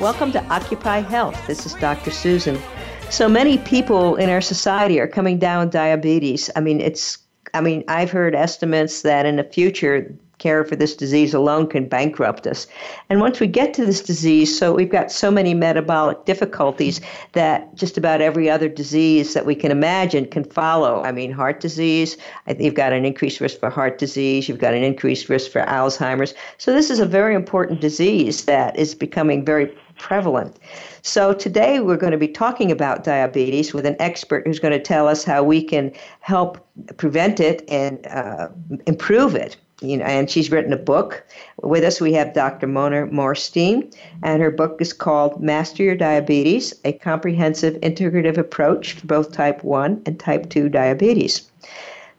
Welcome 0.00 0.30
to 0.32 0.44
Occupy 0.48 0.98
Health. 0.98 1.46
This 1.46 1.64
is 1.64 1.72
Dr. 1.72 2.10
Susan. 2.10 2.60
So 3.08 3.30
many 3.30 3.56
people 3.56 4.16
in 4.16 4.28
our 4.28 4.42
society 4.42 5.00
are 5.00 5.08
coming 5.08 5.38
down 5.38 5.64
with 5.64 5.72
diabetes. 5.72 6.50
I 6.54 6.60
mean, 6.60 6.82
it's 6.82 7.16
I 7.54 7.62
mean, 7.62 7.82
I've 7.88 8.10
heard 8.10 8.34
estimates 8.34 9.00
that 9.02 9.24
in 9.24 9.36
the 9.36 9.44
future 9.44 10.14
care 10.36 10.64
for 10.64 10.76
this 10.76 10.94
disease 10.94 11.32
alone 11.32 11.66
can 11.66 11.88
bankrupt 11.88 12.46
us. 12.46 12.66
And 13.08 13.20
once 13.20 13.40
we 13.40 13.46
get 13.46 13.72
to 13.72 13.86
this 13.86 14.02
disease, 14.02 14.56
so 14.56 14.74
we've 14.74 14.90
got 14.90 15.10
so 15.10 15.30
many 15.30 15.54
metabolic 15.54 16.26
difficulties 16.26 17.00
that 17.32 17.74
just 17.74 17.96
about 17.96 18.20
every 18.20 18.50
other 18.50 18.68
disease 18.68 19.32
that 19.32 19.46
we 19.46 19.54
can 19.54 19.70
imagine 19.70 20.26
can 20.26 20.44
follow. 20.44 21.02
I 21.02 21.12
mean, 21.12 21.32
heart 21.32 21.60
disease, 21.60 22.18
you've 22.58 22.74
got 22.74 22.92
an 22.92 23.06
increased 23.06 23.40
risk 23.40 23.58
for 23.58 23.70
heart 23.70 23.96
disease, 23.96 24.46
you've 24.46 24.58
got 24.58 24.74
an 24.74 24.82
increased 24.82 25.30
risk 25.30 25.50
for 25.50 25.62
Alzheimer's. 25.62 26.34
So 26.58 26.74
this 26.74 26.90
is 26.90 26.98
a 26.98 27.06
very 27.06 27.34
important 27.34 27.80
disease 27.80 28.44
that 28.44 28.78
is 28.78 28.94
becoming 28.94 29.42
very 29.42 29.74
prevalent. 29.98 30.58
So 31.02 31.32
today 31.32 31.80
we're 31.80 31.96
going 31.96 32.12
to 32.12 32.18
be 32.18 32.28
talking 32.28 32.70
about 32.70 33.04
diabetes 33.04 33.72
with 33.72 33.86
an 33.86 33.96
expert 33.98 34.46
who's 34.46 34.58
going 34.58 34.72
to 34.72 34.82
tell 34.82 35.08
us 35.08 35.24
how 35.24 35.42
we 35.42 35.62
can 35.62 35.92
help 36.20 36.66
prevent 36.96 37.40
it 37.40 37.64
and 37.68 38.06
uh, 38.06 38.48
improve 38.86 39.34
it 39.34 39.56
you 39.82 39.96
know, 39.96 40.04
and 40.04 40.30
she's 40.30 40.50
written 40.50 40.72
a 40.72 40.78
book. 40.78 41.24
With 41.62 41.84
us, 41.84 42.00
we 42.00 42.12
have 42.14 42.32
Dr. 42.32 42.66
Mona 42.66 43.06
Morstein, 43.08 43.94
and 44.22 44.40
her 44.40 44.50
book 44.50 44.80
is 44.80 44.92
called 44.92 45.42
Master 45.42 45.82
Your 45.82 45.94
Diabetes 45.94 46.74
A 46.84 46.92
Comprehensive 46.92 47.74
Integrative 47.80 48.38
Approach 48.38 48.94
for 48.94 49.06
both 49.06 49.32
Type 49.32 49.62
1 49.62 50.02
and 50.06 50.18
Type 50.18 50.48
2 50.48 50.68
Diabetes. 50.70 51.50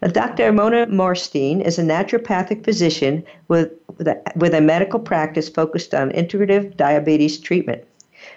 Dr. 0.05 0.51
Mona 0.51 0.85
Morstein 0.85 1.59
is 1.59 1.79
a 1.79 1.83
naturopathic 1.83 2.63
physician 2.63 3.23
with, 3.47 3.71
with 3.97 4.07
a, 4.07 4.21
with 4.35 4.53
a 4.53 4.61
medical 4.61 4.99
practice 4.99 5.49
focused 5.49 5.95
on 5.95 6.11
integrative 6.11 6.77
diabetes 6.77 7.39
treatment. 7.39 7.83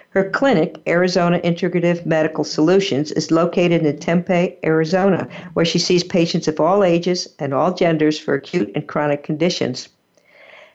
Her 0.09 0.27
clinic, 0.27 0.79
Arizona 0.87 1.39
Integrative 1.39 2.03
Medical 2.03 2.43
Solutions, 2.43 3.11
is 3.11 3.29
located 3.29 3.85
in 3.85 3.99
Tempe, 3.99 4.57
Arizona, 4.63 5.27
where 5.53 5.63
she 5.63 5.77
sees 5.77 6.03
patients 6.03 6.47
of 6.47 6.59
all 6.59 6.83
ages 6.83 7.27
and 7.37 7.53
all 7.53 7.73
genders 7.73 8.17
for 8.17 8.33
acute 8.33 8.71
and 8.73 8.87
chronic 8.87 9.21
conditions. 9.23 9.87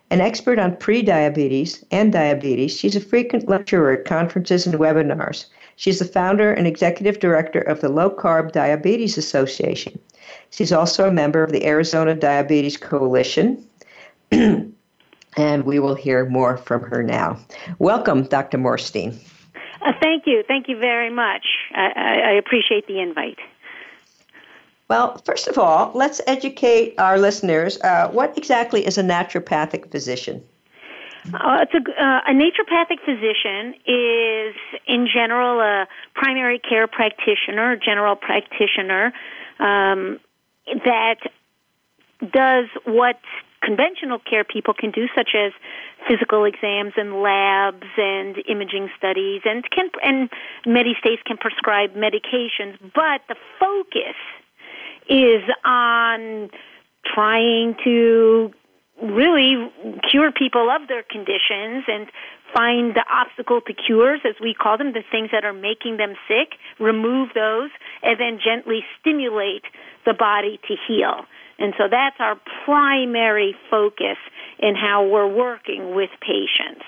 An 0.09 0.21
expert 0.21 0.61
on 0.61 0.77
prediabetes 0.77 1.83
and 1.91 2.13
diabetes, 2.13 2.71
she's 2.71 2.95
a 2.95 3.01
frequent 3.01 3.49
lecturer 3.49 3.93
at 3.93 4.05
conferences 4.05 4.67
and 4.67 4.77
webinars. 4.77 5.47
She's 5.75 5.99
the 5.99 6.05
founder 6.05 6.53
and 6.53 6.67
executive 6.67 7.19
director 7.19 7.61
of 7.61 7.81
the 7.81 7.89
Low 7.89 8.09
Carb 8.09 8.53
Diabetes 8.53 9.19
Association. 9.19 9.99
She's 10.51 10.73
also 10.73 11.09
a 11.09 11.13
member 11.13 11.43
of 11.43 11.53
the 11.53 11.67
Arizona 11.67 12.15
Diabetes 12.15 12.77
Coalition. 12.77 13.67
and 15.37 15.65
we 15.65 15.79
will 15.79 15.95
hear 15.95 16.25
more 16.25 16.57
from 16.57 16.83
her 16.83 17.03
now. 17.03 17.39
Welcome, 17.79 18.25
Dr. 18.25 18.59
Morstein. 18.59 19.19
Uh, 19.83 19.93
thank 20.01 20.27
you. 20.27 20.43
Thank 20.49 20.69
you 20.69 20.79
very 20.79 21.11
much. 21.11 21.47
I, 21.75 22.31
I, 22.31 22.33
appreciate 22.33 22.87
the 22.87 23.01
invite. 23.01 23.39
Well, 24.89 25.21
first 25.25 25.49
of 25.49 25.59
all, 25.59 25.93
let's 25.95 26.21
educate 26.27 26.95
our 26.99 27.19
listeners. 27.19 27.79
Uh, 27.83 28.09
what 28.09 28.37
exactly 28.39 28.87
is 28.87 28.99
a 28.99 29.03
naturopathic 29.03 29.91
physician? 29.91 30.43
Uh, 31.35 31.59
it's 31.63 31.75
a, 31.75 32.03
uh, 32.03 32.21
a 32.27 32.33
naturopathic 32.33 33.01
physician 33.05 33.75
is, 33.85 34.55
in 34.87 35.09
general, 35.13 35.61
a 35.61 35.87
primary 36.15 36.59
care 36.59 36.87
practitioner, 36.87 37.77
general 37.77 38.17
practitioner 38.17 39.13
um, 39.59 40.19
that 40.85 41.19
does 42.33 42.67
what 42.85 43.19
conventional 43.63 44.19
care 44.19 44.45
people 44.45 44.75
can 44.75 44.91
do, 44.91 45.07
such 45.15 45.31
as 45.35 45.53
physical 46.09 46.45
exams 46.45 46.93
and 46.97 47.21
labs 47.21 47.87
and 47.97 48.37
imaging 48.49 48.89
studies, 48.97 49.43
and 49.45 49.69
can 49.71 49.91
and 50.03 50.31
many 50.65 50.97
states 50.99 51.23
can 51.27 51.37
prescribe 51.37 51.95
medications. 51.95 52.79
But 52.95 53.23
the 53.29 53.37
focus 53.59 54.17
is 55.09 55.43
on 55.65 56.51
trying 57.05 57.77
to 57.85 58.53
really 59.03 59.71
cure 60.11 60.33
people 60.33 60.71
of 60.71 60.89
their 60.89 61.03
conditions 61.03 61.85
and 61.87 62.07
find 62.55 62.95
the 62.95 63.05
obstacle 63.11 63.61
to 63.61 63.73
cures, 63.73 64.21
as 64.25 64.35
we 64.41 64.55
call 64.55 64.79
them, 64.79 64.93
the 64.93 65.05
things 65.11 65.31
that 65.33 65.45
are 65.45 65.53
making 65.53 65.97
them 65.97 66.15
sick, 66.29 66.59
remove 66.79 67.31
those, 67.35 67.71
and 68.03 68.19
then 68.19 68.39
gently 68.43 68.85
stimulate 69.01 69.65
the 70.05 70.15
body 70.15 70.59
to 70.69 70.77
heal. 70.87 71.27
And 71.59 71.75
so 71.79 71.85
that's 71.91 72.17
our 72.19 72.39
primary 72.65 73.57
focus 73.71 74.19
in 74.59 74.75
how 74.75 75.07
we're 75.07 75.29
working 75.29 75.95
with 75.95 76.11
patients. 76.21 76.85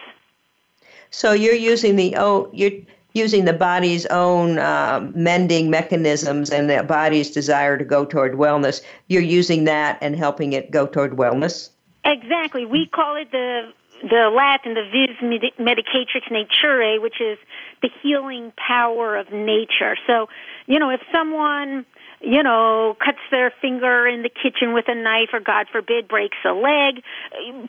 So 1.11 1.33
you're 1.33 1.55
using 1.55 1.97
the 1.97 2.17
oh 2.17 2.51
you're 2.53 2.73
using 3.15 3.47
the 3.47 3.53
body's 3.55 4.05
own 4.07 4.59
uh, 4.59 5.11
mending 5.15 5.71
mechanisms 5.71 6.51
and 6.51 6.69
the 6.69 6.83
body's 6.83 7.31
desire 7.31 7.79
to 7.79 7.85
go 7.85 8.05
toward 8.05 8.35
wellness. 8.35 8.83
You're 9.09 9.23
using 9.23 9.65
that 9.65 9.99
and 10.03 10.15
helping 10.15 10.53
it 10.53 10.71
go 10.71 10.87
toward 10.87 11.13
wellness. 11.13 11.71
Exactly. 12.05 12.67
We 12.67 12.87
call 12.87 13.17
it 13.17 13.33
the 13.33 13.73
the 14.03 14.31
Latin, 14.35 14.75
the 14.75 14.85
vis 14.85 15.17
medicatrix 15.59 16.31
naturae, 16.31 17.01
which 17.01 17.21
is 17.21 17.39
the 17.83 17.91
healing 18.03 18.53
power 18.57 19.17
of 19.17 19.33
nature. 19.33 19.97
So, 20.07 20.29
you 20.67 20.79
know, 20.79 20.91
if 20.91 21.01
someone 21.13 21.85
you 22.21 22.43
know, 22.43 22.97
cuts 23.05 23.19
their 23.31 23.53
finger 23.63 24.07
in 24.07 24.23
the 24.23 24.29
kitchen 24.29 24.73
with 24.73 24.87
a 24.89 24.95
knife 24.95 25.29
or 25.33 25.41
God 25.41 25.67
forbid 25.71 26.09
breaks 26.09 26.37
a 26.45 26.51
leg. 26.51 27.03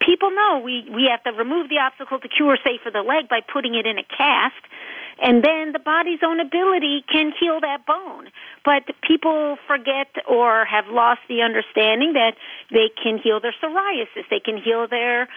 People 0.02 0.32
know 0.32 0.62
we, 0.64 0.90
we 0.90 1.08
have 1.10 1.24
to 1.24 1.38
remove 1.38 1.70
the 1.70 1.78
obstacle 1.78 2.20
to 2.20 2.28
cure, 2.28 2.58
say, 2.64 2.80
for 2.82 2.92
the 2.92 3.02
leg 3.02 3.30
by 3.30 3.42
putting 3.42 3.76
it 3.76 3.86
in 3.86 4.00
a 4.00 4.04
cast. 4.04 4.56
And 5.22 5.44
then 5.44 5.74
the 5.74 5.80
body's 5.80 6.20
own 6.24 6.40
ability 6.40 7.04
can 7.12 7.34
heal 7.38 7.60
that 7.62 7.86
bone. 7.86 8.30
But 8.66 8.84
people 9.04 9.58
forget 9.68 10.08
or 10.28 10.66
have 10.66 10.88
lost 10.88 11.22
the 11.28 11.42
understanding 11.42 12.14
that 12.14 12.36
they 12.72 12.90
can 13.02 13.20
heal 13.22 13.40
their 13.40 13.54
psoriasis, 13.62 14.26
they 14.30 14.40
can 14.40 14.58
heal 14.58 14.88
their 14.88 15.28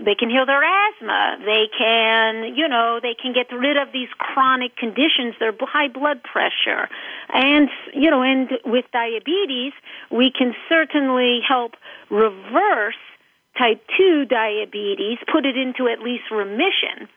they 0.00 0.14
can 0.14 0.30
heal 0.30 0.46
their 0.46 0.62
asthma. 0.62 1.38
They 1.44 1.68
can, 1.76 2.54
you 2.56 2.66
know, 2.66 2.98
they 3.02 3.14
can 3.14 3.32
get 3.32 3.52
rid 3.52 3.76
of 3.76 3.92
these 3.92 4.08
chronic 4.18 4.76
conditions, 4.76 5.34
their 5.38 5.52
high 5.60 5.88
blood 5.88 6.22
pressure. 6.22 6.88
And, 7.32 7.68
you 7.92 8.10
know, 8.10 8.22
and 8.22 8.50
with 8.64 8.86
diabetes, 8.92 9.72
we 10.10 10.30
can 10.30 10.54
certainly 10.68 11.40
help 11.46 11.72
reverse 12.10 12.94
type 13.58 13.82
2 13.98 14.24
diabetes, 14.24 15.18
put 15.30 15.44
it 15.44 15.56
into 15.56 15.88
at 15.88 16.00
least 16.00 16.24
remission. 16.30 17.08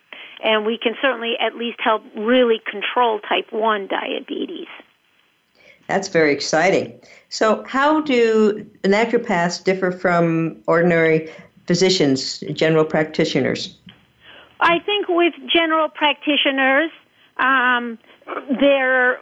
And 0.44 0.66
we 0.66 0.78
can 0.78 0.96
certainly 1.02 1.36
at 1.40 1.56
least 1.56 1.80
help 1.80 2.04
really 2.16 2.60
control 2.70 3.20
type 3.20 3.52
1 3.52 3.88
diabetes. 3.88 4.68
That's 5.88 6.08
very 6.08 6.34
exciting. 6.34 7.00
So, 7.30 7.64
how 7.68 8.02
do 8.02 8.66
naturopaths 8.84 9.64
differ 9.64 9.92
from 9.92 10.62
ordinary 10.68 11.32
physicians, 11.68 12.40
general 12.54 12.86
practitioners? 12.86 13.76
I 14.60 14.80
think 14.80 15.08
with 15.10 15.34
general 15.54 15.90
practitioners, 15.90 16.92
um, 17.38 17.98
their 18.60 19.20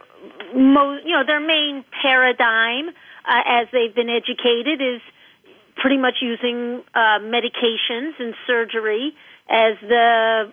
mo- 0.54 1.00
you 1.04 1.12
know 1.12 1.24
their 1.26 1.40
main 1.40 1.84
paradigm 2.02 2.88
uh, 2.88 3.40
as 3.44 3.68
they've 3.72 3.94
been 3.94 4.10
educated 4.10 4.80
is 4.80 5.00
pretty 5.76 5.98
much 5.98 6.16
using 6.20 6.82
uh, 6.94 7.18
medications 7.20 8.12
and 8.18 8.34
surgery 8.46 9.14
as 9.48 9.76
the 9.82 10.52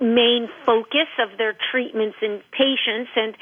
main 0.00 0.48
focus 0.66 1.08
of 1.18 1.38
their 1.38 1.54
treatments 1.70 2.16
in 2.20 2.40
patients, 2.52 3.10
and 3.16 3.34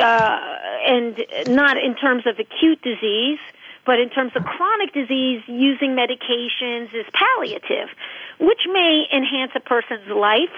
uh, 0.00 0.38
and 0.86 1.26
not 1.48 1.76
in 1.76 1.94
terms 1.94 2.26
of 2.26 2.38
acute 2.38 2.80
disease, 2.82 3.38
but 3.86 3.98
in 4.00 4.10
terms 4.10 4.32
of 4.34 4.44
chronic 4.44 4.92
disease, 4.92 5.42
using 5.46 5.96
medications 5.96 6.92
is 6.92 7.06
palliative, 7.14 7.88
which 8.40 8.66
may 8.70 9.06
enhance 9.12 9.52
a 9.54 9.60
person's 9.60 10.08
life. 10.08 10.54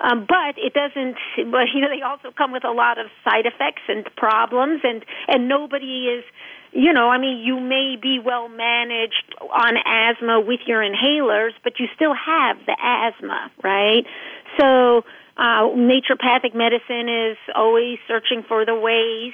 Um, 0.00 0.26
but 0.28 0.54
it 0.56 0.74
doesn't. 0.74 1.16
But 1.50 1.74
you 1.74 1.80
know, 1.80 1.88
they 1.90 2.02
also 2.02 2.30
come 2.30 2.52
with 2.52 2.64
a 2.64 2.70
lot 2.70 2.98
of 2.98 3.06
side 3.24 3.46
effects 3.46 3.82
and 3.88 4.06
problems, 4.16 4.82
and 4.84 5.04
and 5.26 5.48
nobody 5.48 6.06
is 6.06 6.24
you 6.72 6.92
know, 6.92 7.08
I 7.08 7.18
mean, 7.18 7.38
you 7.38 7.58
may 7.60 7.96
be 8.00 8.18
well 8.18 8.48
managed 8.48 9.34
on 9.40 9.76
asthma 9.84 10.40
with 10.40 10.60
your 10.66 10.82
inhalers, 10.82 11.52
but 11.64 11.80
you 11.80 11.86
still 11.94 12.14
have 12.14 12.58
the 12.66 12.76
asthma, 12.78 13.50
right? 13.62 14.04
So, 14.58 15.04
uh, 15.36 15.70
naturopathic 15.74 16.54
medicine 16.54 17.08
is 17.08 17.36
always 17.54 17.98
searching 18.06 18.42
for 18.46 18.66
the 18.66 18.74
ways 18.74 19.32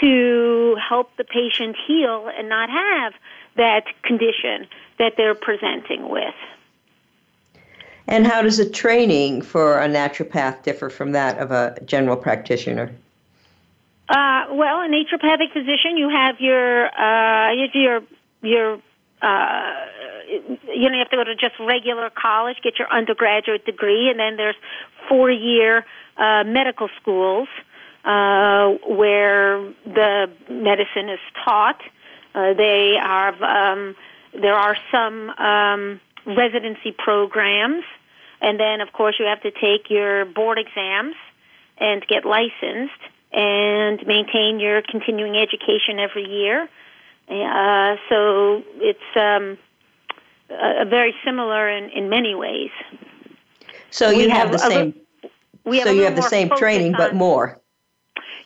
to 0.00 0.76
help 0.88 1.16
the 1.16 1.24
patient 1.24 1.76
heal 1.86 2.28
and 2.36 2.48
not 2.48 2.68
have 2.70 3.12
that 3.56 3.84
condition 4.02 4.66
that 4.98 5.14
they're 5.16 5.34
presenting 5.34 6.08
with. 6.08 6.34
And 8.08 8.26
how 8.26 8.42
does 8.42 8.56
the 8.56 8.68
training 8.68 9.42
for 9.42 9.80
a 9.80 9.88
naturopath 9.88 10.62
differ 10.62 10.90
from 10.90 11.12
that 11.12 11.38
of 11.38 11.50
a 11.50 11.78
general 11.84 12.16
practitioner? 12.16 12.92
Uh, 14.08 14.44
well, 14.50 14.80
a 14.80 14.88
naturopathic 14.88 15.52
physician, 15.52 15.96
you 15.96 16.08
have 16.08 16.40
your 16.40 16.86
uh, 16.94 17.52
your 17.72 18.00
your 18.42 18.74
uh, 19.22 19.72
you 20.28 20.90
know 20.90 20.94
you 20.94 20.98
have 20.98 21.10
to 21.10 21.16
go 21.16 21.24
to 21.24 21.36
just 21.36 21.54
regular 21.60 22.10
college, 22.10 22.56
get 22.62 22.78
your 22.78 22.92
undergraduate 22.92 23.64
degree, 23.64 24.10
and 24.10 24.18
then 24.18 24.36
there's 24.36 24.56
four 25.08 25.30
year 25.30 25.86
uh, 26.16 26.42
medical 26.44 26.88
schools 27.00 27.48
uh, 28.04 28.70
where 28.88 29.62
the 29.84 30.30
medicine 30.50 31.08
is 31.08 31.20
taught. 31.44 31.80
Uh, 32.34 32.54
they 32.54 32.94
have 33.00 33.40
um, 33.42 33.94
there 34.32 34.54
are 34.54 34.76
some 34.90 35.30
um, 35.30 36.00
residency 36.26 36.92
programs, 36.92 37.84
and 38.40 38.58
then 38.58 38.80
of 38.80 38.92
course 38.92 39.16
you 39.18 39.26
have 39.26 39.42
to 39.42 39.50
take 39.50 39.90
your 39.90 40.24
board 40.24 40.58
exams 40.58 41.14
and 41.78 42.06
get 42.06 42.24
licensed 42.24 43.00
and 43.32 44.06
maintain 44.06 44.60
your 44.60 44.82
continuing 44.82 45.36
education 45.36 45.98
every 45.98 46.28
year. 46.28 46.68
Uh, 47.28 47.96
so 48.08 48.62
it's 48.76 49.00
um, 49.16 49.56
very 50.88 51.14
similar 51.24 51.68
in, 51.68 51.88
in 51.90 52.08
many 52.08 52.34
ways. 52.34 52.70
So 53.90 54.10
you 54.10 54.28
have, 54.30 54.48
have, 54.48 54.52
the 54.52 54.58
same. 54.58 54.94
We 55.64 55.78
have 55.78 55.88
so 55.88 55.92
you 55.92 56.02
have 56.02 56.16
the 56.16 56.22
same 56.22 56.50
training, 56.50 56.92
but 56.92 57.14
more. 57.14 57.61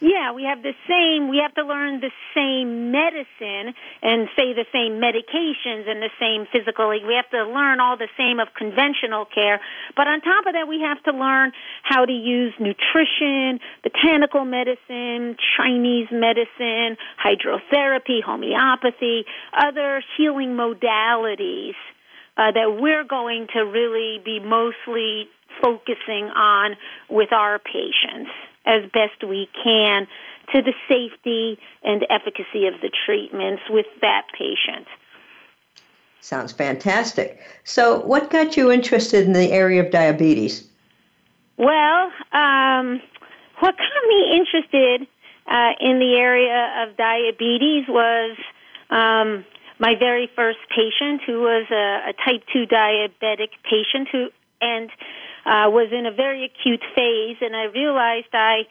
Yeah, 0.07 0.31
we 0.31 0.45
have 0.45 0.63
the 0.63 0.79
same, 0.87 1.27
we 1.29 1.39
have 1.43 1.53
to 1.59 1.65
learn 1.67 1.99
the 1.99 2.15
same 2.33 2.93
medicine 2.93 3.75
and 4.03 4.29
say 4.39 4.55
the 4.55 4.65
same 4.71 5.03
medications 5.03 5.91
and 5.91 5.99
the 5.99 6.15
same 6.23 6.47
physical, 6.47 6.89
we 6.89 7.19
have 7.19 7.29
to 7.31 7.43
learn 7.43 7.81
all 7.81 7.97
the 7.97 8.07
same 8.17 8.39
of 8.39 8.47
conventional 8.57 9.25
care. 9.25 9.59
But 9.97 10.07
on 10.07 10.21
top 10.21 10.47
of 10.47 10.53
that, 10.53 10.69
we 10.69 10.79
have 10.79 11.03
to 11.11 11.11
learn 11.11 11.51
how 11.83 12.05
to 12.05 12.13
use 12.13 12.55
nutrition, 12.61 13.59
botanical 13.83 14.45
medicine, 14.45 15.35
Chinese 15.59 16.07
medicine, 16.13 16.95
hydrotherapy, 17.19 18.23
homeopathy, 18.23 19.25
other 19.59 20.05
healing 20.17 20.51
modalities. 20.55 21.75
Uh, 22.39 22.53
that 22.53 22.79
we're 22.79 23.03
going 23.03 23.47
to 23.55 23.61
really 23.61 24.21
be 24.23 24.39
mostly 24.39 25.27
focusing 25.63 26.29
on 26.37 26.77
with 27.09 27.33
our 27.33 27.59
patients 27.59 28.31
as 28.67 28.83
best 28.93 29.25
we 29.27 29.49
can 29.63 30.07
to 30.53 30.63
the 30.63 30.75
safety 30.89 31.59
and 31.83 32.07
efficacy 32.11 32.67
of 32.67 32.75
the 32.81 32.91
treatments 33.05 33.63
with 33.71 33.87
that 34.01 34.27
patient. 34.37 34.87
Sounds 36.21 36.53
fantastic. 36.53 37.41
So, 37.65 38.01
what 38.01 38.31
got 38.31 38.57
you 38.57 38.73
interested 38.73 39.25
in 39.27 39.33
the 39.33 39.53
area 39.53 39.85
of 39.85 39.93
diabetes? 39.93 40.67
Well, 41.57 42.11
um, 42.33 43.01
what 43.61 43.77
got 43.77 44.09
me 44.09 44.37
interested 44.37 45.07
uh, 45.47 45.73
in 45.81 45.99
the 45.99 46.17
area 46.19 46.85
of 46.85 46.97
diabetes 46.97 47.85
was 47.89 48.37
um, 48.91 49.45
my 49.79 49.95
very 49.99 50.29
first 50.35 50.59
patient, 50.69 51.23
who 51.27 51.41
was 51.41 51.67
a, 51.71 52.11
a 52.11 52.13
type 52.25 52.43
2 52.53 52.67
diabetic 52.67 53.51
patient 53.63 54.09
who 54.11 54.29
and 54.61 54.91
uh, 55.47 55.71
was 55.71 55.93
in 55.93 56.07
a 56.07 56.11
very 56.11 56.45
acute 56.45 56.83
phase, 56.95 57.37
and 57.41 57.55
I 57.55 57.65
realized 57.65 58.27
I 58.33 58.67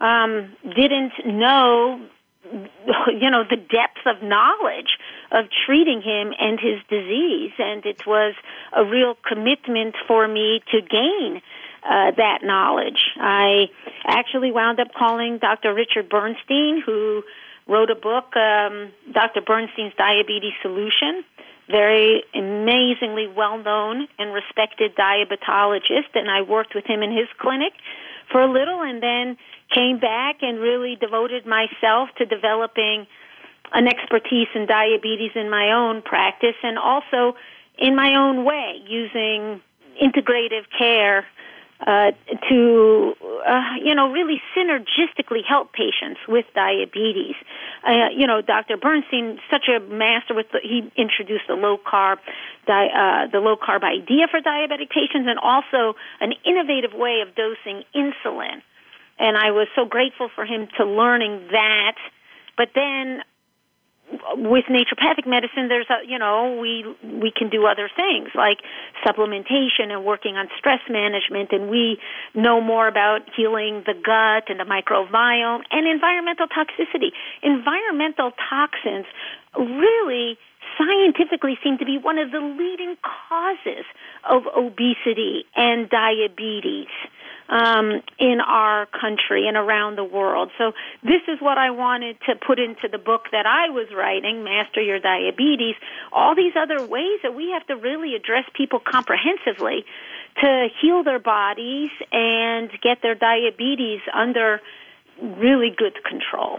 um, 0.00 0.52
didn't 0.62 1.12
know, 1.24 2.00
you 2.44 3.30
know, 3.30 3.44
the 3.48 3.56
depth 3.56 4.04
of 4.06 4.22
knowledge 4.22 4.98
of 5.32 5.46
treating 5.66 6.02
him 6.02 6.32
and 6.38 6.60
his 6.60 6.80
disease, 6.88 7.52
and 7.58 7.84
it 7.86 8.06
was 8.06 8.34
a 8.76 8.84
real 8.84 9.16
commitment 9.26 9.94
for 10.06 10.28
me 10.28 10.60
to 10.70 10.80
gain. 10.82 11.40
Uh, 11.88 12.10
that 12.16 12.40
knowledge. 12.42 13.00
I 13.18 13.70
actually 14.04 14.50
wound 14.50 14.80
up 14.80 14.88
calling 14.98 15.38
Dr. 15.38 15.72
Richard 15.72 16.08
Bernstein, 16.08 16.82
who 16.84 17.22
wrote 17.68 17.88
a 17.88 17.94
book, 17.94 18.34
um, 18.36 18.90
Dr. 19.12 19.40
Bernstein's 19.42 19.94
Diabetes 19.96 20.54
Solution, 20.60 21.24
very 21.70 22.24
amazingly 22.34 23.26
well 23.26 23.58
known 23.58 24.08
and 24.18 24.32
respected 24.32 24.96
diabetologist, 24.96 26.14
and 26.14 26.30
I 26.30 26.42
worked 26.42 26.74
with 26.74 26.84
him 26.86 27.02
in 27.02 27.10
his 27.10 27.28
clinic 27.38 27.72
for 28.30 28.42
a 28.42 28.50
little 28.50 28.82
and 28.82 29.02
then 29.02 29.36
came 29.74 29.98
back 29.98 30.36
and 30.42 30.58
really 30.58 30.96
devoted 30.96 31.46
myself 31.46 32.08
to 32.18 32.24
developing 32.24 33.06
an 33.72 33.86
expertise 33.86 34.48
in 34.54 34.66
diabetes 34.66 35.32
in 35.34 35.50
my 35.50 35.72
own 35.72 36.02
practice 36.02 36.56
and 36.62 36.78
also 36.78 37.36
in 37.78 37.94
my 37.94 38.14
own 38.14 38.44
way 38.44 38.80
using 38.86 39.60
integrative 40.02 40.64
care 40.76 41.26
uh, 41.86 42.10
to 42.48 43.14
uh, 43.46 43.74
you 43.82 43.94
know 43.94 44.10
really 44.10 44.40
synergistically 44.56 45.44
help 45.46 45.72
patients 45.72 46.20
with 46.26 46.44
diabetes. 46.54 47.36
Uh, 47.86 48.08
you 48.14 48.26
know, 48.26 48.40
Dr. 48.40 48.76
Bernstein, 48.76 49.38
such 49.50 49.68
a 49.68 49.78
master 49.80 50.34
with 50.34 50.46
the, 50.52 50.58
he 50.62 50.90
introduced 50.96 51.44
the 51.46 51.54
low 51.54 51.78
carb, 51.78 52.18
di- 52.66 52.90
uh, 52.90 53.30
the 53.30 53.38
low 53.38 53.56
carb 53.56 53.84
idea 53.84 54.26
for 54.28 54.40
diabetic 54.40 54.90
patients, 54.90 55.28
and 55.28 55.38
also 55.38 55.94
an 56.20 56.32
innovative 56.44 56.92
way 56.94 57.22
of 57.26 57.34
dosing 57.36 57.84
insulin. 57.94 58.60
And 59.18 59.36
I 59.36 59.52
was 59.52 59.68
so 59.74 59.84
grateful 59.84 60.28
for 60.34 60.44
him 60.44 60.68
to 60.78 60.84
learning 60.84 61.48
that. 61.52 61.96
But 62.56 62.70
then 62.74 63.22
with 64.36 64.64
naturopathic 64.66 65.26
medicine 65.26 65.68
there's 65.68 65.88
a 65.90 66.06
you 66.06 66.18
know 66.18 66.58
we 66.60 66.84
we 67.20 67.30
can 67.30 67.48
do 67.50 67.66
other 67.66 67.90
things 67.94 68.28
like 68.34 68.58
supplementation 69.04 69.90
and 69.90 70.04
working 70.04 70.36
on 70.36 70.48
stress 70.58 70.80
management 70.88 71.52
and 71.52 71.70
we 71.70 71.98
know 72.34 72.60
more 72.60 72.88
about 72.88 73.20
healing 73.36 73.82
the 73.86 73.94
gut 73.94 74.44
and 74.48 74.60
the 74.60 74.64
microbiome 74.64 75.62
and 75.70 75.86
environmental 75.86 76.46
toxicity. 76.46 77.10
Environmental 77.42 78.32
toxins 78.48 79.06
really 79.56 80.38
scientifically 80.76 81.58
seem 81.62 81.78
to 81.78 81.84
be 81.84 81.98
one 81.98 82.18
of 82.18 82.30
the 82.30 82.40
leading 82.40 82.96
causes 83.02 83.84
of 84.28 84.42
obesity 84.56 85.44
and 85.56 85.88
diabetes 85.90 86.88
um, 87.48 88.02
in 88.18 88.40
our 88.40 88.86
country 88.86 89.48
and 89.48 89.56
around 89.56 89.96
the 89.96 90.04
world. 90.04 90.50
So 90.58 90.72
this 91.02 91.22
is 91.28 91.40
what 91.40 91.56
I 91.58 91.70
wanted 91.70 92.18
to 92.26 92.34
put 92.36 92.58
into 92.58 92.88
the 92.90 92.98
book 92.98 93.26
that 93.32 93.46
I 93.46 93.70
was 93.70 93.86
writing, 93.96 94.44
Master 94.44 94.82
Your 94.82 94.98
Diabetes. 94.98 95.74
All 96.12 96.34
these 96.34 96.52
other 96.56 96.86
ways 96.86 97.20
that 97.22 97.34
we 97.34 97.50
have 97.52 97.66
to 97.68 97.76
really 97.76 98.14
address 98.14 98.44
people 98.54 98.80
comprehensively 98.80 99.84
to 100.42 100.68
heal 100.80 101.02
their 101.02 101.18
bodies 101.18 101.90
and 102.12 102.70
get 102.82 103.02
their 103.02 103.14
diabetes 103.14 104.00
under 104.12 104.60
really 105.20 105.70
good 105.76 106.04
control. 106.04 106.58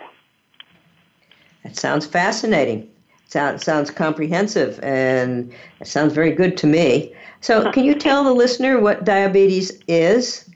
That 1.64 1.78
sounds 1.78 2.06
fascinating. 2.06 2.90
Sounds 3.28 3.64
sounds 3.64 3.92
comprehensive 3.92 4.80
and 4.82 5.54
it 5.80 5.88
sounds 5.88 6.14
very 6.14 6.32
good 6.32 6.58
to 6.58 6.68
me. 6.68 7.14
So, 7.42 7.72
can 7.74 7.86
you 7.86 7.94
tell 7.94 8.24
the 8.24 8.34
listener 8.34 8.80
what 8.80 9.06
diabetes 9.06 9.72
is? 9.88 10.50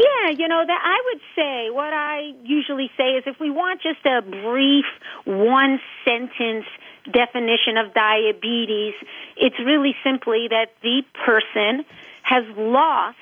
Yeah, 0.00 0.30
you 0.30 0.48
know 0.48 0.64
that 0.66 0.80
I 0.82 1.02
would 1.10 1.20
say 1.36 1.70
what 1.70 1.92
I 1.92 2.32
usually 2.42 2.90
say 2.96 3.18
is 3.18 3.24
if 3.26 3.38
we 3.38 3.50
want 3.50 3.82
just 3.82 4.04
a 4.06 4.22
brief 4.22 4.86
one 5.24 5.78
sentence 6.06 6.64
definition 7.12 7.76
of 7.76 7.92
diabetes, 7.92 8.94
it's 9.36 9.58
really 9.58 9.94
simply 10.02 10.48
that 10.48 10.72
the 10.82 11.02
person 11.26 11.84
has 12.22 12.44
lost 12.56 13.18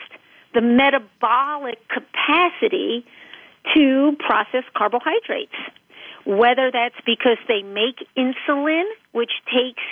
the 0.55 0.61
metabolic 0.61 1.79
capacity 1.89 3.05
to 3.75 4.17
process 4.21 4.63
carbohydrates. 4.77 5.59
Whether 6.27 6.71
that's 6.71 7.01
because 7.05 7.39
they 7.49 7.63
make 7.63 8.07
insulin, 8.17 8.85
which 9.13 9.33
takes 9.53 9.83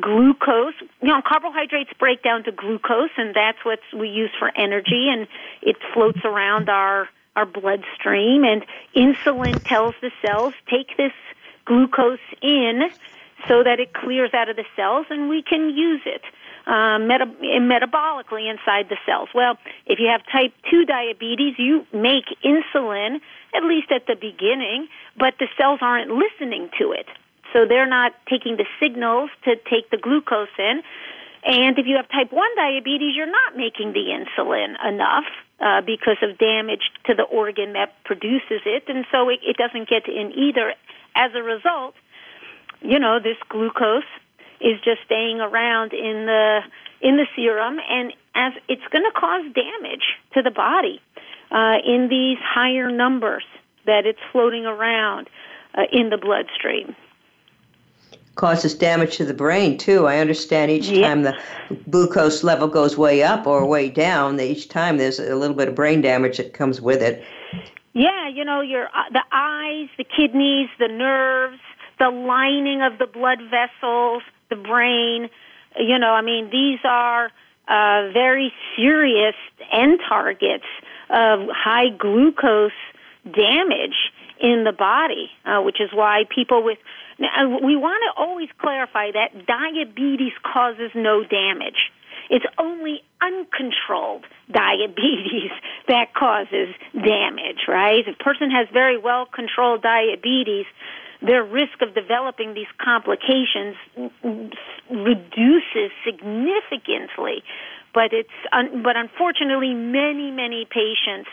glucose. 0.00 0.74
You 1.00 1.08
know, 1.08 1.22
carbohydrates 1.26 1.90
break 1.98 2.22
down 2.22 2.44
to 2.44 2.52
glucose, 2.52 3.10
and 3.16 3.34
that's 3.34 3.58
what 3.64 3.80
we 3.96 4.08
use 4.08 4.30
for 4.38 4.50
energy, 4.56 5.08
and 5.10 5.26
it 5.62 5.76
floats 5.94 6.20
around 6.24 6.68
our 6.68 7.08
our 7.34 7.46
bloodstream. 7.46 8.44
And 8.44 8.64
insulin 8.94 9.62
tells 9.64 9.94
the 10.00 10.10
cells 10.24 10.54
take 10.70 10.96
this 10.96 11.12
glucose 11.66 12.18
in 12.40 12.88
so 13.48 13.62
that 13.62 13.78
it 13.78 13.92
clears 13.92 14.32
out 14.32 14.48
of 14.48 14.56
the 14.56 14.64
cells, 14.74 15.06
and 15.10 15.28
we 15.28 15.42
can 15.42 15.70
use 15.70 16.00
it. 16.06 16.22
Um, 16.66 17.06
meta- 17.06 17.26
metabolically 17.26 18.50
inside 18.50 18.88
the 18.88 18.96
cells. 19.06 19.28
Well, 19.32 19.56
if 19.86 20.00
you 20.00 20.08
have 20.08 20.22
type 20.32 20.52
2 20.68 20.84
diabetes, 20.84 21.54
you 21.58 21.86
make 21.92 22.24
insulin 22.44 23.20
at 23.54 23.62
least 23.62 23.92
at 23.92 24.06
the 24.06 24.16
beginning, 24.16 24.88
but 25.16 25.34
the 25.38 25.46
cells 25.56 25.78
aren't 25.80 26.10
listening 26.10 26.68
to 26.78 26.90
it. 26.90 27.06
So 27.56 27.64
they're 27.64 27.88
not 27.88 28.12
taking 28.28 28.58
the 28.58 28.66
signals 28.78 29.30
to 29.44 29.56
take 29.56 29.88
the 29.88 29.96
glucose 29.96 30.52
in. 30.58 30.82
And 31.42 31.78
if 31.78 31.86
you 31.86 31.96
have 31.96 32.06
type 32.10 32.30
1 32.30 32.48
diabetes, 32.54 33.16
you're 33.16 33.24
not 33.30 33.56
making 33.56 33.94
the 33.94 34.12
insulin 34.12 34.76
enough 34.86 35.24
uh, 35.58 35.80
because 35.80 36.18
of 36.20 36.36
damage 36.36 36.92
to 37.06 37.14
the 37.14 37.22
organ 37.22 37.72
that 37.72 37.94
produces 38.04 38.60
it, 38.66 38.84
and 38.88 39.06
so 39.10 39.30
it, 39.30 39.40
it 39.42 39.56
doesn't 39.56 39.88
get 39.88 40.06
in 40.06 40.32
either. 40.36 40.74
As 41.14 41.30
a 41.34 41.42
result, 41.42 41.94
you 42.82 42.98
know, 42.98 43.20
this 43.20 43.38
glucose 43.48 44.04
is 44.60 44.76
just 44.84 45.00
staying 45.06 45.40
around 45.40 45.94
in 45.94 46.26
the 46.26 46.60
in 47.00 47.16
the 47.16 47.26
serum, 47.34 47.78
and 47.88 48.12
as 48.34 48.52
it's 48.68 48.84
going 48.90 49.04
to 49.04 49.18
cause 49.18 49.44
damage 49.54 50.04
to 50.34 50.42
the 50.42 50.50
body 50.50 51.00
uh, 51.50 51.76
in 51.86 52.08
these 52.10 52.38
higher 52.42 52.90
numbers 52.90 53.44
that 53.86 54.04
it's 54.04 54.20
floating 54.30 54.66
around 54.66 55.30
uh, 55.74 55.84
in 55.90 56.10
the 56.10 56.18
bloodstream 56.18 56.94
causes 58.36 58.74
damage 58.74 59.16
to 59.16 59.24
the 59.24 59.34
brain 59.34 59.76
too. 59.76 60.06
I 60.06 60.18
understand 60.18 60.70
each 60.70 60.88
time 60.88 61.22
the 61.22 61.36
glucose 61.90 62.44
level 62.44 62.68
goes 62.68 62.96
way 62.96 63.22
up 63.22 63.46
or 63.46 63.66
way 63.66 63.88
down, 63.88 64.38
each 64.40 64.68
time 64.68 64.98
there's 64.98 65.18
a 65.18 65.34
little 65.34 65.56
bit 65.56 65.68
of 65.68 65.74
brain 65.74 66.00
damage 66.02 66.36
that 66.36 66.52
comes 66.52 66.80
with 66.80 67.02
it. 67.02 67.24
Yeah, 67.94 68.28
you 68.28 68.44
know, 68.44 68.60
your 68.60 68.86
uh, 68.86 69.10
the 69.10 69.22
eyes, 69.32 69.88
the 69.96 70.04
kidneys, 70.04 70.68
the 70.78 70.88
nerves, 70.88 71.58
the 71.98 72.10
lining 72.10 72.82
of 72.82 72.98
the 72.98 73.06
blood 73.06 73.38
vessels, 73.50 74.22
the 74.50 74.56
brain. 74.56 75.30
You 75.78 75.98
know, 75.98 76.12
I 76.12 76.20
mean, 76.20 76.50
these 76.50 76.78
are 76.84 77.30
uh, 77.68 78.10
very 78.12 78.52
serious 78.76 79.34
end 79.72 80.00
targets 80.06 80.66
of 81.08 81.48
high 81.50 81.88
glucose 81.88 82.72
damage 83.24 84.12
in 84.38 84.64
the 84.64 84.72
body, 84.72 85.30
uh, 85.46 85.62
which 85.62 85.80
is 85.80 85.90
why 85.92 86.24
people 86.28 86.62
with 86.62 86.78
now, 87.18 87.58
we 87.64 87.76
want 87.76 88.02
to 88.04 88.20
always 88.20 88.48
clarify 88.58 89.10
that 89.12 89.46
diabetes 89.46 90.32
causes 90.42 90.90
no 90.94 91.24
damage. 91.24 91.90
It's 92.28 92.44
only 92.58 93.02
uncontrolled 93.22 94.24
diabetes 94.50 95.50
that 95.88 96.12
causes 96.14 96.74
damage, 96.92 97.68
right? 97.68 98.06
If 98.06 98.14
a 98.20 98.22
person 98.22 98.50
has 98.50 98.68
very 98.72 98.98
well 98.98 99.26
controlled 99.26 99.82
diabetes, 99.82 100.66
their 101.22 101.42
risk 101.42 101.80
of 101.80 101.94
developing 101.94 102.52
these 102.54 102.66
complications 102.78 103.76
reduces 104.90 105.90
significantly. 106.04 107.42
But 107.94 108.12
it's 108.12 108.28
but 108.52 108.96
unfortunately, 108.96 109.72
many 109.72 110.30
many 110.30 110.66
patients 110.66 111.30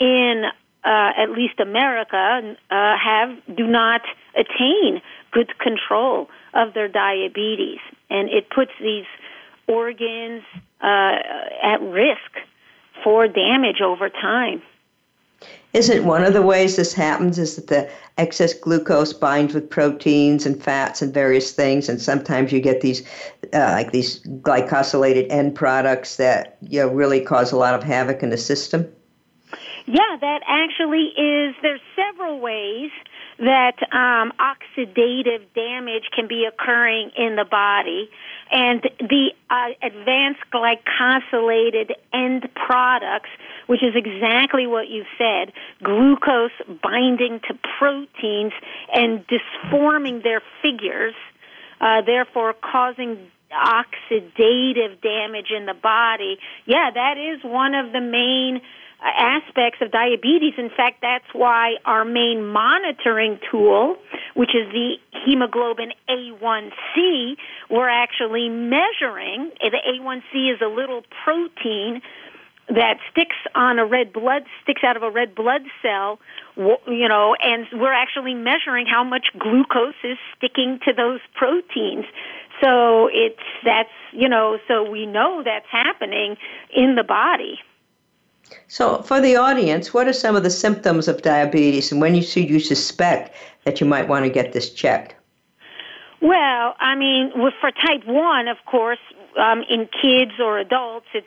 in 0.00 0.44
uh, 0.84 1.10
at 1.16 1.30
least 1.30 1.60
America 1.60 2.56
uh, 2.70 2.96
have 2.96 3.30
do 3.54 3.66
not 3.66 4.00
attain 4.34 5.02
good 5.32 5.58
control 5.58 6.28
of 6.54 6.74
their 6.74 6.88
diabetes, 6.88 7.78
and 8.08 8.28
it 8.28 8.50
puts 8.50 8.72
these 8.80 9.06
organs 9.66 10.42
uh, 10.80 11.16
at 11.62 11.80
risk 11.80 12.38
for 13.04 13.28
damage 13.28 13.80
over 13.80 14.08
time. 14.08 14.62
Isn't 15.72 16.04
one 16.04 16.24
of 16.24 16.32
the 16.32 16.42
ways 16.42 16.76
this 16.76 16.92
happens 16.92 17.38
is 17.38 17.54
that 17.54 17.68
the 17.68 17.90
excess 18.18 18.52
glucose 18.52 19.12
binds 19.12 19.54
with 19.54 19.70
proteins 19.70 20.44
and 20.44 20.60
fats 20.60 21.00
and 21.00 21.14
various 21.14 21.52
things, 21.52 21.88
and 21.88 22.02
sometimes 22.02 22.52
you 22.52 22.60
get 22.60 22.80
these 22.80 23.06
uh, 23.52 23.70
like 23.72 23.92
these 23.92 24.20
glycosylated 24.20 25.30
end 25.30 25.54
products 25.54 26.16
that 26.16 26.58
you 26.60 26.80
know 26.80 26.88
really 26.88 27.20
cause 27.20 27.52
a 27.52 27.56
lot 27.56 27.74
of 27.74 27.84
havoc 27.84 28.22
in 28.22 28.30
the 28.30 28.36
system? 28.36 28.90
Yeah, 29.86 30.16
that 30.20 30.40
actually 30.46 31.12
is. 31.16 31.54
There's 31.62 31.80
several 31.94 32.40
ways 32.40 32.90
that 33.40 33.76
um, 33.92 34.32
oxidative 34.38 35.42
damage 35.54 36.04
can 36.14 36.28
be 36.28 36.46
occurring 36.46 37.10
in 37.16 37.36
the 37.36 37.44
body. 37.44 38.10
And 38.52 38.82
the 38.98 39.32
uh, 39.48 39.68
advanced 39.82 40.40
glycosylated 40.52 41.92
end 42.12 42.48
products, 42.54 43.30
which 43.66 43.82
is 43.82 43.94
exactly 43.94 44.66
what 44.66 44.88
you 44.88 45.04
said, 45.16 45.52
glucose 45.82 46.50
binding 46.82 47.40
to 47.48 47.58
proteins 47.78 48.52
and 48.94 49.24
disforming 49.26 50.20
their 50.22 50.42
figures, 50.60 51.14
uh, 51.80 52.02
therefore 52.02 52.54
causing 52.54 53.30
oxidative 53.52 55.00
damage 55.00 55.50
in 55.56 55.66
the 55.66 55.74
body. 55.74 56.38
Yeah, 56.66 56.90
that 56.92 57.16
is 57.18 57.42
one 57.42 57.74
of 57.74 57.92
the 57.92 58.00
main 58.00 58.60
aspects 59.02 59.80
of 59.80 59.90
diabetes. 59.90 60.54
In 60.58 60.70
fact, 60.70 60.98
that's 61.02 61.24
why 61.32 61.76
our 61.84 62.04
main 62.04 62.46
monitoring 62.46 63.38
tool, 63.50 63.96
which 64.34 64.54
is 64.54 64.70
the 64.72 64.96
hemoglobin 65.24 65.92
A1C, 66.08 67.36
we're 67.70 67.88
actually 67.88 68.48
measuring. 68.48 69.50
The 69.60 69.80
A1C 69.88 70.54
is 70.54 70.60
a 70.60 70.68
little 70.68 71.02
protein 71.24 72.02
that 72.68 72.98
sticks 73.10 73.36
on 73.54 73.78
a 73.78 73.84
red 73.84 74.12
blood 74.12 74.44
sticks 74.62 74.82
out 74.84 74.96
of 74.96 75.02
a 75.02 75.10
red 75.10 75.34
blood 75.34 75.62
cell 75.82 76.20
you 76.56 77.08
know 77.08 77.34
and 77.42 77.66
we're 77.72 77.92
actually 77.92 78.32
measuring 78.32 78.86
how 78.86 79.02
much 79.02 79.26
glucose 79.36 79.94
is 80.04 80.16
sticking 80.36 80.78
to 80.86 80.92
those 80.92 81.18
proteins 81.34 82.04
so 82.62 83.08
it's 83.12 83.40
that's 83.64 83.90
you 84.12 84.28
know 84.28 84.56
so 84.68 84.88
we 84.88 85.04
know 85.04 85.42
that's 85.44 85.66
happening 85.68 86.36
in 86.72 86.94
the 86.94 87.02
body 87.02 87.58
so, 88.68 89.02
for 89.02 89.20
the 89.20 89.36
audience, 89.36 89.92
what 89.92 90.06
are 90.06 90.12
some 90.12 90.36
of 90.36 90.42
the 90.42 90.50
symptoms 90.50 91.08
of 91.08 91.22
diabetes, 91.22 91.92
and 91.92 92.00
when 92.00 92.14
you 92.14 92.22
see 92.22 92.46
you 92.46 92.60
suspect 92.60 93.34
that 93.64 93.80
you 93.80 93.86
might 93.86 94.08
want 94.08 94.24
to 94.24 94.30
get 94.30 94.52
this 94.52 94.70
checked? 94.70 95.14
Well, 96.20 96.76
I 96.78 96.94
mean, 96.96 97.32
for 97.60 97.70
type 97.70 98.06
one, 98.06 98.48
of 98.48 98.58
course, 98.66 98.98
um, 99.38 99.62
in 99.70 99.88
kids 100.02 100.32
or 100.38 100.58
adults, 100.58 101.06
it's 101.14 101.26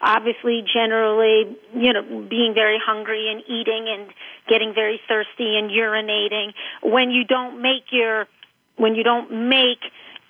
obviously 0.00 0.62
generally, 0.72 1.56
you 1.74 1.92
know, 1.92 2.02
being 2.28 2.54
very 2.54 2.78
hungry 2.78 3.30
and 3.30 3.42
eating 3.48 3.86
and 3.88 4.12
getting 4.48 4.72
very 4.72 5.00
thirsty 5.08 5.58
and 5.58 5.70
urinating. 5.70 6.52
When 6.82 7.10
you 7.10 7.24
don't 7.24 7.60
make 7.60 7.90
your, 7.90 8.26
when 8.76 8.94
you 8.94 9.02
don't 9.02 9.48
make 9.48 9.80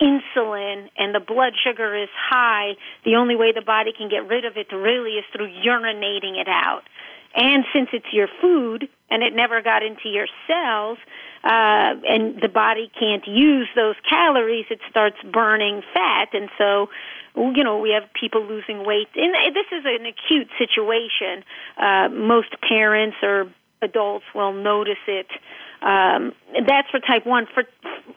insulin 0.01 0.89
and 0.97 1.13
the 1.13 1.19
blood 1.19 1.53
sugar 1.63 1.95
is 1.95 2.09
high, 2.15 2.73
the 3.05 3.15
only 3.15 3.35
way 3.35 3.51
the 3.51 3.61
body 3.61 3.91
can 3.95 4.09
get 4.09 4.27
rid 4.27 4.45
of 4.45 4.57
it 4.57 4.71
really 4.71 5.11
is 5.11 5.25
through 5.33 5.49
urinating 5.49 6.39
it 6.39 6.47
out. 6.47 6.83
And 7.35 7.63
since 7.73 7.89
it's 7.93 8.11
your 8.11 8.27
food 8.41 8.89
and 9.09 9.21
it 9.23 9.35
never 9.35 9.61
got 9.61 9.83
into 9.83 10.09
your 10.09 10.27
cells, 10.47 10.97
uh, 11.43 11.95
and 12.07 12.41
the 12.41 12.49
body 12.49 12.91
can't 12.99 13.25
use 13.27 13.67
those 13.75 13.95
calories, 14.09 14.65
it 14.69 14.79
starts 14.89 15.17
burning 15.31 15.81
fat. 15.93 16.29
And 16.33 16.49
so, 16.57 16.89
you 17.35 17.63
know, 17.63 17.77
we 17.77 17.91
have 17.91 18.11
people 18.13 18.43
losing 18.45 18.85
weight. 18.85 19.07
And 19.15 19.33
this 19.55 19.67
is 19.71 19.85
an 19.85 20.05
acute 20.05 20.49
situation. 20.57 21.43
Uh, 21.77 22.09
most 22.09 22.49
parents 22.67 23.17
or 23.21 23.47
adults 23.81 24.25
will 24.33 24.53
notice 24.53 24.97
it 25.07 25.27
um, 25.81 26.33
that's 26.67 26.89
for 26.89 26.99
type 26.99 27.25
1. 27.25 27.47
For, 27.53 27.63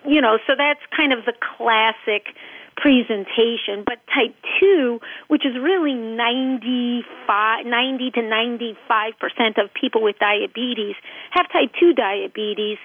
you 0.07 0.21
know, 0.21 0.38
so 0.47 0.54
that's 0.57 0.81
kind 0.97 1.12
of 1.12 1.25
the 1.25 1.35
classic 1.57 2.35
presentation. 2.76 3.85
But 3.85 3.99
type 4.12 4.35
2, 4.61 5.00
which 5.28 5.47
is 5.47 5.54
really 5.61 5.95
95, 5.95 7.66
90 7.66 8.11
to 8.12 8.21
95% 8.21 9.62
of 9.62 9.73
people 9.75 10.02
with 10.02 10.19
diabetes, 10.19 10.97
have 11.31 11.50
type 11.52 11.71
2 11.78 11.92
diabetes. 11.95 12.78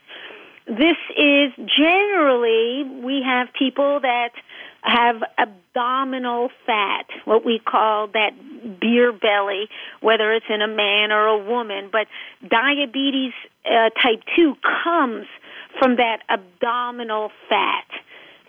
This 0.68 0.98
is 1.18 1.54
generally, 1.78 2.84
we 3.04 3.24
have 3.26 3.48
people 3.58 4.00
that 4.02 4.32
have 4.88 5.22
abdominal 5.38 6.50
fat, 6.66 7.06
what 7.26 7.46
we 7.46 7.60
call 7.60 8.08
that 8.08 8.32
beer 8.80 9.12
belly, 9.12 9.68
whether 10.02 10.32
it's 10.34 10.46
in 10.50 10.62
a 10.62 10.68
man 10.68 11.12
or 11.12 11.28
a 11.28 11.38
woman. 11.38 11.90
But 11.92 12.08
diabetes 12.48 13.34
uh, 13.66 13.90
type 14.02 14.24
2 14.36 14.56
comes 14.84 15.28
from 15.78 15.98
that 15.98 16.20
abdominal 16.30 17.32
fat. 17.50 17.86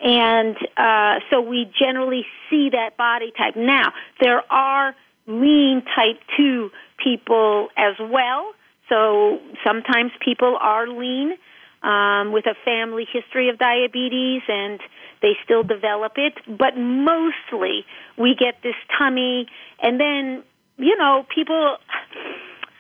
And 0.03 0.57
uh, 0.77 1.21
so 1.29 1.41
we 1.41 1.71
generally 1.77 2.25
see 2.49 2.71
that 2.71 2.97
body 2.97 3.33
type. 3.37 3.57
Now, 3.57 3.93
there 4.21 4.43
are 4.51 4.95
lean 5.27 5.83
type 5.97 6.21
2 6.37 6.71
people 7.03 7.69
as 7.77 7.95
well. 7.99 8.53
So 8.89 9.41
sometimes 9.67 10.13
people 10.25 10.57
are 10.61 10.87
lean 10.87 11.37
um, 11.83 12.33
with 12.33 12.47
a 12.47 12.55
family 12.65 13.07
history 13.13 13.49
of 13.49 13.59
diabetes 13.59 14.43
and 14.49 14.81
they 15.23 15.33
still 15.45 15.63
develop 15.63 16.13
it, 16.17 16.35
but 16.47 16.77
mostly 16.77 17.85
we 18.17 18.35
get 18.35 18.63
this 18.63 18.77
tummy, 18.97 19.47
and 19.83 20.01
then 20.01 20.43
you 20.77 20.97
know 20.97 21.27
people. 21.35 21.77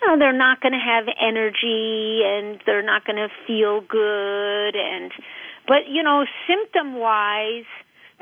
Oh, 0.01 0.17
they're 0.17 0.33
not 0.33 0.61
going 0.61 0.75
to 0.75 0.79
have 0.79 1.07
energy 1.21 2.23
and 2.25 2.63
they're 2.65 2.85
not 2.85 3.05
going 3.05 3.17
to 3.17 3.27
feel 3.49 3.81
good 3.81 4.77
and 4.77 5.11
but 5.67 5.89
you 5.89 6.05
know 6.05 6.25
symptom 6.47 6.95
wise 6.95 7.67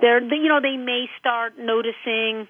they're 0.01 0.23
you 0.23 0.49
know 0.49 0.59
they 0.63 0.79
may 0.79 1.05
start 1.21 1.59
noticing 1.59 2.49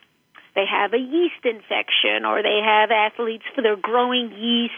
they 0.56 0.64
have 0.64 0.94
a 0.94 0.98
yeast 0.98 1.44
infection 1.44 2.24
or 2.24 2.42
they 2.42 2.60
have 2.64 2.90
athletes 2.90 3.44
for 3.54 3.60
their 3.60 3.76
growing 3.76 4.32
yeast, 4.32 4.72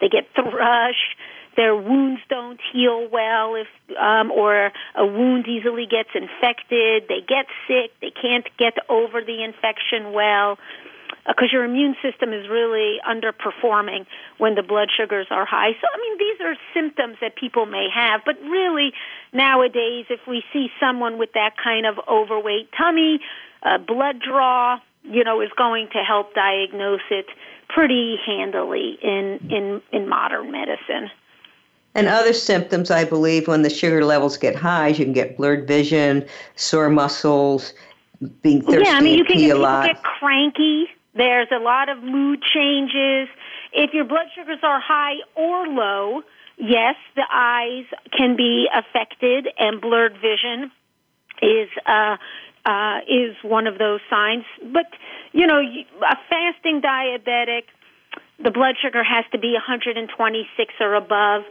they 0.00 0.08
get 0.08 0.28
thrush, 0.34 1.16
their 1.56 1.76
wounds 1.76 2.20
don't 2.28 2.60
heal 2.72 3.08
well 3.10 3.54
if 3.54 3.68
um, 3.96 4.30
or 4.30 4.72
a 4.94 5.06
wound 5.06 5.46
easily 5.46 5.86
gets 5.86 6.10
infected, 6.14 7.04
they 7.08 7.20
get 7.20 7.46
sick, 7.68 7.92
they 8.00 8.10
can't 8.10 8.46
get 8.58 8.74
over 8.88 9.20
the 9.20 9.44
infection 9.44 10.12
well 10.12 10.58
because 11.26 11.50
uh, 11.52 11.52
your 11.52 11.64
immune 11.64 11.94
system 12.02 12.32
is 12.32 12.48
really 12.48 12.96
underperforming 13.08 14.06
when 14.38 14.54
the 14.54 14.62
blood 14.62 14.88
sugars 14.94 15.26
are 15.30 15.44
high. 15.44 15.72
So, 15.80 15.86
I 15.92 15.98
mean, 15.98 16.18
these 16.18 16.40
are 16.44 16.56
symptoms 16.74 17.16
that 17.20 17.36
people 17.36 17.66
may 17.66 17.88
have, 17.94 18.22
but 18.24 18.40
really 18.42 18.92
nowadays, 19.32 20.06
if 20.10 20.20
we 20.26 20.42
see 20.52 20.68
someone 20.80 21.18
with 21.18 21.32
that 21.34 21.54
kind 21.62 21.86
of 21.86 21.96
overweight 22.08 22.70
tummy, 22.76 23.20
uh, 23.62 23.78
blood 23.78 24.20
draw, 24.20 24.80
you 25.04 25.22
know, 25.22 25.40
is 25.40 25.50
going 25.56 25.88
to 25.92 25.98
help 25.98 26.34
diagnose 26.34 27.00
it 27.10 27.26
pretty 27.68 28.16
handily 28.26 28.98
in 29.02 29.38
in 29.50 29.82
in 29.92 30.08
modern 30.08 30.50
medicine. 30.50 31.10
And 31.94 32.08
other 32.08 32.32
symptoms, 32.32 32.90
I 32.90 33.04
believe, 33.04 33.48
when 33.48 33.62
the 33.62 33.70
sugar 33.70 34.04
levels 34.04 34.36
get 34.38 34.54
high, 34.54 34.88
you 34.88 35.04
can 35.04 35.12
get 35.12 35.36
blurred 35.36 35.66
vision, 35.68 36.26
sore 36.56 36.88
muscles, 36.88 37.74
being 38.42 38.62
thirsty 38.62 38.84
yeah, 38.84 38.96
I 38.96 39.00
mean, 39.00 39.18
you 39.18 39.24
can 39.24 39.38
get, 39.38 40.02
cranky. 40.02 40.86
There's 41.14 41.48
a 41.50 41.58
lot 41.58 41.88
of 41.88 42.02
mood 42.02 42.40
changes. 42.42 43.28
If 43.72 43.92
your 43.92 44.04
blood 44.04 44.26
sugars 44.34 44.60
are 44.62 44.80
high 44.80 45.16
or 45.34 45.66
low, 45.66 46.22
yes, 46.56 46.94
the 47.16 47.26
eyes 47.30 47.84
can 48.16 48.36
be 48.36 48.68
affected, 48.74 49.48
and 49.58 49.80
blurred 49.80 50.14
vision 50.14 50.70
is 51.42 51.68
uh, 51.86 52.16
uh, 52.64 53.00
is 53.08 53.36
one 53.42 53.66
of 53.66 53.78
those 53.78 54.00
signs. 54.08 54.44
But 54.72 54.86
you 55.32 55.46
know, 55.46 55.60
a 55.60 56.16
fasting 56.30 56.80
diabetic, 56.80 57.64
the 58.42 58.50
blood 58.50 58.76
sugar 58.80 59.02
has 59.02 59.24
to 59.32 59.38
be 59.38 59.52
126 59.52 60.74
or 60.80 60.94
above, 60.94 61.42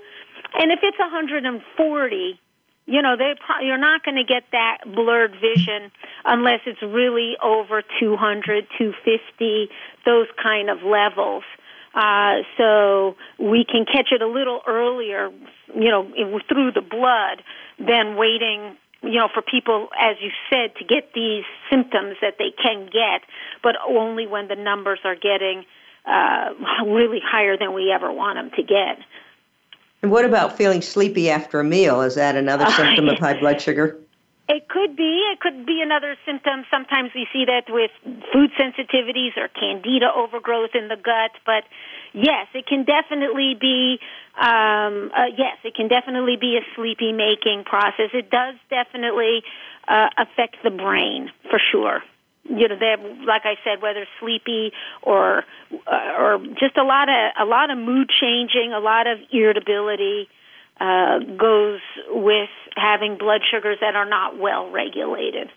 and 0.53 0.71
if 0.71 0.79
it's 0.83 0.99
140, 0.99 2.39
you 2.85 3.01
know, 3.01 3.15
they 3.15 3.33
pro- 3.45 3.65
you're 3.65 3.77
not 3.77 4.03
going 4.03 4.17
to 4.17 4.23
get 4.23 4.43
that 4.51 4.79
blurred 4.85 5.33
vision 5.39 5.91
unless 6.25 6.59
it's 6.65 6.81
really 6.81 7.37
over 7.43 7.83
200, 7.99 8.67
250, 8.77 9.69
those 10.05 10.27
kind 10.41 10.69
of 10.69 10.83
levels. 10.83 11.43
Uh, 11.93 12.43
so 12.57 13.15
we 13.37 13.65
can 13.65 13.85
catch 13.85 14.11
it 14.11 14.21
a 14.21 14.27
little 14.27 14.61
earlier, 14.67 15.29
you 15.75 15.89
know, 15.89 16.07
through 16.47 16.71
the 16.71 16.81
blood 16.81 17.43
than 17.79 18.15
waiting, 18.15 18.77
you 19.03 19.19
know, 19.19 19.27
for 19.33 19.41
people, 19.41 19.89
as 19.99 20.15
you 20.21 20.29
said, 20.49 20.75
to 20.77 20.85
get 20.85 21.13
these 21.13 21.43
symptoms 21.69 22.15
that 22.21 22.35
they 22.39 22.51
can 22.61 22.85
get, 22.85 23.21
but 23.61 23.75
only 23.87 24.25
when 24.25 24.47
the 24.47 24.55
numbers 24.55 24.99
are 25.03 25.15
getting 25.15 25.65
uh, 26.05 26.49
really 26.85 27.19
higher 27.23 27.57
than 27.57 27.73
we 27.73 27.91
ever 27.91 28.11
want 28.11 28.37
them 28.37 28.51
to 28.55 28.63
get. 28.63 28.97
And 30.01 30.11
what 30.11 30.25
about 30.25 30.57
feeling 30.57 30.81
sleepy 30.81 31.29
after 31.29 31.59
a 31.59 31.63
meal? 31.63 32.01
Is 32.01 32.15
that 32.15 32.35
another 32.35 32.65
symptom 32.77 33.09
of 33.09 33.19
high 33.19 33.39
blood 33.39 33.61
sugar? 33.61 33.97
It 34.49 34.67
could 34.67 34.95
be. 34.95 35.29
It 35.31 35.39
could 35.39 35.65
be 35.65 35.81
another 35.81 36.17
symptom. 36.25 36.65
Sometimes 36.69 37.11
we 37.15 37.27
see 37.31 37.45
that 37.45 37.69
with 37.69 37.91
food 38.33 38.51
sensitivities 38.59 39.37
or 39.37 39.47
candida 39.47 40.11
overgrowth 40.13 40.71
in 40.73 40.89
the 40.89 40.97
gut. 40.97 41.31
But 41.45 41.63
yes, 42.13 42.47
it 42.53 42.65
can 42.65 42.83
definitely 42.83 43.55
be. 43.59 43.99
Um, 44.35 45.11
uh, 45.15 45.27
yes, 45.37 45.57
it 45.63 45.75
can 45.75 45.87
definitely 45.87 46.35
be 46.35 46.57
a 46.57 46.61
sleepy 46.75 47.13
making 47.13 47.63
process. 47.65 48.09
It 48.13 48.29
does 48.29 48.55
definitely 48.69 49.43
uh, 49.87 50.09
affect 50.17 50.57
the 50.63 50.71
brain 50.71 51.31
for 51.49 51.59
sure 51.71 52.03
you 52.57 52.67
know 52.67 52.75
they 52.77 52.95
like 53.25 53.43
I 53.45 53.55
said 53.63 53.81
whether 53.81 54.05
sleepy 54.19 54.73
or 55.01 55.43
uh, 55.87 56.15
or 56.17 56.39
just 56.59 56.77
a 56.77 56.83
lot 56.83 57.09
of 57.09 57.31
a 57.39 57.45
lot 57.45 57.69
of 57.69 57.77
mood 57.77 58.09
changing, 58.09 58.73
a 58.73 58.79
lot 58.79 59.07
of 59.07 59.19
irritability 59.31 60.27
uh, 60.79 61.19
goes 61.19 61.79
with 62.09 62.49
having 62.75 63.17
blood 63.17 63.41
sugars 63.49 63.77
that 63.81 63.95
are 63.95 64.05
not 64.05 64.37
well 64.37 64.69
regulated. 64.69 65.49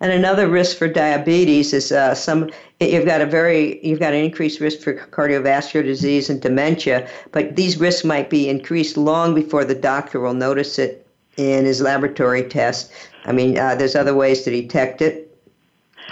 And 0.00 0.12
another 0.12 0.48
risk 0.48 0.76
for 0.76 0.86
diabetes 0.86 1.72
is 1.72 1.90
uh, 1.90 2.14
some 2.14 2.50
you've 2.80 3.06
got 3.06 3.20
a 3.20 3.26
very 3.26 3.84
you've 3.84 3.98
got 3.98 4.12
an 4.12 4.24
increased 4.24 4.60
risk 4.60 4.80
for 4.80 4.94
cardiovascular 4.94 5.82
disease 5.82 6.30
and 6.30 6.40
dementia, 6.40 7.08
but 7.32 7.56
these 7.56 7.78
risks 7.78 8.04
might 8.04 8.30
be 8.30 8.48
increased 8.48 8.96
long 8.96 9.34
before 9.34 9.64
the 9.64 9.74
doctor 9.74 10.20
will 10.20 10.34
notice 10.34 10.78
it 10.78 11.06
in 11.36 11.64
his 11.64 11.80
laboratory 11.80 12.42
test. 12.42 12.92
I 13.24 13.32
mean, 13.32 13.58
uh, 13.58 13.74
there's 13.74 13.96
other 13.96 14.14
ways 14.14 14.42
to 14.42 14.50
detect 14.50 15.02
it 15.02 15.27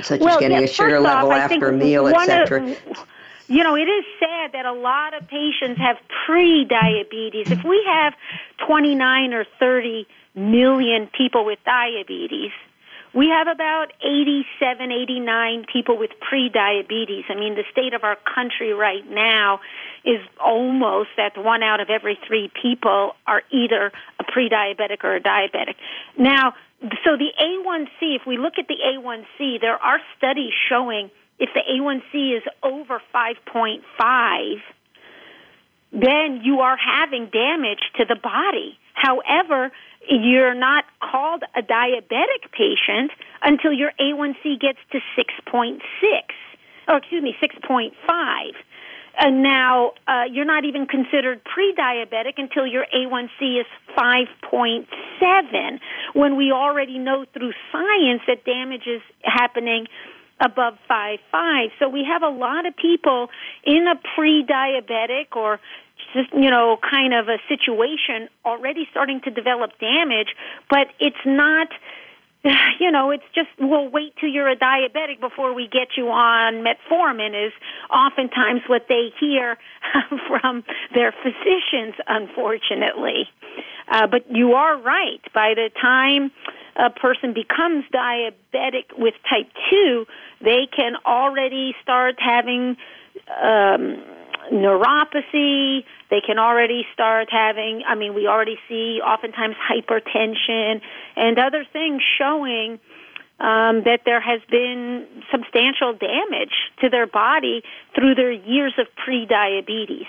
such 0.03 0.21
well, 0.21 0.35
as 0.35 0.41
getting 0.41 0.59
yeah, 0.59 0.65
a 0.65 0.69
sugar 0.69 1.01
level 1.01 1.31
off, 1.31 1.51
after 1.51 1.69
a 1.69 1.73
meal, 1.73 2.07
etc. 2.07 2.77
You 3.49 3.63
know, 3.63 3.77
it 3.77 3.89
is 3.89 4.05
sad 4.19 4.53
that 4.53 4.67
a 4.67 4.73
lot 4.73 5.15
of 5.15 5.29
patients 5.29 5.79
have 5.79 5.97
pre-diabetes. 6.27 7.51
If 7.51 7.63
we 7.63 7.81
have 7.87 8.15
29 8.67 9.33
or 9.33 9.45
30 9.61 10.07
million 10.35 11.07
people 11.07 11.45
with 11.45 11.61
diabetes, 11.65 12.51
we 13.15 13.29
have 13.29 13.47
about 13.47 13.93
87, 14.03 14.93
89 14.93 15.65
people 15.73 15.97
with 15.97 16.11
pre-diabetes. 16.21 17.25
I 17.29 17.35
mean, 17.35 17.55
the 17.55 17.65
state 17.71 17.95
of 17.95 18.05
our 18.05 18.17
country 18.17 18.75
right 18.75 19.09
now 19.09 19.61
is 20.05 20.21
almost 20.39 21.11
that 21.17 21.39
one 21.39 21.63
out 21.63 21.81
of 21.81 21.89
every 21.89 22.19
three 22.27 22.51
people 22.61 23.15
are 23.27 23.43
either 23.51 23.91
a 24.21 24.25
pre-diabetic 24.25 25.03
or 25.03 25.17
a 25.17 25.21
diabetic. 25.21 25.77
Now, 26.19 26.55
so 27.05 27.17
the 27.17 27.33
A1C, 27.41 28.17
if 28.17 28.27
we 28.27 28.37
look 28.37 28.55
at 28.59 28.69
the 28.69 28.77
A1C, 28.77 29.61
there 29.61 29.77
are 29.77 29.99
studies 30.17 30.53
showing 30.69 31.11
if 31.39 31.51
the 31.55 31.61
A1C 31.61 32.37
is 32.37 32.43
over 32.63 33.01
5.5, 33.15 34.57
then 35.93 36.41
you 36.43 36.61
are 36.61 36.77
having 36.77 37.27
damage 37.27 37.81
to 37.97 38.05
the 38.05 38.17
body. 38.17 38.79
However, 38.95 39.73
you're 40.09 40.55
not 40.55 40.85
called 41.01 41.43
a 41.55 41.63
diabetic 41.63 42.51
patient 42.53 43.11
until 43.43 43.73
your 43.73 43.93
A1C 44.01 44.61
gets 44.61 44.79
to 44.93 45.01
6.6, 45.19 45.81
or 46.89 46.97
excuse 46.97 47.23
me, 47.23 47.37
6.5. 47.43 47.93
And 49.19 49.43
now 49.43 49.93
uh, 50.07 50.25
you're 50.31 50.45
not 50.45 50.65
even 50.65 50.87
considered 50.87 51.43
pre-diabetic 51.45 52.35
until 52.37 52.67
your 52.67 52.87
A1C 52.95 53.61
is 53.61 53.67
5.7, 53.97 55.81
when 56.13 56.37
we 56.37 56.53
already 56.53 56.99
know 56.99 57.25
through 57.33 57.53
science 57.73 58.23
that 58.27 58.45
damage 58.45 58.87
is 58.87 59.01
happening 59.23 59.87
above 60.41 60.75
5.5. 60.91 61.69
So 61.79 61.89
we 61.89 62.05
have 62.05 62.23
a 62.23 62.29
lot 62.29 62.67
of 62.67 62.77
people 62.77 63.29
in 63.65 63.87
a 63.89 63.95
pre-diabetic 64.15 65.35
or 65.35 65.61
just 66.13 66.33
you 66.35 66.51
know 66.51 66.77
kind 66.89 67.15
of 67.15 67.29
a 67.29 67.39
situation 67.49 68.29
already 68.45 68.87
starting 68.91 69.21
to 69.23 69.31
develop 69.31 69.71
damage, 69.81 70.29
but 70.69 70.89
it's 71.01 71.17
not 71.25 71.69
you 72.81 72.91
know, 72.91 73.11
it's 73.11 73.25
just 73.35 73.49
we'll 73.59 73.89
wait 73.89 74.15
till 74.21 74.29
you're 74.29 74.49
a 74.49 74.57
diabetic 74.57 75.21
before 75.21 75.55
we 75.55 75.69
get 75.69 75.89
you 75.97 76.09
on 76.09 76.65
metformin 76.65 77.47
is 77.47 77.53
oftentimes 77.91 78.63
what 78.67 78.87
they 78.89 79.11
hear 79.19 79.57
from 80.29 80.65
their 80.95 81.13
physicians, 81.23 81.95
unfortunately. 82.07 83.29
Uh, 83.89 84.07
but 84.07 84.25
you 84.31 84.53
are 84.55 84.81
right. 84.81 85.21
By 85.33 85.55
the 85.55 85.71
time 85.81 86.31
a 86.77 86.91
person 86.91 87.33
becomes 87.33 87.85
diabetic 87.93 88.97
with 88.99 89.15
type 89.29 89.51
2, 89.71 90.07
they 90.43 90.69
can 90.75 90.95
already 91.07 91.75
start 91.83 92.17
having 92.19 92.77
um, 93.43 94.03
neuropathy. 94.53 95.85
They 96.11 96.21
can 96.21 96.39
already 96.39 96.87
start 96.93 97.29
having, 97.31 97.83
I 97.87 97.95
mean, 97.95 98.15
we 98.15 98.27
already 98.27 98.59
see 98.69 99.01
oftentimes 99.05 99.57
hypertension 99.57 100.81
and 101.17 101.39
other 101.39 101.65
things 101.73 102.03
showing 102.19 102.79
um, 103.39 103.83
that 103.85 104.01
there 104.05 104.21
has 104.21 104.41
been 104.51 105.07
substantial 105.31 105.93
damage 105.93 106.55
to 106.81 106.89
their 106.89 107.07
body 107.07 107.63
through 107.95 108.15
their 108.15 108.33
years 108.33 108.75
of 108.79 108.87
pre-diabetes. 108.97 110.07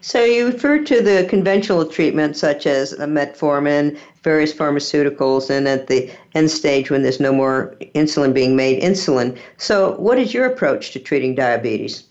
So 0.00 0.24
you 0.24 0.46
refer 0.46 0.82
to 0.84 1.02
the 1.02 1.26
conventional 1.28 1.84
treatments 1.84 2.40
such 2.40 2.66
as 2.66 2.94
metformin, 2.94 3.98
various 4.22 4.52
pharmaceuticals, 4.52 5.50
and 5.50 5.68
at 5.68 5.88
the 5.88 6.10
end 6.34 6.50
stage 6.50 6.90
when 6.90 7.02
there's 7.02 7.20
no 7.20 7.32
more 7.32 7.76
insulin 7.94 8.32
being 8.32 8.56
made, 8.56 8.82
insulin. 8.82 9.38
So 9.56 9.96
what 9.98 10.18
is 10.18 10.32
your 10.32 10.46
approach 10.46 10.92
to 10.92 10.98
treating 10.98 11.34
diabetes? 11.34 12.07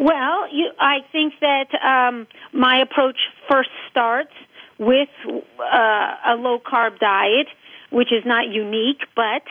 Well, 0.00 0.48
you, 0.50 0.70
I 0.78 1.00
think 1.12 1.34
that 1.42 1.68
um, 1.84 2.26
my 2.54 2.80
approach 2.80 3.18
first 3.50 3.68
starts 3.90 4.32
with 4.78 5.10
uh, 5.26 6.14
a 6.26 6.36
low 6.36 6.58
carb 6.58 6.98
diet, 6.98 7.48
which 7.90 8.10
is 8.10 8.24
not 8.24 8.48
unique, 8.48 9.02
but 9.14 9.42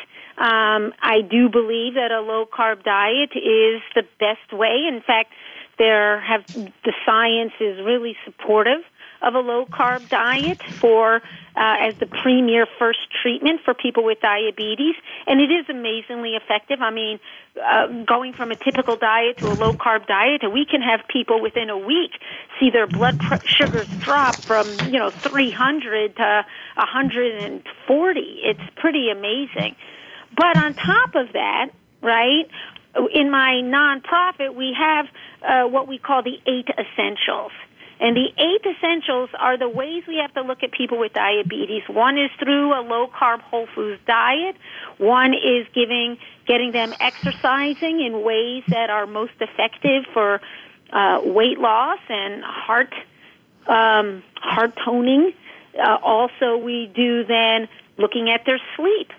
um, 0.43 0.93
I 1.03 1.21
do 1.21 1.49
believe 1.49 1.93
that 1.93 2.11
a 2.11 2.21
low 2.21 2.47
carb 2.47 2.83
diet 2.83 3.29
is 3.35 3.81
the 3.93 4.03
best 4.19 4.51
way. 4.51 4.87
In 4.87 5.01
fact, 5.05 5.33
there 5.77 6.19
have 6.21 6.45
the 6.47 6.93
science 7.05 7.53
is 7.59 7.85
really 7.85 8.15
supportive 8.25 8.81
of 9.21 9.35
a 9.35 9.39
low 9.39 9.65
carb 9.65 10.09
diet 10.09 10.59
for 10.79 11.21
uh, 11.55 11.75
as 11.89 11.95
the 11.99 12.05
premier 12.05 12.65
first 12.77 12.99
treatment 13.21 13.61
for 13.65 13.73
people 13.73 14.03
with 14.03 14.19
diabetes, 14.21 14.95
and 15.27 15.41
it 15.41 15.51
is 15.51 15.65
amazingly 15.69 16.35
effective. 16.35 16.79
I 16.81 16.91
mean, 16.91 17.19
uh, 17.61 17.87
going 18.07 18.33
from 18.33 18.51
a 18.51 18.55
typical 18.55 18.95
diet 18.95 19.37
to 19.39 19.47
a 19.47 19.55
low 19.55 19.73
carb 19.73 20.07
diet, 20.07 20.41
we 20.51 20.65
can 20.65 20.81
have 20.81 21.01
people 21.09 21.41
within 21.41 21.69
a 21.69 21.77
week 21.77 22.11
see 22.59 22.69
their 22.69 22.87
blood 22.87 23.19
pr- 23.19 23.45
sugars 23.45 23.87
drop 24.03 24.45
from 24.45 24.91
you 24.91 24.99
know 24.99 25.11
300 25.29 26.15
to 26.15 26.45
140. 26.75 28.19
It's 28.43 28.59
pretty 28.77 29.09
amazing. 29.09 29.75
But 30.35 30.55
on 30.55 30.75
top 30.75 31.15
of 31.15 31.33
that, 31.33 31.71
right, 32.01 32.45
in 33.13 33.31
my 33.31 33.61
nonprofit, 33.63 34.55
we 34.55 34.75
have 34.77 35.05
uh, 35.41 35.67
what 35.69 35.87
we 35.87 35.97
call 35.97 36.23
the 36.23 36.37
eight 36.45 36.67
essentials. 36.69 37.51
And 37.99 38.15
the 38.15 38.27
eight 38.37 38.65
essentials 38.65 39.29
are 39.37 39.57
the 39.57 39.67
ways 39.67 40.03
we 40.07 40.17
have 40.17 40.33
to 40.35 40.41
look 40.41 40.63
at 40.63 40.71
people 40.71 40.97
with 40.97 41.11
diabetes. 41.13 41.83
One 41.89 42.17
is 42.17 42.31
through 42.39 42.71
a 42.71 42.81
low 42.81 43.07
carb 43.07 43.41
whole 43.41 43.67
foods 43.75 43.99
diet. 44.07 44.55
One 44.97 45.33
is 45.33 45.67
giving, 45.75 46.17
getting 46.47 46.71
them 46.71 46.93
exercising 47.01 47.99
in 47.99 48.23
ways 48.23 48.63
that 48.69 48.89
are 48.89 49.05
most 49.05 49.33
effective 49.41 50.05
for 50.13 50.39
uh, 50.93 51.19
weight 51.23 51.59
loss 51.59 51.99
and 52.07 52.41
heart, 52.41 52.93
um, 53.67 54.23
heart 54.35 54.77
toning. 54.85 55.33
Uh, 55.77 55.97
also, 56.01 56.55
we 56.55 56.89
do 56.95 57.25
then 57.25 57.67
looking 57.97 58.29
at 58.29 58.45
their 58.45 58.59
sleep, 58.77 59.11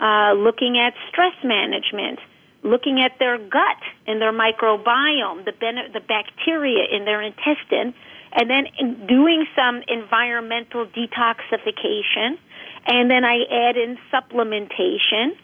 uh, 0.00 0.32
looking 0.32 0.78
at 0.78 0.94
stress 1.10 1.34
management, 1.44 2.18
looking 2.62 3.00
at 3.00 3.18
their 3.18 3.36
gut 3.36 3.82
and 4.06 4.22
their 4.22 4.32
microbiome, 4.32 5.44
the, 5.44 5.52
ben- 5.52 5.92
the 5.92 6.00
bacteria 6.00 6.84
in 6.90 7.04
their 7.04 7.20
intestine, 7.20 7.94
and 8.34 8.48
then 8.48 9.06
doing 9.06 9.46
some 9.56 9.82
environmental 9.88 10.86
detoxification, 10.86 12.38
and 12.86 13.10
then 13.10 13.24
I 13.24 13.44
add 13.50 13.76
in 13.76 13.98
supplementation, 14.12 15.36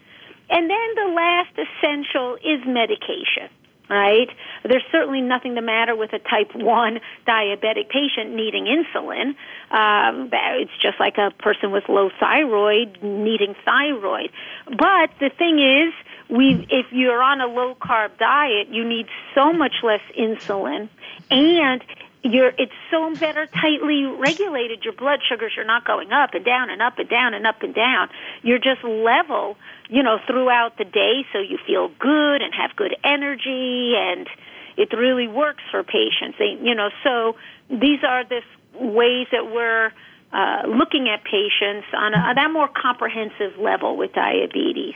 and 0.50 0.70
then 0.70 0.94
the 0.94 1.12
last 1.14 1.50
essential 1.58 2.36
is 2.36 2.60
medication. 2.66 3.50
Right? 3.90 4.28
There's 4.64 4.84
certainly 4.92 5.22
nothing 5.22 5.54
the 5.54 5.62
matter 5.62 5.96
with 5.96 6.12
a 6.12 6.18
type 6.18 6.54
1 6.54 7.00
diabetic 7.26 7.88
patient 7.88 8.34
needing 8.34 8.66
insulin. 8.66 9.28
Um, 9.70 10.28
it's 10.30 10.76
just 10.82 11.00
like 11.00 11.16
a 11.16 11.30
person 11.38 11.70
with 11.70 11.84
low 11.88 12.10
thyroid 12.20 12.98
needing 13.02 13.54
thyroid. 13.64 14.30
But 14.66 15.08
the 15.20 15.30
thing 15.30 15.58
is, 15.58 15.94
we 16.28 16.66
if 16.68 16.92
you're 16.92 17.22
on 17.22 17.40
a 17.40 17.46
low 17.46 17.76
carb 17.76 18.18
diet, 18.18 18.68
you 18.68 18.86
need 18.86 19.06
so 19.34 19.54
much 19.54 19.76
less 19.82 20.02
insulin 20.18 20.90
and 21.30 21.82
you're 22.22 22.52
it's 22.58 22.72
so 22.90 23.14
better 23.14 23.46
tightly 23.46 24.04
regulated. 24.04 24.84
Your 24.84 24.92
blood 24.92 25.20
sugars 25.28 25.52
are 25.56 25.64
not 25.64 25.84
going 25.84 26.12
up 26.12 26.34
and 26.34 26.44
down 26.44 26.70
and 26.70 26.82
up 26.82 26.98
and 26.98 27.08
down 27.08 27.34
and 27.34 27.46
up 27.46 27.62
and 27.62 27.74
down. 27.74 28.08
You're 28.42 28.58
just 28.58 28.82
level 28.84 29.56
you 29.88 30.02
know 30.02 30.18
throughout 30.26 30.78
the 30.78 30.84
day 30.84 31.26
so 31.32 31.38
you 31.38 31.58
feel 31.66 31.88
good 31.98 32.42
and 32.42 32.54
have 32.54 32.74
good 32.76 32.94
energy 33.04 33.94
and 33.96 34.28
it 34.76 34.92
really 34.92 35.28
works 35.28 35.62
for 35.70 35.82
patients. 35.82 36.36
They 36.38 36.58
you 36.60 36.74
know 36.74 36.90
so 37.04 37.36
these 37.70 38.02
are 38.02 38.24
the 38.24 38.40
ways 38.74 39.28
that 39.32 39.50
we're 39.52 39.92
uh, 40.32 40.66
looking 40.68 41.08
at 41.08 41.24
patients 41.24 41.86
on, 41.94 42.14
a, 42.14 42.18
on 42.18 42.34
that 42.34 42.50
more 42.52 42.68
comprehensive 42.68 43.58
level 43.58 43.96
with 43.96 44.12
diabetes 44.12 44.94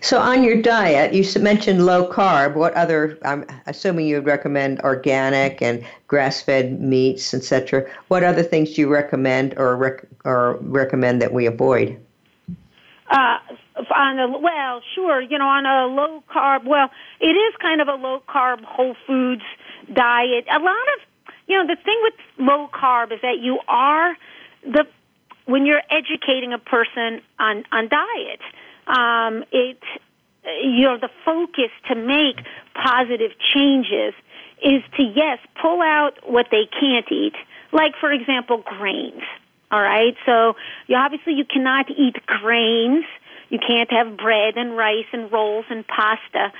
so, 0.00 0.18
on 0.18 0.42
your 0.44 0.60
diet, 0.60 1.12
you 1.12 1.24
mentioned 1.42 1.84
low 1.84 2.10
carb. 2.10 2.54
What 2.54 2.74
other? 2.74 3.18
I'm 3.24 3.44
assuming 3.66 4.06
you 4.06 4.16
would 4.16 4.26
recommend 4.26 4.80
organic 4.80 5.60
and 5.60 5.84
grass-fed 6.06 6.80
meats, 6.80 7.34
etc. 7.34 7.84
What 8.08 8.24
other 8.24 8.42
things 8.42 8.74
do 8.74 8.82
you 8.82 8.88
recommend 8.88 9.54
or 9.58 9.76
rec- 9.76 10.06
or 10.24 10.56
recommend 10.62 11.20
that 11.20 11.32
we 11.32 11.46
avoid? 11.46 11.98
Uh, 13.10 13.38
on 13.94 14.18
a 14.18 14.38
well, 14.38 14.80
sure, 14.94 15.20
you 15.20 15.38
know, 15.38 15.48
on 15.48 15.66
a 15.66 15.86
low 15.86 16.22
carb. 16.30 16.64
Well, 16.64 16.90
it 17.20 17.34
is 17.34 17.54
kind 17.60 17.80
of 17.80 17.88
a 17.88 17.94
low 17.94 18.22
carb 18.28 18.64
whole 18.64 18.96
foods 19.06 19.42
diet. 19.92 20.46
A 20.50 20.58
lot 20.58 20.74
of, 20.96 21.34
you 21.46 21.56
know, 21.56 21.66
the 21.66 21.80
thing 21.82 21.98
with 22.02 22.14
low 22.38 22.68
carb 22.72 23.12
is 23.12 23.20
that 23.22 23.38
you 23.40 23.58
are 23.68 24.16
the 24.64 24.86
when 25.44 25.66
you're 25.66 25.82
educating 25.90 26.52
a 26.52 26.58
person 26.58 27.20
on 27.38 27.64
on 27.72 27.88
diet 27.88 28.40
um, 28.88 29.44
it 29.52 29.78
you 30.62 30.82
know 30.82 30.98
the 30.98 31.10
focus 31.24 31.70
to 31.88 31.94
make 31.94 32.36
positive 32.74 33.32
changes 33.54 34.14
is 34.62 34.82
to 34.96 35.02
yes 35.02 35.38
pull 35.60 35.80
out 35.82 36.14
what 36.24 36.46
they 36.50 36.66
can't 36.80 37.06
eat 37.12 37.34
like 37.72 37.92
for 38.00 38.10
example 38.12 38.62
grains 38.64 39.22
all 39.70 39.82
right? 39.82 40.16
So 40.24 40.54
you 40.86 40.96
obviously 40.96 41.34
you 41.34 41.44
cannot 41.44 41.90
eat 41.90 42.16
grains. 42.26 43.04
You 43.50 43.58
can't 43.58 43.90
have 43.90 44.16
bread 44.16 44.56
and 44.56 44.76
rice 44.76 45.06
and 45.12 45.30
rolls 45.30 45.66
and 45.70 45.86
pasta 45.86 46.52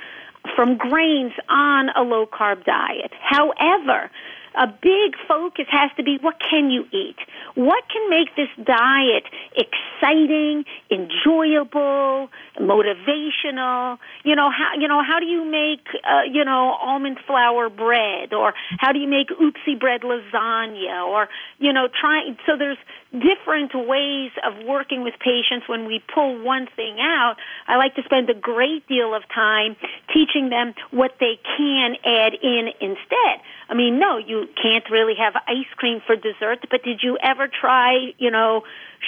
from 0.55 0.77
grains 0.77 1.33
on 1.49 1.89
a 1.89 2.01
low 2.01 2.25
carb 2.25 2.65
diet. 2.65 3.11
However 3.21 4.09
a 4.55 4.67
big 4.67 5.15
focus 5.27 5.65
has 5.69 5.91
to 5.97 6.03
be 6.03 6.17
what 6.21 6.35
can 6.39 6.69
you 6.69 6.85
eat? 6.91 7.17
What 7.55 7.83
can 7.91 8.09
make 8.09 8.35
this 8.35 8.49
diet 8.63 9.23
exciting, 9.55 10.65
enjoyable, 10.91 12.29
motivational? 12.59 13.97
You 14.23 14.35
know 14.35 14.49
how 14.49 14.71
you 14.77 14.87
know 14.87 15.03
how 15.03 15.19
do 15.19 15.25
you 15.25 15.45
make 15.45 15.85
uh, 16.03 16.21
you 16.31 16.43
know 16.43 16.75
almond 16.81 17.19
flour 17.25 17.69
bread 17.69 18.33
or 18.33 18.53
how 18.79 18.91
do 18.91 18.99
you 18.99 19.07
make 19.07 19.29
oopsie 19.29 19.79
bread 19.79 20.01
lasagna 20.01 21.05
or 21.05 21.27
you 21.59 21.73
know 21.73 21.87
trying 21.99 22.37
so 22.45 22.57
there's 22.57 22.77
different 23.11 23.71
ways 23.73 24.31
of 24.45 24.65
working 24.65 25.03
with 25.03 25.15
patients 25.19 25.67
when 25.67 25.87
we 25.87 26.01
pull 26.13 26.41
one 26.43 26.67
thing 26.75 26.97
out. 26.99 27.35
I 27.67 27.77
like 27.77 27.95
to 27.95 28.03
spend 28.03 28.29
a 28.29 28.35
great 28.35 28.87
deal 28.87 29.15
of 29.15 29.23
time 29.33 29.75
teaching 30.13 30.49
them 30.49 30.73
what 30.91 31.15
they 31.19 31.39
can 31.57 31.95
add 32.05 32.33
in 32.41 32.69
instead. 32.79 33.41
I 33.69 33.75
mean, 33.75 33.99
no, 33.99 34.17
you 34.17 34.47
can't 34.61 34.83
really 34.89 35.13
have 35.19 35.35
ice 35.47 35.71
cream 35.77 36.01
for 36.05 36.15
dessert, 36.15 36.65
but 36.71 36.83
did 36.83 37.01
you 37.03 37.17
ever 37.21 37.47
try, 37.47 38.13
you 38.17 38.31
know, 38.31 38.63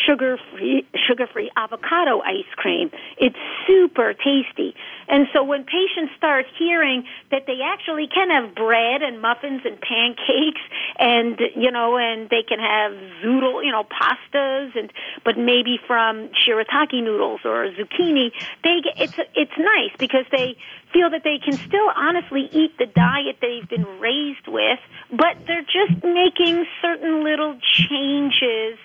sugar 0.05 0.37
free 0.51 0.85
sugar 1.07 1.27
free 1.27 1.51
avocado 1.55 2.21
ice 2.21 2.49
cream. 2.55 2.91
It's 3.17 3.35
super 3.67 4.13
tasty. 4.13 4.75
And 5.07 5.27
so 5.33 5.43
when 5.43 5.65
patients 5.65 6.13
start 6.17 6.45
hearing 6.57 7.03
that 7.31 7.43
they 7.47 7.59
actually 7.63 8.07
can 8.07 8.29
have 8.29 8.55
bread 8.55 9.01
and 9.01 9.21
muffins 9.21 9.61
and 9.65 9.79
pancakes 9.81 10.61
and 10.97 11.39
you 11.55 11.71
know 11.71 11.97
and 11.97 12.29
they 12.29 12.43
can 12.47 12.59
have 12.59 12.93
zoodle, 13.23 13.63
you 13.63 13.71
know, 13.71 13.83
pastas 13.83 14.75
and 14.77 14.91
but 15.23 15.37
maybe 15.37 15.79
from 15.85 16.29
shirataki 16.29 17.03
noodles 17.03 17.41
or 17.45 17.69
zucchini, 17.71 18.31
they 18.63 18.81
get, 18.83 18.99
it's 18.99 19.19
it's 19.35 19.57
nice 19.57 19.91
because 19.97 20.25
they 20.31 20.55
feel 20.93 21.09
that 21.09 21.23
they 21.23 21.39
can 21.39 21.53
still 21.53 21.89
honestly 21.95 22.49
eat 22.51 22.77
the 22.77 22.85
diet 22.85 23.37
they've 23.41 23.67
been 23.69 23.85
raised 23.99 24.47
with, 24.47 24.79
but 25.11 25.37
they're 25.47 25.61
just 25.61 26.03
making 26.03 26.65
certain 26.81 27.23
little 27.23 27.57
changes 27.61 28.77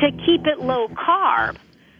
to 0.00 0.10
keep 0.24 0.46
it 0.46 0.60
low 0.60 0.88
carb 0.88 1.56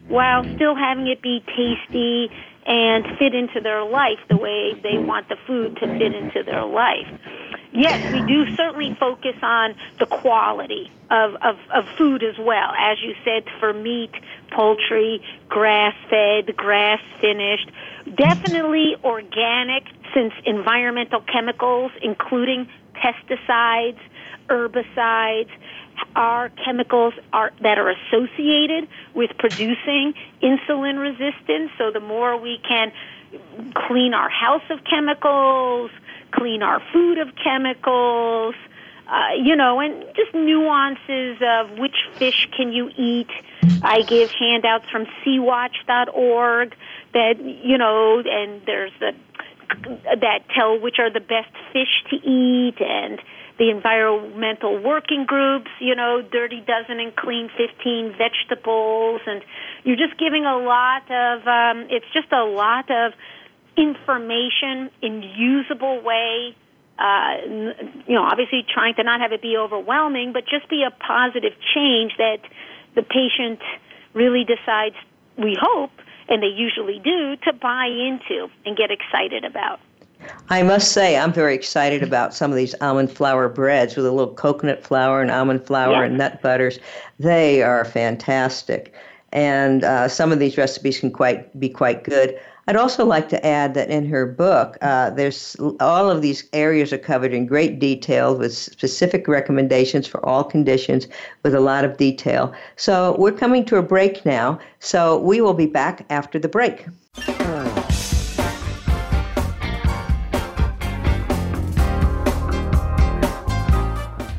while 0.09 0.45
still 0.55 0.75
having 0.77 1.09
it 1.09 1.21
be 1.23 1.43
tasty 1.47 2.31
and 2.67 3.05
fit 3.19 3.35
into 3.35 3.61
their 3.61 3.85
life 3.85 4.19
the 4.29 4.37
way 4.37 4.75
they 4.83 4.99
want 4.99 5.29
the 5.29 5.37
food 5.47 5.77
to 5.77 5.87
fit 5.99 6.15
into 6.15 6.43
their 6.45 6.65
life. 6.65 7.07
Yes, 7.73 8.01
we 8.11 8.23
do 8.23 8.45
certainly 8.57 8.97
focus 8.99 9.37
on 9.43 9.75
the 10.01 10.07
quality 10.07 10.91
of, 11.11 11.35
of, 11.43 11.57
of 11.75 11.85
food 11.99 12.23
as 12.23 12.35
well. 12.39 12.73
As 12.79 12.99
you 13.03 13.15
said, 13.25 13.45
for 13.61 13.73
meat, 13.73 14.13
poultry, 14.51 15.21
grass 15.49 15.95
fed, 16.09 16.57
grass 16.57 17.01
finished, 17.21 17.71
definitely 18.17 18.97
organic 19.05 19.85
since 20.15 20.33
environmental 20.45 21.21
chemicals, 21.21 21.93
including 22.03 22.67
pesticides, 22.95 23.99
herbicides, 24.49 25.51
are 26.15 26.51
chemicals 26.65 27.15
are, 27.33 27.53
that 27.63 27.79
are 27.79 27.91
associated 27.91 28.89
with 29.15 29.31
producing 29.39 30.15
insulin 30.43 30.99
resistance. 30.99 31.71
So 31.79 31.91
the 31.91 32.01
more 32.01 32.37
we 32.37 32.59
can 32.67 32.93
clean 33.75 34.15
our 34.15 34.29
house 34.29 34.63
of 34.71 34.81
chemicals, 34.85 35.91
clean 36.33 36.63
our 36.63 36.81
food 36.93 37.19
of 37.19 37.29
chemicals, 37.43 38.55
uh, 39.09 39.35
you 39.41 39.55
know, 39.55 39.81
and 39.81 40.05
just 40.15 40.35
nuances 40.35 41.39
of 41.41 41.79
which 41.79 41.97
fish 42.19 42.49
can 42.57 42.73
you 42.73 42.91
eat. 42.97 43.31
I 43.83 44.03
give 44.03 44.31
handouts 44.31 44.87
from 44.91 45.07
SeaWatch.org 45.25 46.75
that 47.13 47.41
you 47.41 47.79
know, 47.79 48.23
and 48.25 48.63
there's 48.67 48.93
the 48.99 49.13
that 50.21 50.49
tell 50.55 50.79
which 50.79 50.99
are 50.99 51.11
the 51.11 51.21
best 51.21 51.51
fish 51.73 52.05
to 52.11 52.17
eat 52.17 52.81
and 52.81 53.21
the 53.59 53.71
environmental 53.71 54.83
working 54.83 55.25
groups, 55.27 55.71
you 55.81 55.95
know, 55.95 56.23
Dirty 56.23 56.61
Dozen 56.61 57.01
and 57.01 57.15
Clean 57.17 57.49
15 57.57 58.15
vegetables, 58.19 59.23
and 59.27 59.43
you're 59.85 59.97
just 59.97 60.19
giving 60.19 60.45
a 60.45 60.59
lot 60.59 61.11
of, 61.11 61.47
um, 61.47 61.87
it's 61.91 62.07
just 62.13 62.31
a 62.33 62.45
lot 62.45 62.91
of 62.91 63.13
information 63.77 64.91
in 65.01 65.23
usable 65.23 66.03
way 66.03 66.55
uh, 66.99 67.37
you 68.07 68.15
know, 68.15 68.23
obviously 68.23 68.65
trying 68.73 68.95
to 68.95 69.03
not 69.03 69.21
have 69.21 69.33
it 69.33 69.43
be 69.43 69.57
overwhelming, 69.57 70.33
but 70.33 70.45
just 70.47 70.69
be 70.71 70.83
a 70.83 70.91
positive 70.91 71.53
change 71.75 72.13
that 72.17 72.39
the 72.95 73.03
patient 73.03 73.61
really 74.15 74.45
decides, 74.45 74.97
we 75.37 75.55
hope, 75.61 75.91
and 76.29 76.43
they 76.43 76.47
usually 76.47 76.99
do, 76.99 77.37
to 77.45 77.53
buy 77.53 77.87
into 77.87 78.49
and 78.65 78.77
get 78.77 78.91
excited 78.91 79.45
about. 79.45 79.79
I 80.49 80.63
must 80.63 80.93
say, 80.93 81.17
I'm 81.17 81.33
very 81.33 81.55
excited 81.55 82.03
about 82.03 82.35
some 82.35 82.51
of 82.51 82.57
these 82.57 82.75
almond 82.81 83.11
flour 83.11 83.49
breads 83.49 83.97
with 83.97 84.07
a 84.07 84.13
little 84.13 84.35
coconut 84.35 84.85
flour 84.85 85.21
and 85.21 85.31
almond 85.31 85.67
flour 85.67 86.05
and 86.05 86.19
nut 86.19 86.41
butters. 86.43 86.79
They 87.19 87.63
are 87.63 87.85
fantastic, 87.85 88.95
and 89.33 89.83
uh, 89.85 90.09
some 90.09 90.33
of 90.33 90.39
these 90.39 90.57
recipes 90.57 91.01
can 91.01 91.11
quite 91.11 91.59
be 91.59 91.69
quite 91.69 92.05
good. 92.05 92.39
I'd 92.69 92.77
also 92.77 93.05
like 93.05 93.29
to 93.29 93.47
add 93.47 93.75
that 93.75 93.91
in 93.91 94.07
her 94.07 94.27
book, 94.27 94.77
uh, 94.83 95.11
there's 95.11 95.55
all 95.79 96.11
of 96.11 96.21
these 96.21 96.49
areas 96.53 96.93
are 96.93 96.99
covered 96.99 97.33
in 97.33 97.47
great 97.47 97.79
detail 97.79 98.37
with 98.37 98.57
specific 98.57 99.29
recommendations 99.29 100.09
for 100.09 100.25
all 100.27 100.43
conditions 100.43 101.07
with 101.45 101.55
a 101.55 101.61
lot 101.61 101.85
of 101.85 101.97
detail. 101.97 102.53
So 102.75 103.15
we're 103.19 103.31
coming 103.31 103.65
to 103.67 103.77
a 103.77 103.83
break 103.83 104.27
now. 104.27 104.59
So 104.81 105.19
we 105.19 105.41
will 105.41 105.55
be 105.55 105.67
back 105.67 106.07
after 106.11 106.41
the 106.41 106.49
break. 106.49 106.87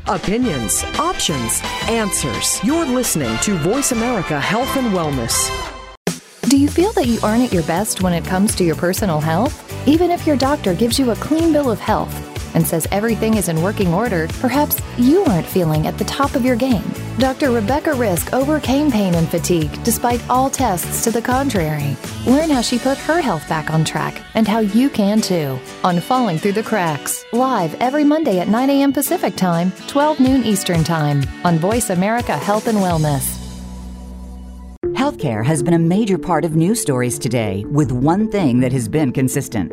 Opinions, 0.08 0.84
options, 0.98 1.60
answers. 1.86 2.64
You're 2.64 2.86
listening 2.86 3.36
to 3.40 3.58
Voice 3.58 3.92
America 3.92 4.40
Health 4.40 4.74
and 4.78 4.86
Wellness. 4.86 5.50
Do 6.48 6.56
you 6.58 6.66
feel 6.66 6.92
that 6.94 7.06
you 7.06 7.18
aren't 7.22 7.42
at 7.42 7.52
your 7.52 7.62
best 7.64 8.00
when 8.00 8.14
it 8.14 8.24
comes 8.24 8.54
to 8.54 8.64
your 8.64 8.74
personal 8.74 9.20
health? 9.20 9.86
Even 9.86 10.10
if 10.10 10.26
your 10.26 10.38
doctor 10.38 10.72
gives 10.72 10.98
you 10.98 11.10
a 11.10 11.16
clean 11.16 11.52
bill 11.52 11.70
of 11.70 11.78
health 11.78 12.14
and 12.54 12.66
says 12.66 12.88
everything 12.90 13.34
is 13.34 13.50
in 13.50 13.60
working 13.60 13.92
order, 13.92 14.28
perhaps 14.40 14.80
you 14.96 15.24
aren't 15.26 15.46
feeling 15.46 15.86
at 15.86 15.98
the 15.98 16.06
top 16.06 16.34
of 16.34 16.42
your 16.42 16.56
game. 16.56 16.90
Dr. 17.18 17.50
Rebecca 17.50 17.94
Risk 17.94 18.32
overcame 18.32 18.92
pain 18.92 19.16
and 19.16 19.28
fatigue 19.28 19.82
despite 19.82 20.22
all 20.30 20.48
tests 20.48 21.02
to 21.02 21.10
the 21.10 21.20
contrary. 21.20 21.96
Learn 22.28 22.48
how 22.48 22.60
she 22.60 22.78
put 22.78 22.96
her 22.96 23.20
health 23.20 23.48
back 23.48 23.70
on 23.70 23.84
track 23.84 24.22
and 24.34 24.46
how 24.46 24.60
you 24.60 24.88
can 24.88 25.20
too 25.20 25.58
on 25.82 25.98
Falling 25.98 26.38
Through 26.38 26.52
the 26.52 26.62
Cracks, 26.62 27.24
live 27.32 27.74
every 27.80 28.04
Monday 28.04 28.38
at 28.38 28.46
9 28.46 28.70
a.m. 28.70 28.92
Pacific 28.92 29.34
Time, 29.34 29.72
12 29.88 30.20
noon 30.20 30.44
Eastern 30.44 30.84
Time 30.84 31.24
on 31.44 31.58
Voice 31.58 31.90
America 31.90 32.38
Health 32.38 32.68
and 32.68 32.78
Wellness. 32.78 33.36
Healthcare 34.92 35.44
has 35.44 35.60
been 35.60 35.74
a 35.74 35.78
major 35.78 36.18
part 36.18 36.44
of 36.44 36.54
news 36.54 36.80
stories 36.80 37.18
today, 37.18 37.64
with 37.68 37.90
one 37.90 38.30
thing 38.30 38.60
that 38.60 38.72
has 38.72 38.88
been 38.88 39.10
consistent 39.10 39.72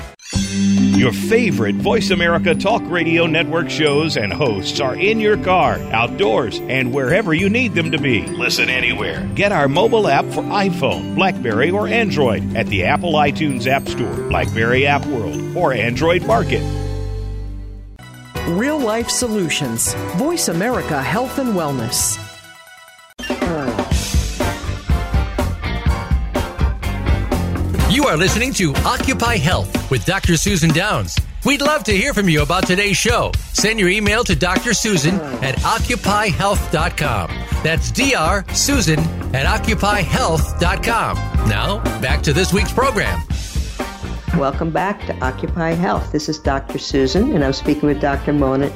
Your 1.01 1.11
favorite 1.11 1.77
Voice 1.77 2.11
America 2.11 2.53
Talk 2.53 2.83
Radio 2.85 3.25
Network 3.25 3.71
shows 3.71 4.17
and 4.17 4.31
hosts 4.31 4.79
are 4.79 4.95
in 4.95 5.19
your 5.19 5.35
car, 5.35 5.79
outdoors, 5.91 6.59
and 6.59 6.93
wherever 6.93 7.33
you 7.33 7.49
need 7.49 7.73
them 7.73 7.89
to 7.89 7.97
be. 7.97 8.21
Listen 8.27 8.69
anywhere. 8.69 9.27
Get 9.33 9.51
our 9.51 9.67
mobile 9.67 10.07
app 10.07 10.25
for 10.25 10.43
iPhone, 10.43 11.15
Blackberry, 11.15 11.71
or 11.71 11.87
Android 11.87 12.55
at 12.55 12.67
the 12.67 12.83
Apple 12.83 13.13
iTunes 13.13 13.65
App 13.65 13.87
Store, 13.87 14.15
Blackberry 14.29 14.85
App 14.85 15.03
World, 15.07 15.57
or 15.57 15.73
Android 15.73 16.23
Market. 16.27 16.61
Real 18.49 18.77
life 18.77 19.09
solutions. 19.09 19.95
Voice 20.17 20.49
America 20.49 21.01
Health 21.01 21.39
and 21.39 21.55
Wellness. 21.55 22.30
Are 28.11 28.17
listening 28.17 28.51
to 28.51 28.73
Occupy 28.83 29.37
Health 29.37 29.89
with 29.89 30.03
Dr. 30.03 30.35
Susan 30.35 30.69
Downs. 30.71 31.17
We'd 31.45 31.61
love 31.61 31.85
to 31.85 31.93
hear 31.93 32.13
from 32.13 32.27
you 32.27 32.41
about 32.41 32.67
today's 32.67 32.97
show. 32.97 33.31
Send 33.53 33.79
your 33.79 33.87
email 33.87 34.25
to 34.25 34.35
Dr. 34.35 34.73
Susan 34.73 35.15
at 35.41 35.55
occupyhealth.com. 35.59 37.29
That's 37.63 37.89
Dr. 37.89 38.53
Susan 38.53 38.99
at 39.33 39.45
occupyhealth.com. 39.45 41.15
Now, 41.47 42.01
back 42.01 42.21
to 42.23 42.33
this 42.33 42.51
week's 42.51 42.73
program. 42.73 43.23
Welcome 44.37 44.71
back 44.71 45.05
to 45.05 45.17
Occupy 45.23 45.71
Health. 45.71 46.11
This 46.11 46.27
is 46.27 46.37
Dr. 46.37 46.79
Susan, 46.79 47.33
and 47.33 47.45
I'm 47.45 47.53
speaking 47.53 47.87
with 47.87 48.01
Dr. 48.01 48.33
Mona 48.33 48.69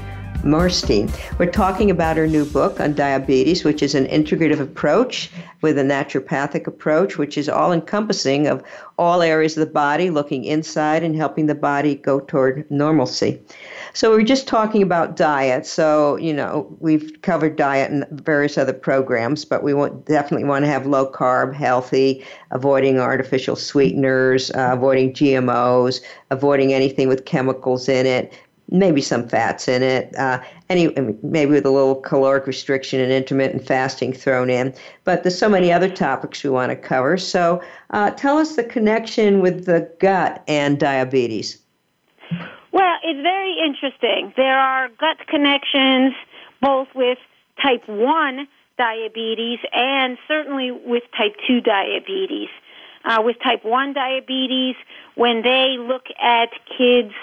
Morstein. 0.46 1.12
We're 1.40 1.52
talking 1.52 1.90
about 1.90 2.18
her 2.18 2.28
new 2.28 2.46
book 2.46 2.80
on 2.80 2.94
diabetes, 2.94 3.64
which 3.64 3.82
is 3.82 3.96
an 3.96 4.06
integrative 4.06 4.60
approach 4.60 5.32
with 5.64 5.80
a 5.80 5.84
naturopathic 5.84 6.68
approach, 6.68 7.18
which 7.18 7.36
is 7.36 7.50
all 7.50 7.72
encompassing 7.72 8.46
of 8.46 8.64
all 9.00 9.24
areas 9.24 9.58
of 9.58 9.66
the 9.66 9.74
body, 9.74 10.12
looking 10.12 10.46
inside 10.46 11.02
and 11.02 11.16
helping 11.16 11.48
the 11.48 11.56
body 11.56 11.96
go 11.96 12.20
toward 12.20 12.70
normalcy. 12.70 13.42
So 13.94 14.16
we 14.16 14.22
are 14.22 14.26
just 14.26 14.48
talking 14.48 14.84
about 14.84 15.16
diet. 15.16 15.66
So, 15.66 16.18
you 16.18 16.34
know, 16.34 16.68
we've 16.80 17.20
covered 17.24 17.56
diet 17.56 17.92
in 17.92 18.06
various 18.12 18.58
other 18.58 18.74
programs, 18.74 19.46
but 19.46 19.64
we 19.64 19.74
want, 19.74 20.06
definitely 20.06 20.48
want 20.48 20.64
to 20.66 20.70
have 20.70 20.86
low 20.86 21.10
carb, 21.10 21.56
healthy, 21.56 22.24
avoiding 22.52 23.00
artificial 23.00 23.56
sweeteners, 23.56 24.52
uh, 24.52 24.70
avoiding 24.74 25.14
GMOs, 25.14 26.02
avoiding 26.30 26.74
anything 26.74 27.08
with 27.08 27.26
chemicals 27.26 27.90
in 27.90 28.06
it, 28.06 28.34
maybe 28.70 29.02
some 29.02 29.28
fats 29.28 29.68
in 29.68 29.84
it, 29.84 30.16
uh, 30.18 30.42
any 30.70 30.94
maybe 31.22 31.52
with 31.52 31.66
a 31.66 31.72
little 31.72 31.96
caloric 31.96 32.48
restriction 32.48 33.00
and 33.00 33.12
intermittent 33.12 33.66
fasting 33.66 34.14
thrown 34.14 34.50
in. 34.50 34.74
But 35.04 35.24
there's 35.24 35.38
so 35.38 35.50
many 35.50 35.72
other 35.72 35.90
topics 35.90 36.44
we 36.44 36.50
want 36.50 36.72
to 36.72 36.76
cover. 36.76 37.18
So 37.18 37.62
uh, 37.92 38.12
tell 38.12 38.38
us 38.38 38.56
the 38.56 38.64
connection 38.64 39.42
with 39.42 39.66
the 39.66 39.90
gut 40.00 40.44
and 40.48 40.80
diabetes. 40.80 41.60
Well, 42.72 42.96
it's 43.04 43.22
very 43.22 43.56
interesting. 43.64 44.34
There 44.36 44.58
are 44.58 44.90
gut 44.90 45.28
connections 45.28 46.14
both 46.62 46.88
with 46.96 47.20
type 47.62 47.88
1 47.88 48.48
diabetes 48.78 49.60
and 49.74 50.18
certainly 50.28 50.72
with 50.72 51.04
type 51.18 51.36
2 51.48 51.62
diabetes. 51.62 52.50
Uh, 53.06 53.22
with 53.24 53.38
type 53.44 53.64
1 53.64 53.94
diabetes, 53.94 54.76
when 55.14 55.44
they 55.44 55.78
look 55.78 56.08
at 56.20 56.50
kids 56.76 57.14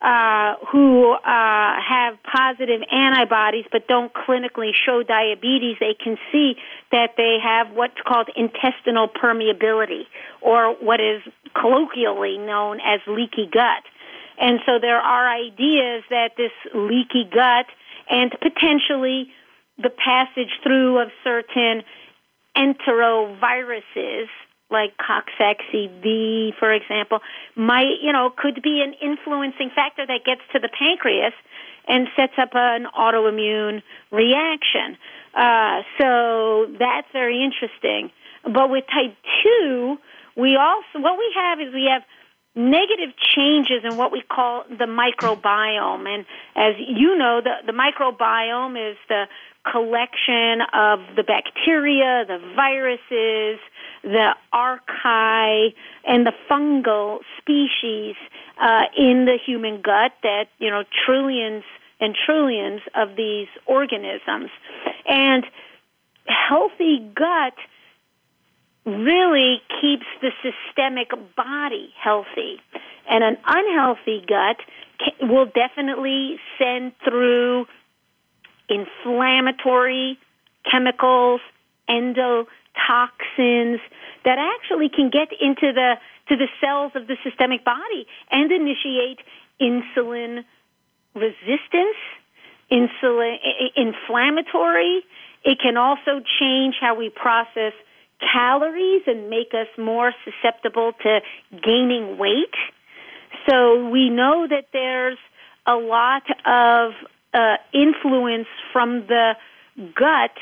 uh, 0.00 0.54
who 0.70 1.12
uh, 1.12 1.20
have 1.24 2.14
positive 2.22 2.82
antibodies 2.92 3.64
but 3.72 3.88
don't 3.88 4.12
clinically 4.12 4.70
show 4.72 5.02
diabetes, 5.02 5.76
they 5.80 5.94
can 5.94 6.16
see 6.30 6.54
that 6.92 7.14
they 7.16 7.38
have 7.42 7.70
what's 7.72 8.00
called 8.06 8.28
intestinal 8.36 9.08
permeability, 9.08 10.06
or 10.40 10.74
what 10.74 11.00
is 11.00 11.20
colloquially 11.54 12.38
known 12.38 12.78
as 12.80 13.00
leaky 13.08 13.48
gut. 13.52 13.82
And 14.40 14.60
so 14.64 14.78
there 14.80 15.00
are 15.00 15.28
ideas 15.28 16.04
that 16.10 16.36
this 16.36 16.52
leaky 16.72 17.24
gut 17.24 17.66
and 18.08 18.30
potentially 18.40 19.32
the 19.78 19.90
passage 19.90 20.52
through 20.62 20.98
of 21.02 21.08
certain 21.24 21.82
enteroviruses 22.56 24.28
like 24.70 24.92
Coxsackie 24.98 26.02
B, 26.02 26.52
for 26.58 26.72
example, 26.72 27.20
might, 27.56 28.00
you 28.02 28.12
know, 28.12 28.30
could 28.36 28.62
be 28.62 28.82
an 28.82 28.94
influencing 29.00 29.70
factor 29.74 30.06
that 30.06 30.24
gets 30.24 30.42
to 30.52 30.58
the 30.58 30.68
pancreas 30.68 31.32
and 31.86 32.06
sets 32.16 32.34
up 32.38 32.50
an 32.52 32.86
autoimmune 32.96 33.82
reaction. 34.10 34.98
Uh, 35.34 35.82
so 35.98 36.66
that's 36.78 37.08
very 37.12 37.42
interesting. 37.42 38.10
But 38.44 38.70
with 38.70 38.84
type 38.86 39.16
2, 39.42 39.96
we 40.36 40.56
also, 40.56 41.00
what 41.00 41.18
we 41.18 41.32
have 41.34 41.60
is 41.60 41.72
we 41.72 41.88
have 41.90 42.02
negative 42.54 43.14
changes 43.34 43.84
in 43.84 43.96
what 43.96 44.10
we 44.10 44.20
call 44.20 44.64
the 44.68 44.84
microbiome. 44.84 46.08
And 46.08 46.26
as 46.56 46.74
you 46.78 47.16
know, 47.16 47.40
the, 47.42 47.54
the 47.66 47.72
microbiome 47.72 48.90
is 48.90 48.96
the 49.08 49.24
collection 49.70 50.62
of 50.72 51.00
the 51.16 51.22
bacteria, 51.22 52.24
the 52.26 52.38
viruses, 52.54 53.60
the 54.02 54.34
archaea, 54.52 55.74
and 56.04 56.26
the 56.26 56.32
fungal 56.50 57.18
species 57.38 58.14
uh, 58.60 58.82
in 58.96 59.24
the 59.24 59.38
human 59.44 59.80
gut 59.82 60.12
that, 60.22 60.46
you 60.58 60.70
know, 60.70 60.84
trillions 61.04 61.64
and 62.00 62.14
trillions 62.14 62.80
of 62.94 63.16
these 63.16 63.48
organisms. 63.66 64.50
And 65.06 65.44
healthy 66.26 67.00
gut 67.14 67.54
really 68.84 69.60
keeps 69.80 70.06
the 70.22 70.30
systemic 70.42 71.10
body 71.36 71.92
healthy. 72.00 72.60
And 73.10 73.24
an 73.24 73.36
unhealthy 73.46 74.24
gut 74.26 74.56
will 75.20 75.46
definitely 75.46 76.38
send 76.58 76.92
through 77.04 77.66
inflammatory 78.68 80.18
chemicals, 80.70 81.40
endotoxins 81.88 83.78
that 84.24 84.38
actually 84.38 84.88
can 84.88 85.10
get 85.10 85.28
into 85.40 85.72
the 85.72 85.94
to 86.28 86.36
the 86.36 86.48
cells 86.60 86.92
of 86.94 87.06
the 87.06 87.16
systemic 87.24 87.64
body 87.64 88.06
and 88.30 88.52
initiate 88.52 89.18
insulin 89.60 90.44
resistance, 91.14 91.96
insulin 92.70 93.36
inflammatory. 93.76 95.02
It 95.44 95.58
can 95.60 95.76
also 95.76 96.20
change 96.38 96.74
how 96.80 96.94
we 96.96 97.08
process 97.08 97.72
calories 98.20 99.02
and 99.06 99.30
make 99.30 99.54
us 99.54 99.68
more 99.78 100.12
susceptible 100.24 100.92
to 101.02 101.20
gaining 101.62 102.18
weight. 102.18 102.54
So 103.48 103.88
we 103.88 104.10
know 104.10 104.46
that 104.48 104.66
there's 104.72 105.18
a 105.66 105.74
lot 105.74 106.24
of 106.44 106.92
uh, 107.34 107.56
influence 107.72 108.48
from 108.72 109.06
the 109.06 109.34
gut 109.94 110.36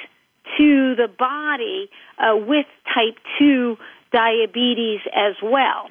to 0.56 0.94
the 0.94 1.08
body 1.08 1.90
uh, 2.18 2.36
with 2.36 2.66
type 2.94 3.18
2 3.38 3.76
diabetes 4.12 5.00
as 5.14 5.34
well. 5.42 5.90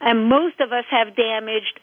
And 0.00 0.28
most 0.28 0.60
of 0.60 0.72
us 0.72 0.84
have 0.90 1.16
damaged 1.16 1.80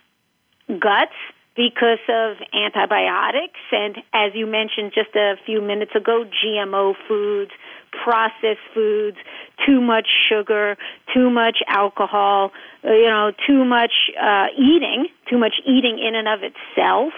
guts 0.79 1.15
because 1.55 1.99
of 2.07 2.37
antibiotics 2.53 3.59
and, 3.71 3.97
as 4.13 4.31
you 4.33 4.47
mentioned 4.47 4.93
just 4.95 5.13
a 5.15 5.35
few 5.45 5.61
minutes 5.61 5.91
ago, 5.95 6.23
GMO 6.25 6.95
foods, 7.07 7.51
processed 7.91 8.63
foods, 8.73 9.17
too 9.65 9.81
much 9.81 10.07
sugar, 10.29 10.77
too 11.13 11.29
much 11.29 11.57
alcohol, 11.67 12.51
uh, 12.85 12.93
you 12.93 13.09
know, 13.09 13.31
too 13.45 13.65
much 13.65 13.91
uh, 14.21 14.47
eating, 14.57 15.07
too 15.29 15.37
much 15.37 15.55
eating 15.65 15.99
in 15.99 16.15
and 16.15 16.27
of 16.27 16.39
itself. 16.41 17.11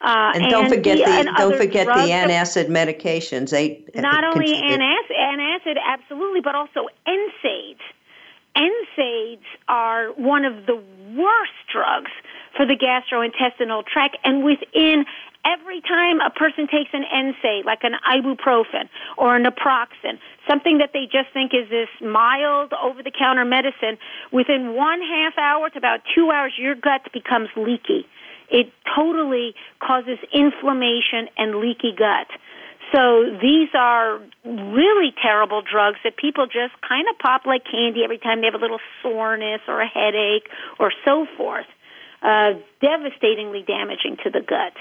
Uh, 0.00 0.32
and, 0.34 0.50
don't 0.50 0.68
forget 0.68 0.96
the, 0.96 1.04
the 1.04 1.34
don't 1.36 1.56
forget 1.56 1.86
the 1.86 1.92
antacid 1.92 2.68
medications. 2.68 3.50
They 3.50 3.84
not 3.94 4.24
only 4.24 4.52
antacid, 4.52 5.16
antacid, 5.18 5.76
absolutely, 5.86 6.40
but 6.40 6.54
also 6.54 6.88
NSAIDs. 7.06 7.80
NSAIDs 8.56 9.44
are 9.68 10.08
one 10.12 10.44
of 10.46 10.66
the 10.66 10.82
worst 11.14 11.52
drugs 11.70 12.10
for 12.56 12.64
the 12.64 12.76
gastrointestinal 12.76 13.84
tract, 13.86 14.16
and 14.24 14.42
within 14.42 15.04
every 15.44 15.80
time 15.82 16.20
a 16.20 16.30
person 16.30 16.66
takes 16.66 16.90
an 16.92 17.04
NSAID, 17.04 17.64
like 17.64 17.84
an 17.84 17.94
ibuprofen 18.08 18.88
or 19.18 19.36
a 19.36 19.40
naproxen, 19.40 20.18
something 20.48 20.78
that 20.78 20.90
they 20.92 21.04
just 21.04 21.32
think 21.32 21.52
is 21.54 21.68
this 21.68 21.88
mild 22.00 22.72
over-the-counter 22.72 23.44
medicine, 23.44 23.98
within 24.32 24.74
one 24.74 25.00
half 25.00 25.36
hour 25.38 25.68
to 25.70 25.78
about 25.78 26.00
two 26.14 26.30
hours, 26.30 26.52
your 26.56 26.74
gut 26.74 27.02
becomes 27.12 27.48
leaky. 27.56 28.06
It 28.50 28.72
totally 28.96 29.54
causes 29.80 30.18
inflammation 30.32 31.28
and 31.36 31.56
leaky 31.56 31.94
gut. 31.96 32.26
So 32.92 33.24
these 33.40 33.68
are 33.74 34.20
really 34.44 35.14
terrible 35.22 35.62
drugs 35.62 35.98
that 36.02 36.16
people 36.16 36.46
just 36.46 36.74
kind 36.86 37.06
of 37.08 37.18
pop 37.18 37.46
like 37.46 37.62
candy 37.64 38.02
every 38.02 38.18
time 38.18 38.40
they 38.40 38.46
have 38.46 38.54
a 38.54 38.58
little 38.58 38.80
soreness 39.02 39.60
or 39.68 39.80
a 39.80 39.86
headache 39.86 40.48
or 40.78 40.92
so 41.04 41.26
forth. 41.36 41.66
Uh, 42.22 42.54
devastatingly 42.82 43.62
damaging 43.62 44.16
to 44.24 44.30
the 44.30 44.40
gut. 44.40 44.74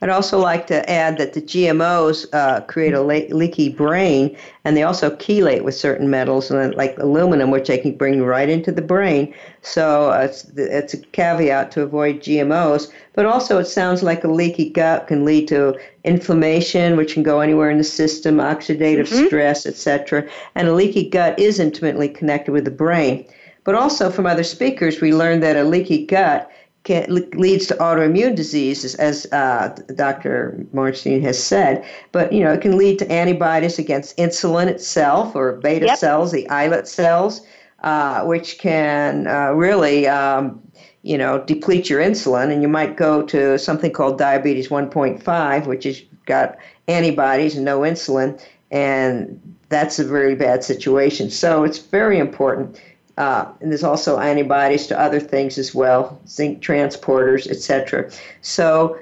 I'd 0.00 0.10
also 0.10 0.38
like 0.38 0.68
to 0.68 0.88
add 0.88 1.18
that 1.18 1.32
the 1.32 1.42
GMOs 1.42 2.26
uh, 2.32 2.60
create 2.62 2.94
a 2.94 3.02
le- 3.02 3.34
leaky 3.34 3.68
brain, 3.68 4.36
and 4.64 4.76
they 4.76 4.84
also 4.84 5.10
chelate 5.16 5.64
with 5.64 5.74
certain 5.74 6.08
metals, 6.08 6.52
like 6.52 6.96
aluminum, 6.98 7.50
which 7.50 7.66
they 7.66 7.78
can 7.78 7.96
bring 7.96 8.22
right 8.22 8.48
into 8.48 8.70
the 8.70 8.82
brain. 8.82 9.34
So 9.62 10.12
uh, 10.12 10.28
it's, 10.30 10.44
it's 10.56 10.94
a 10.94 10.98
caveat 10.98 11.72
to 11.72 11.82
avoid 11.82 12.20
GMOs. 12.20 12.92
But 13.14 13.26
also, 13.26 13.58
it 13.58 13.64
sounds 13.64 14.04
like 14.04 14.22
a 14.22 14.28
leaky 14.28 14.70
gut 14.70 15.08
can 15.08 15.24
lead 15.24 15.48
to 15.48 15.76
inflammation, 16.04 16.96
which 16.96 17.14
can 17.14 17.24
go 17.24 17.40
anywhere 17.40 17.70
in 17.70 17.78
the 17.78 17.84
system, 17.84 18.36
oxidative 18.36 19.08
mm-hmm. 19.08 19.26
stress, 19.26 19.66
etc. 19.66 20.28
And 20.54 20.68
a 20.68 20.74
leaky 20.74 21.08
gut 21.08 21.36
is 21.40 21.58
intimately 21.58 22.08
connected 22.08 22.52
with 22.52 22.64
the 22.64 22.70
brain. 22.70 23.26
But 23.64 23.74
also, 23.74 24.10
from 24.10 24.26
other 24.26 24.44
speakers, 24.44 25.00
we 25.00 25.12
learned 25.12 25.42
that 25.42 25.56
a 25.56 25.64
leaky 25.64 26.06
gut 26.06 26.50
can, 26.88 27.04
leads 27.34 27.66
to 27.66 27.74
autoimmune 27.74 28.34
diseases, 28.34 28.94
as 28.94 29.26
uh, 29.30 29.76
Dr. 29.94 30.66
Morstein 30.74 31.20
has 31.20 31.40
said. 31.40 31.84
But 32.12 32.32
you 32.32 32.42
know, 32.42 32.54
it 32.54 32.62
can 32.62 32.78
lead 32.78 32.98
to 33.00 33.12
antibodies 33.12 33.78
against 33.78 34.16
insulin 34.16 34.68
itself 34.68 35.36
or 35.36 35.52
beta 35.52 35.84
yep. 35.84 35.98
cells, 35.98 36.32
the 36.32 36.48
islet 36.48 36.88
cells, 36.88 37.42
uh, 37.82 38.24
which 38.24 38.58
can 38.58 39.26
uh, 39.26 39.52
really, 39.52 40.08
um, 40.08 40.62
you 41.02 41.18
know, 41.18 41.44
deplete 41.44 41.90
your 41.90 42.00
insulin, 42.00 42.50
and 42.50 42.62
you 42.62 42.68
might 42.68 42.96
go 42.96 43.22
to 43.22 43.58
something 43.58 43.92
called 43.92 44.16
diabetes 44.18 44.68
1.5, 44.68 45.66
which 45.66 45.84
has 45.84 46.00
got 46.24 46.56
antibodies 46.88 47.54
and 47.54 47.66
no 47.66 47.80
insulin, 47.80 48.42
and 48.70 49.38
that's 49.68 49.98
a 49.98 50.04
very 50.04 50.34
bad 50.34 50.64
situation. 50.64 51.28
So 51.28 51.64
it's 51.64 51.78
very 51.78 52.18
important 52.18 52.80
uh, 53.18 53.50
and 53.60 53.70
there's 53.72 53.82
also 53.82 54.18
antibodies 54.18 54.86
to 54.86 54.98
other 54.98 55.18
things 55.18 55.58
as 55.58 55.74
well, 55.74 56.18
zinc 56.28 56.62
transporters, 56.62 57.48
etc. 57.48 58.10
So 58.42 58.96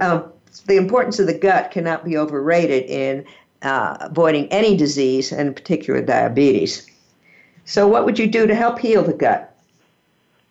uh, 0.00 0.22
the 0.66 0.76
importance 0.76 1.18
of 1.18 1.26
the 1.26 1.36
gut 1.36 1.72
cannot 1.72 2.04
be 2.04 2.16
overrated 2.16 2.84
in 2.84 3.26
uh, 3.62 3.96
avoiding 4.00 4.46
any 4.52 4.76
disease, 4.76 5.32
and 5.32 5.48
in 5.48 5.54
particular 5.54 6.00
diabetes. 6.00 6.88
So, 7.64 7.88
what 7.88 8.04
would 8.04 8.18
you 8.18 8.28
do 8.28 8.46
to 8.46 8.54
help 8.54 8.78
heal 8.78 9.02
the 9.02 9.12
gut? 9.12 9.54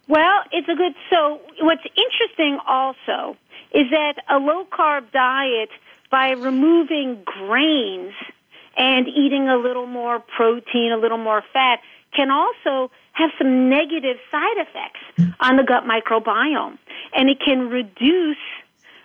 Well, 0.09 0.41
it's 0.51 0.67
a 0.67 0.75
good. 0.75 0.93
So, 1.09 1.39
what's 1.61 1.83
interesting 1.95 2.59
also 2.67 3.37
is 3.71 3.89
that 3.91 4.15
a 4.29 4.37
low 4.37 4.65
carb 4.65 5.11
diet, 5.13 5.69
by 6.11 6.31
removing 6.31 7.21
grains 7.23 8.13
and 8.77 9.07
eating 9.07 9.49
a 9.49 9.57
little 9.57 9.87
more 9.87 10.19
protein, 10.19 10.91
a 10.91 10.97
little 10.97 11.17
more 11.17 11.43
fat, 11.53 11.79
can 12.15 12.31
also 12.31 12.91
have 13.13 13.31
some 13.37 13.69
negative 13.69 14.17
side 14.31 14.57
effects 14.57 15.33
on 15.39 15.57
the 15.57 15.63
gut 15.63 15.83
microbiome. 15.83 16.77
And 17.13 17.29
it 17.29 17.39
can 17.43 17.69
reduce 17.69 18.37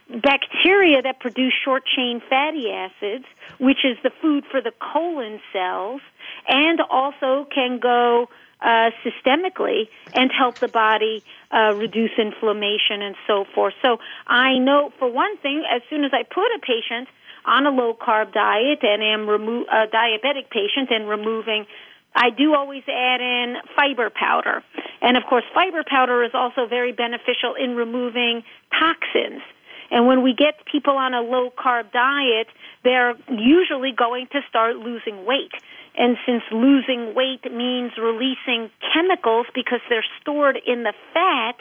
bacteria 0.08 1.00
that 1.02 1.20
produce 1.20 1.54
short 1.64 1.84
chain 1.86 2.20
fatty 2.28 2.70
acids, 2.70 3.24
which 3.58 3.84
is 3.84 3.96
the 4.02 4.10
food 4.20 4.44
for 4.50 4.60
the 4.60 4.72
colon 4.92 5.40
cells, 5.52 6.00
and 6.46 6.80
also 6.90 7.46
can 7.54 7.78
go 7.78 8.28
uh, 8.60 8.90
systemically 9.04 9.88
and 10.14 10.30
help 10.30 10.58
the 10.58 10.68
body 10.68 11.22
uh, 11.50 11.74
reduce 11.74 12.12
inflammation 12.18 13.02
and 13.02 13.16
so 13.26 13.44
forth. 13.54 13.74
So 13.82 13.98
I 14.26 14.58
know, 14.58 14.92
for 14.98 15.10
one 15.10 15.36
thing, 15.38 15.64
as 15.70 15.82
soon 15.90 16.04
as 16.04 16.12
I 16.12 16.22
put 16.22 16.46
a 16.54 16.60
patient 16.60 17.08
on 17.44 17.66
a 17.66 17.70
low 17.70 17.94
carb 17.94 18.32
diet 18.32 18.78
and 18.82 19.02
am 19.02 19.28
remo- 19.28 19.64
a 19.64 19.86
diabetic 19.88 20.50
patient 20.50 20.90
and 20.90 21.08
removing 21.08 21.66
I 22.14 22.30
do 22.30 22.54
always 22.54 22.82
add 22.88 23.20
in 23.20 23.56
fiber 23.76 24.10
powder. 24.10 24.62
And 25.00 25.16
of 25.16 25.24
course, 25.28 25.44
fiber 25.54 25.82
powder 25.86 26.22
is 26.22 26.32
also 26.34 26.66
very 26.66 26.92
beneficial 26.92 27.54
in 27.58 27.74
removing 27.74 28.42
toxins. 28.78 29.42
And 29.90 30.06
when 30.06 30.22
we 30.22 30.34
get 30.34 30.64
people 30.64 30.96
on 30.96 31.12
a 31.12 31.20
low 31.20 31.50
carb 31.50 31.92
diet, 31.92 32.48
they're 32.82 33.14
usually 33.28 33.92
going 33.92 34.26
to 34.32 34.40
start 34.48 34.76
losing 34.76 35.26
weight. 35.26 35.52
And 35.96 36.16
since 36.24 36.42
losing 36.50 37.14
weight 37.14 37.44
means 37.52 37.92
releasing 37.98 38.70
chemicals 38.94 39.46
because 39.54 39.80
they're 39.90 40.06
stored 40.20 40.58
in 40.66 40.84
the 40.84 40.94
fat, 41.12 41.56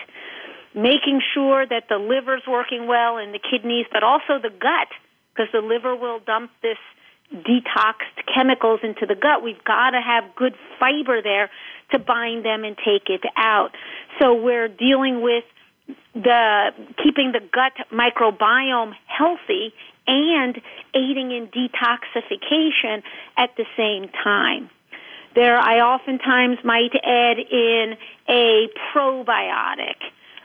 making 0.74 1.22
sure 1.34 1.66
that 1.66 1.90
the 1.90 1.98
liver's 1.98 2.44
working 2.48 2.88
well 2.88 3.18
and 3.18 3.34
the 3.34 3.40
kidneys, 3.40 3.86
but 3.92 4.04
also 4.04 4.40
the 4.42 4.50
gut, 4.50 4.88
because 5.34 5.52
the 5.52 5.60
liver 5.60 5.96
will 5.96 6.20
dump 6.20 6.52
this 6.62 6.78
detoxed 7.34 8.26
chemicals 8.34 8.82
into 8.84 9.06
the 9.06 9.16
gut. 9.16 9.44
We've 9.44 9.64
got 9.64 9.92
to 9.92 10.02
have 10.02 10.36
good 10.36 10.56
fiber 10.80 11.22
there 11.22 11.50
to 11.92 12.00
bind 12.00 12.46
them 12.46 12.64
and 12.64 12.78
take 12.78 13.10
it 13.10 13.24
out. 13.36 13.72
So 14.20 14.34
we're 14.34 14.68
dealing 14.68 15.22
with 15.22 15.44
the 16.14 16.72
keeping 17.04 17.32
the 17.32 17.42
gut 17.54 17.74
microbiome 17.92 18.94
healthy 19.06 19.74
and 20.08 20.60
aiding 20.94 21.32
in 21.32 21.48
detoxification 21.48 23.04
at 23.38 23.56
the 23.56 23.66
same 23.78 24.10
time. 24.24 24.70
there 25.36 25.58
I 25.58 25.80
oftentimes 25.80 26.58
might 26.64 26.94
add 27.04 27.38
in 27.40 27.96
a 28.28 28.68
probiotic 28.94 29.96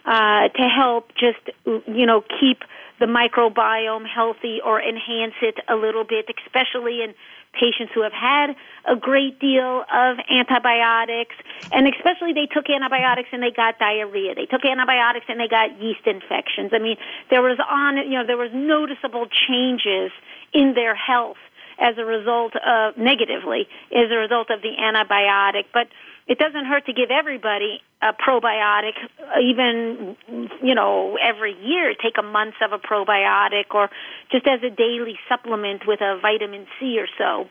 uh, 0.05 0.49
to 0.49 0.62
help 0.68 1.11
just 1.18 1.39
you 1.64 2.07
know 2.07 2.22
keep 2.41 2.62
the 2.99 3.07
microbiome 3.07 4.07
healthy 4.07 4.61
or 4.65 4.81
enhance 4.81 5.35
it 5.43 5.57
a 5.69 5.77
little 5.77 6.05
bit, 6.05 6.27
especially 6.45 7.03
in 7.03 7.15
patients 7.53 7.93
who 7.95 8.03
have 8.03 8.13
had 8.13 8.55
a 8.85 8.97
great 8.97 9.41
deal 9.41 9.85
of 9.93 10.19
antibiotics, 10.31 11.35
and 11.73 11.89
especially 11.89 12.33
they 12.33 12.47
took 12.47 12.69
antibiotics 12.69 13.29
and 13.33 13.43
they 13.43 13.51
got 13.51 13.79
diarrhea. 13.79 14.35
They 14.35 14.47
took 14.47 14.65
antibiotics 14.65 15.27
and 15.29 15.41
they 15.41 15.49
got 15.49 15.81
yeast 15.81 16.07
infections. 16.07 16.73
I 16.73 16.79
mean, 16.79 16.97
there 17.31 17.43
was 17.43 17.59
on 17.69 17.97
you 17.97 18.19
know 18.19 18.27
there 18.27 18.37
was 18.37 18.51
noticeable 18.53 19.27
changes 19.49 20.13
in 20.53 20.75
their 20.75 20.95
health 20.95 21.39
as 21.79 21.99
a 21.99 22.05
result 22.05 22.55
of 22.57 22.97
negatively 22.97 23.69
as 23.93 24.11
a 24.11 24.17
result 24.17 24.51
of 24.51 24.63
the 24.63 24.73
antibiotic, 24.81 25.65
but 25.73 25.89
it 26.27 26.39
doesn't 26.39 26.64
hurt 26.64 26.87
to 26.87 26.93
give 26.93 27.11
everybody 27.11 27.81
a 28.03 28.12
probiotic, 28.12 28.95
even 29.41 30.16
you 30.62 30.74
know 30.74 31.16
every 31.22 31.55
year. 31.62 31.95
Take 31.95 32.18
a 32.18 32.22
month 32.22 32.55
of 32.62 32.72
a 32.72 32.79
probiotic, 32.79 33.72
or 33.72 33.89
just 34.33 34.47
as 34.47 34.61
a 34.62 34.70
daily 34.70 35.18
supplement 35.29 35.87
with 35.87 36.01
a 36.01 36.18
vitamin 36.20 36.66
C 36.79 36.99
or 36.99 37.07
so. 37.16 37.49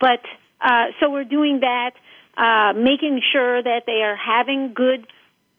But 0.00 0.20
uh, 0.60 0.86
so 1.00 1.10
we're 1.10 1.24
doing 1.24 1.60
that, 1.60 1.92
uh, 2.36 2.78
making 2.78 3.20
sure 3.32 3.60
that 3.62 3.82
they 3.86 4.02
are 4.02 4.16
having 4.16 4.72
good 4.72 5.06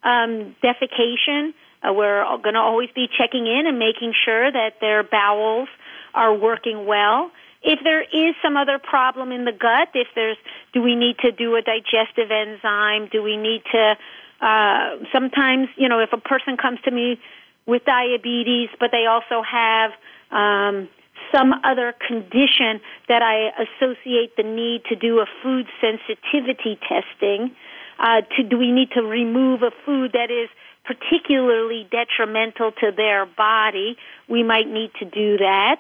um, 0.03 0.55
defecation. 0.64 1.53
Uh, 1.84 1.91
we're 1.91 2.24
going 2.41 2.55
to 2.55 2.61
always 2.61 2.89
be 2.95 3.07
checking 3.18 3.45
in 3.45 3.68
and 3.68 3.78
making 3.78 4.14
sure 4.24 4.49
that 4.49 4.80
their 4.80 5.03
bowels 5.03 5.68
are 6.14 6.34
working 6.34 6.86
well 6.86 7.30
if 7.64 7.80
there 7.84 8.01
is 8.01 8.36
some 8.41 8.57
other 8.57 8.78
problem 8.78 9.32
in 9.32 9.45
the 9.45 9.51
gut, 9.51 9.89
if 9.93 10.07
there's, 10.16 10.38
do 10.74 10.82
we 10.82 10.95
need 10.95 11.18
to 11.20 11.32
do 11.32 11.55
a 11.55 11.61
digestive 11.61 12.30
enzyme? 12.30 13.07
Do 13.11 13.24
we 13.24 13.38
need 13.38 13.64
to, 13.72 13.97
uh, 14.41 14.97
sometimes, 15.14 15.70
you 15.78 15.88
know, 15.88 15.99
if 15.99 16.11
a 16.11 16.18
person 16.18 16.57
comes 16.57 16.80
to 16.84 16.91
me 16.91 17.20
with 17.66 17.86
diabetes, 17.86 18.70
but 18.80 18.91
they 18.91 19.05
also 19.05 19.41
have, 19.41 19.91
um, 20.32 20.89
some 21.34 21.53
other 21.64 21.93
condition 22.05 22.82
that 23.07 23.22
I 23.22 23.49
associate 23.64 24.36
the 24.36 24.43
need 24.43 24.84
to 24.89 24.95
do 24.95 25.20
a 25.20 25.26
food 25.41 25.68
sensitivity 25.80 26.78
testing. 26.88 27.55
Uh, 27.99 28.22
to, 28.36 28.43
do 28.43 28.57
we 28.57 28.72
need 28.72 28.91
to 28.91 29.01
remove 29.01 29.61
a 29.64 29.72
food 29.86 30.11
that 30.14 30.30
is 30.30 30.49
particularly 30.84 31.88
detrimental 31.89 32.72
to 32.82 32.91
their 32.95 33.26
body? 33.26 33.95
We 34.28 34.43
might 34.43 34.68
need 34.68 34.91
to 34.99 35.05
do 35.05 35.38
that. 35.38 35.80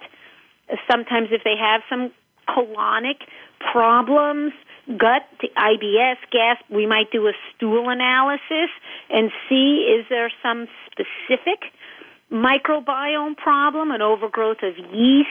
Sometimes, 0.89 1.29
if 1.31 1.43
they 1.43 1.55
have 1.57 1.81
some 1.89 2.11
colonic 2.47 3.21
problems, 3.59 4.53
gut, 4.97 5.23
IBS, 5.41 6.17
gas, 6.31 6.57
we 6.69 6.85
might 6.85 7.11
do 7.11 7.27
a 7.27 7.33
stool 7.55 7.89
analysis 7.89 8.69
and 9.09 9.31
see 9.47 9.95
is 9.97 10.05
there 10.09 10.31
some 10.41 10.67
specific 10.91 11.71
microbiome 12.31 13.37
problem, 13.37 13.91
an 13.91 14.01
overgrowth 14.01 14.63
of 14.63 14.77
yeast 14.93 15.29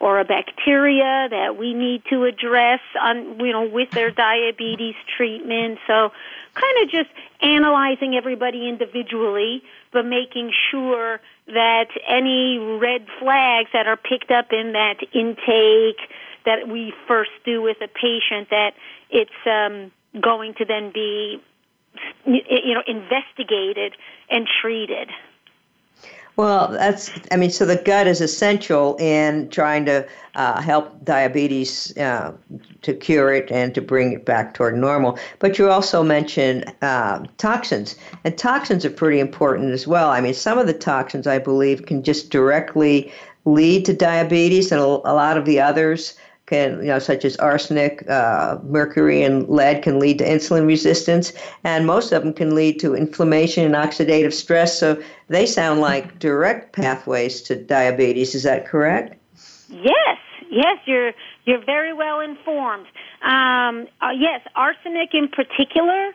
or 0.00 0.20
a 0.20 0.24
bacteria 0.24 1.28
that 1.30 1.56
we 1.58 1.74
need 1.74 2.02
to 2.08 2.24
address 2.24 2.80
on 3.00 3.38
you 3.40 3.52
know 3.52 3.68
with 3.68 3.90
their 3.90 4.10
diabetes 4.10 4.94
treatment. 5.16 5.78
So 5.86 6.10
kind 6.54 6.84
of 6.84 6.90
just 6.90 7.10
analyzing 7.40 8.14
everybody 8.16 8.68
individually, 8.68 9.62
but 9.92 10.04
making 10.04 10.52
sure 10.70 11.20
that 11.46 11.88
any 12.08 12.58
red 12.58 13.06
flags 13.18 13.70
that 13.72 13.86
are 13.86 13.96
picked 13.96 14.30
up 14.30 14.52
in 14.52 14.72
that 14.72 14.96
intake 15.12 16.00
that 16.44 16.68
we 16.68 16.92
first 17.06 17.30
do 17.44 17.62
with 17.62 17.76
a 17.82 17.88
patient 17.88 18.48
that 18.50 18.72
it's 19.10 19.30
um, 19.46 19.90
going 20.20 20.54
to 20.54 20.64
then 20.64 20.90
be 20.92 21.42
you 22.26 22.74
know 22.74 22.82
investigated 22.86 23.94
and 24.30 24.46
treated. 24.60 25.10
Well, 26.38 26.68
that's, 26.70 27.10
I 27.32 27.36
mean, 27.36 27.50
so 27.50 27.66
the 27.66 27.74
gut 27.74 28.06
is 28.06 28.20
essential 28.20 28.96
in 29.00 29.48
trying 29.48 29.84
to 29.86 30.06
uh, 30.36 30.60
help 30.60 31.04
diabetes 31.04 31.98
uh, 31.98 32.32
to 32.82 32.94
cure 32.94 33.34
it 33.34 33.50
and 33.50 33.74
to 33.74 33.80
bring 33.80 34.12
it 34.12 34.24
back 34.24 34.54
toward 34.54 34.76
normal. 34.76 35.18
But 35.40 35.58
you 35.58 35.68
also 35.68 36.04
mentioned 36.04 36.72
uh, 36.80 37.24
toxins, 37.38 37.96
and 38.22 38.38
toxins 38.38 38.84
are 38.84 38.90
pretty 38.90 39.18
important 39.18 39.72
as 39.72 39.88
well. 39.88 40.10
I 40.10 40.20
mean, 40.20 40.32
some 40.32 40.58
of 40.58 40.68
the 40.68 40.74
toxins, 40.74 41.26
I 41.26 41.40
believe, 41.40 41.86
can 41.86 42.04
just 42.04 42.30
directly 42.30 43.12
lead 43.44 43.84
to 43.86 43.92
diabetes, 43.92 44.70
and 44.70 44.80
a, 44.80 44.84
a 44.84 45.14
lot 45.14 45.38
of 45.38 45.44
the 45.44 45.60
others 45.60 46.14
can, 46.48 46.78
you 46.80 46.86
know, 46.86 46.98
such 46.98 47.24
as 47.24 47.36
arsenic, 47.36 48.08
uh, 48.08 48.58
mercury, 48.64 49.22
and 49.22 49.46
lead, 49.48 49.82
can 49.82 49.98
lead 49.98 50.18
to 50.18 50.24
insulin 50.24 50.66
resistance, 50.66 51.32
and 51.62 51.86
most 51.86 52.10
of 52.10 52.22
them 52.22 52.32
can 52.32 52.54
lead 52.54 52.80
to 52.80 52.94
inflammation 52.94 53.64
and 53.64 53.74
oxidative 53.74 54.32
stress. 54.32 54.78
So 54.78 55.00
they 55.28 55.44
sound 55.44 55.80
like 55.80 56.18
direct 56.28 56.72
pathways 56.72 57.42
to 57.42 57.56
diabetes. 57.56 58.34
Is 58.34 58.44
that 58.44 58.66
correct? 58.66 59.14
Yes, 59.68 60.18
yes, 60.50 60.78
you're 60.86 61.12
you're 61.44 61.64
very 61.64 61.92
well 61.92 62.20
informed. 62.20 62.86
Um, 63.22 63.86
uh, 64.00 64.10
yes, 64.16 64.40
arsenic 64.56 65.10
in 65.12 65.28
particular. 65.28 66.06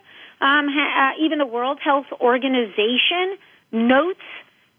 Um, 0.41 0.67
ha, 0.67 1.13
uh, 1.13 1.23
even 1.23 1.37
the 1.37 1.45
World 1.45 1.79
Health 1.79 2.07
Organization 2.19 3.37
notes 3.71 4.19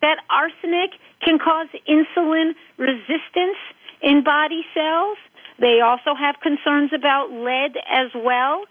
that 0.03 0.19
arsenic 0.29 0.91
can 1.23 1.39
cause 1.39 1.69
insulin 1.89 2.55
resistance 2.77 3.57
in 4.03 4.23
body 4.25 4.65
cells. 4.75 5.17
They 5.59 5.81
also 5.81 6.15
have 6.19 6.37
concerns 6.41 6.91
about 6.93 7.31
lead 7.31 7.77
as 7.89 8.11
well. 8.15 8.65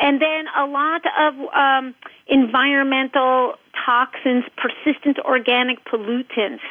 And 0.00 0.20
then 0.22 0.46
a 0.56 0.66
lot 0.66 1.02
of 1.18 1.34
um, 1.54 1.94
environmental 2.28 3.54
toxins, 3.84 4.44
persistent 4.56 5.18
organic 5.24 5.84
pollutants. 5.84 6.62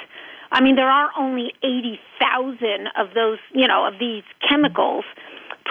I 0.52 0.62
mean, 0.62 0.76
there 0.76 0.90
are 0.90 1.10
only 1.18 1.52
80,000 1.62 2.88
of 2.98 3.14
those, 3.14 3.40
you 3.54 3.68
know, 3.68 3.86
of 3.86 4.00
these 4.00 4.24
chemicals 4.48 5.04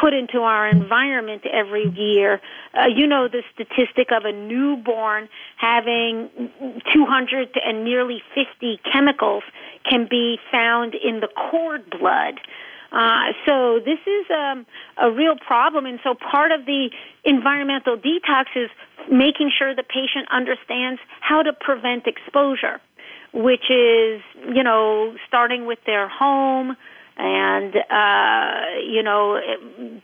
put 0.01 0.13
into 0.13 0.41
our 0.41 0.69
environment 0.69 1.43
every 1.47 1.89
year. 1.97 2.41
Uh, 2.75 2.87
you 2.87 3.07
know 3.07 3.29
the 3.29 3.43
statistic 3.55 4.09
of 4.13 4.25
a 4.25 4.33
newborn 4.33 5.29
having 5.57 6.29
200 6.93 7.59
and 7.65 7.85
nearly 7.85 8.23
50 8.35 8.81
chemicals 8.93 9.43
can 9.89 10.07
be 10.09 10.39
found 10.51 10.95
in 10.95 11.21
the 11.21 11.29
cord 11.51 11.89
blood. 11.91 12.35
Uh, 12.93 13.33
so 13.45 13.81
this 13.85 13.99
is 14.07 14.27
um, 14.31 14.67
a 14.97 15.11
real 15.11 15.37
problem, 15.37 15.87
and 15.87 15.99
so 16.05 16.15
part 16.15 16.53
of 16.53 16.67
the 16.67 16.91
environmental 17.25 17.97
detox 17.97 18.45
is 18.55 18.71
making 19.11 19.51
sure 19.57 19.75
the 19.75 19.83
patient 19.83 20.29
understands 20.31 21.01
how 21.21 21.43
to 21.43 21.53
prevent 21.53 22.07
exposure, 22.07 22.81
which 23.33 23.71
is 23.71 24.23
you 24.55 24.63
know 24.63 25.15
starting 25.27 25.67
with 25.67 25.79
their 25.85 26.09
home 26.09 26.77
and 27.17 27.75
uh, 27.77 28.79
you 28.81 29.03
know 29.03 29.41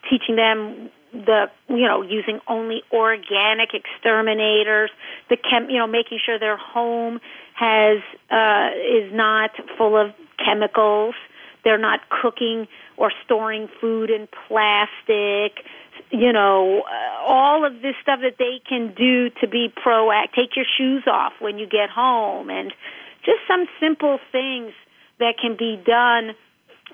teaching 0.09 0.37
them 0.37 0.91
the 1.12 1.51
you 1.68 1.87
know 1.87 2.03
using 2.03 2.41
only 2.49 2.83
organic 2.91 3.74
exterminators 3.74 4.91
the 5.28 5.37
chem 5.37 5.68
you 5.68 5.78
know 5.78 5.87
making 5.87 6.18
sure 6.24 6.39
their 6.39 6.57
home 6.57 7.20
has 7.55 7.99
uh, 8.30 8.70
is 8.74 9.12
not 9.12 9.51
full 9.76 9.97
of 9.97 10.12
chemicals 10.43 11.14
they're 11.65 11.79
not 11.79 12.01
cooking 12.09 12.67
or 12.97 13.13
storing 13.25 13.69
food 13.81 14.11
in 14.11 14.29
plastic. 14.49 15.65
You 16.11 16.33
know, 16.33 16.83
uh, 16.83 17.25
all 17.27 17.65
of 17.65 17.81
this 17.83 17.95
stuff 18.03 18.21
that 18.23 18.37
they 18.39 18.61
can 18.69 18.95
do 18.95 19.31
to 19.41 19.49
be 19.49 19.73
proactive. 19.85 20.33
Take 20.35 20.57
your 20.57 20.67
shoes 20.77 21.05
off 21.07 21.33
when 21.39 21.59
you 21.59 21.67
get 21.67 21.91
home, 21.91 22.51
and 22.51 22.73
just 23.25 23.41
some 23.49 23.67
simple 23.81 24.19
things 24.31 24.73
that 25.19 25.35
can 25.41 25.57
be 25.57 25.81
done 25.85 26.35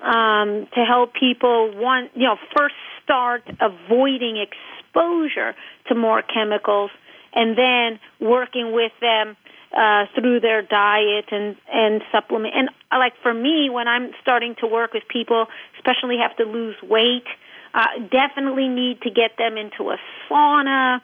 um, 0.01 0.67
to 0.75 0.85
help 0.85 1.13
people. 1.13 1.71
One, 1.75 2.09
you 2.13 2.23
know, 2.23 2.37
first 2.57 2.75
start 3.03 3.43
avoiding 3.59 4.37
exposure 4.37 5.55
to 5.87 5.95
more 5.95 6.21
chemicals, 6.21 6.91
and 7.33 7.57
then 7.57 7.99
working 8.19 8.71
with 8.71 8.91
them 9.01 9.35
uh, 9.75 10.05
through 10.15 10.39
their 10.39 10.61
diet 10.61 11.25
and 11.31 11.55
and 11.71 12.01
supplement. 12.11 12.55
And 12.55 12.69
uh, 12.91 12.97
like 12.97 13.13
for 13.21 13.33
me, 13.33 13.69
when 13.69 13.87
I'm 13.87 14.11
starting 14.21 14.55
to 14.61 14.67
work 14.67 14.93
with 14.93 15.03
people, 15.07 15.47
especially 15.77 16.17
have 16.17 16.35
to 16.37 16.43
lose 16.43 16.75
weight, 16.81 17.27
uh, 17.73 17.85
definitely 18.11 18.67
need 18.67 19.01
to 19.01 19.09
get 19.09 19.37
them 19.37 19.57
into 19.57 19.91
a 19.91 19.97
sauna 20.27 21.01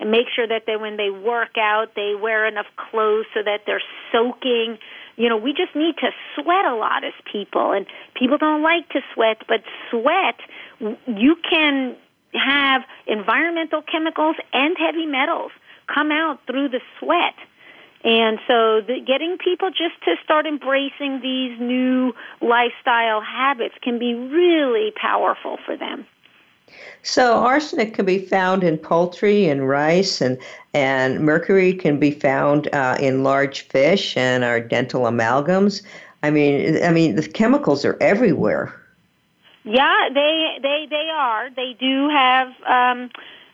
and 0.00 0.10
make 0.10 0.26
sure 0.34 0.46
that 0.46 0.64
they 0.66 0.76
when 0.76 0.96
they 0.96 1.10
work 1.10 1.56
out 1.58 1.94
they 1.94 2.14
wear 2.20 2.46
enough 2.46 2.66
clothes 2.76 3.26
so 3.34 3.42
that 3.42 3.60
they're 3.66 3.82
soaking 4.10 4.78
you 5.16 5.28
know 5.28 5.36
we 5.36 5.52
just 5.52 5.76
need 5.76 5.96
to 5.98 6.10
sweat 6.34 6.64
a 6.64 6.74
lot 6.74 7.04
as 7.04 7.12
people 7.30 7.72
and 7.72 7.86
people 8.14 8.38
don't 8.38 8.62
like 8.62 8.88
to 8.88 9.00
sweat 9.14 9.42
but 9.46 9.62
sweat 9.90 10.40
you 11.06 11.36
can 11.48 11.94
have 12.32 12.82
environmental 13.06 13.82
chemicals 13.82 14.36
and 14.52 14.76
heavy 14.78 15.06
metals 15.06 15.52
come 15.86 16.10
out 16.10 16.40
through 16.46 16.68
the 16.68 16.80
sweat 16.98 17.34
and 18.04 18.38
so 18.46 18.80
the, 18.80 19.00
getting 19.06 19.36
people 19.36 19.70
just 19.70 20.02
to 20.04 20.14
start 20.24 20.46
embracing 20.46 21.20
these 21.20 21.58
new 21.60 22.14
lifestyle 22.40 23.20
habits 23.20 23.74
can 23.82 23.98
be 23.98 24.14
really 24.14 24.92
powerful 24.92 25.58
for 25.66 25.76
them. 25.76 26.06
So 27.02 27.38
arsenic 27.38 27.94
can 27.94 28.06
be 28.06 28.18
found 28.18 28.62
in 28.62 28.78
poultry 28.78 29.48
and 29.48 29.68
rice, 29.68 30.20
and 30.20 30.38
and 30.72 31.20
mercury 31.20 31.72
can 31.74 31.98
be 31.98 32.12
found 32.12 32.72
uh, 32.72 32.96
in 33.00 33.22
large 33.22 33.62
fish 33.62 34.16
and 34.16 34.44
our 34.44 34.60
dental 34.60 35.02
amalgams. 35.02 35.82
I 36.22 36.30
mean, 36.30 36.82
I 36.82 36.90
mean 36.90 37.16
the 37.16 37.28
chemicals 37.28 37.84
are 37.84 37.98
everywhere. 38.00 38.74
Yeah, 39.64 40.08
they 40.14 40.58
they 40.62 40.86
they 40.88 41.08
are. 41.12 41.50
They 41.50 41.74
do 41.78 42.08
have. 42.08 42.48
Um, 42.66 43.10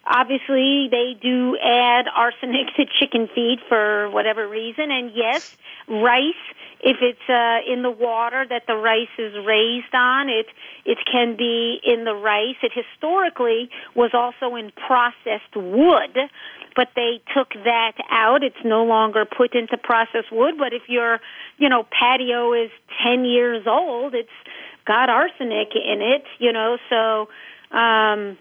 obviously, 0.06 0.88
they 0.90 1.16
do 1.20 1.56
add 1.58 2.06
arsenic 2.14 2.74
to 2.76 2.84
chicken 2.86 3.28
feed 3.34 3.58
for 3.68 4.10
whatever 4.10 4.46
reason, 4.48 4.90
and 4.90 5.12
yes, 5.14 5.56
rice 5.88 6.34
if 6.80 6.98
it's 7.00 7.28
uh, 7.28 7.72
in 7.72 7.82
the 7.82 7.90
water 7.90 8.44
that 8.48 8.66
the 8.66 8.74
rice 8.74 9.08
is 9.18 9.34
raised 9.44 9.94
on, 9.94 10.28
it 10.28 10.46
it 10.84 10.98
can 11.10 11.36
be 11.36 11.80
in 11.82 12.04
the 12.04 12.14
rice. 12.14 12.56
It 12.62 12.72
historically 12.72 13.70
was 13.94 14.10
also 14.12 14.54
in 14.56 14.72
processed 14.72 15.54
wood, 15.56 16.18
but 16.74 16.88
they 16.94 17.20
took 17.34 17.54
that 17.64 17.94
out. 18.10 18.42
It's 18.44 18.62
no 18.64 18.84
longer 18.84 19.24
put 19.24 19.54
into 19.54 19.78
processed 19.78 20.30
wood. 20.30 20.54
But 20.58 20.74
if 20.74 20.82
your 20.88 21.20
you 21.58 21.68
know 21.68 21.86
patio 21.98 22.52
is 22.52 22.70
ten 23.02 23.24
years 23.24 23.66
old, 23.66 24.14
it's 24.14 24.28
got 24.86 25.08
arsenic 25.08 25.74
in 25.74 26.02
it. 26.02 26.24
You 26.38 26.52
know, 26.52 26.78
so. 26.90 27.28
Um, 27.76 28.38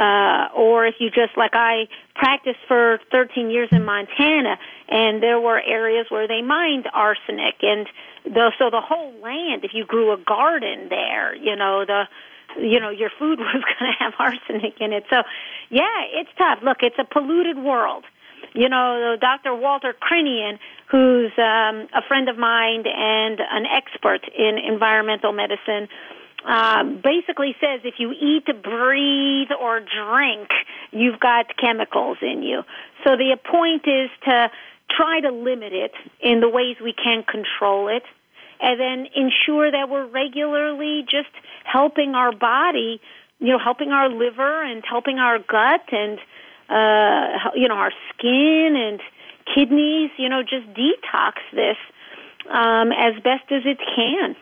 uh, 0.00 0.48
or 0.56 0.86
if 0.86 0.96
you 0.98 1.08
just 1.08 1.36
like 1.36 1.52
I 1.54 1.88
practiced 2.14 2.58
for 2.66 2.98
13 3.10 3.50
years 3.50 3.68
in 3.70 3.84
Montana, 3.84 4.58
and 4.88 5.22
there 5.22 5.40
were 5.40 5.60
areas 5.60 6.06
where 6.08 6.26
they 6.26 6.42
mined 6.42 6.88
arsenic, 6.92 7.56
and 7.62 7.86
the, 8.24 8.52
so 8.58 8.70
the 8.70 8.80
whole 8.80 9.12
land, 9.22 9.64
if 9.64 9.72
you 9.72 9.84
grew 9.84 10.12
a 10.12 10.16
garden 10.16 10.88
there, 10.88 11.34
you 11.36 11.54
know 11.54 11.84
the 11.84 12.04
you 12.58 12.80
know 12.80 12.90
your 12.90 13.10
food 13.18 13.38
was 13.40 13.62
going 13.78 13.92
to 13.92 13.98
have 13.98 14.14
arsenic 14.18 14.80
in 14.80 14.92
it. 14.92 15.04
So, 15.10 15.22
yeah, 15.70 16.02
it's 16.12 16.30
tough. 16.38 16.58
Look, 16.62 16.78
it's 16.82 16.98
a 16.98 17.04
polluted 17.04 17.58
world. 17.58 18.04
You 18.52 18.68
know, 18.68 19.16
Dr. 19.20 19.54
Walter 19.54 19.94
Crinnion, 19.98 20.58
who's 20.90 21.32
um, 21.38 21.88
a 21.92 22.02
friend 22.06 22.28
of 22.28 22.36
mine 22.38 22.84
and 22.86 23.40
an 23.40 23.66
expert 23.66 24.20
in 24.36 24.58
environmental 24.58 25.32
medicine, 25.32 25.88
um, 26.44 27.00
basically 27.02 27.56
says 27.60 27.80
if 27.84 27.94
you 27.98 28.12
eat, 28.12 28.46
breathe, 28.62 29.48
or 29.58 29.80
drink, 29.80 30.50
you've 30.90 31.18
got 31.18 31.56
chemicals 31.56 32.18
in 32.20 32.42
you. 32.42 32.62
So 33.02 33.16
the 33.16 33.36
point 33.42 33.86
is 33.86 34.10
to 34.28 34.50
try 34.90 35.20
to 35.20 35.30
limit 35.30 35.72
it 35.72 35.92
in 36.20 36.40
the 36.40 36.48
ways 36.48 36.76
we 36.82 36.92
can 36.92 37.22
control 37.22 37.88
it, 37.88 38.02
and 38.60 38.78
then 38.78 39.06
ensure 39.14 39.70
that 39.70 39.88
we're 39.88 40.06
regularly 40.06 41.02
just 41.02 41.30
helping 41.64 42.14
our 42.14 42.32
body, 42.32 43.00
you 43.40 43.48
know, 43.48 43.58
helping 43.58 43.90
our 43.90 44.08
liver 44.08 44.62
and 44.62 44.84
helping 44.88 45.18
our 45.18 45.38
gut 45.38 45.82
and, 45.92 46.18
uh, 46.68 47.50
you 47.54 47.68
know, 47.68 47.74
our 47.74 47.92
skin 48.10 48.76
and 48.76 49.00
kidneys, 49.54 50.10
you 50.18 50.28
know, 50.28 50.42
just 50.42 50.66
detox 50.74 51.34
this 51.52 51.76
um, 52.50 52.92
as 52.92 53.14
best 53.22 53.50
as 53.50 53.62
it 53.64 53.78
can. 53.96 54.36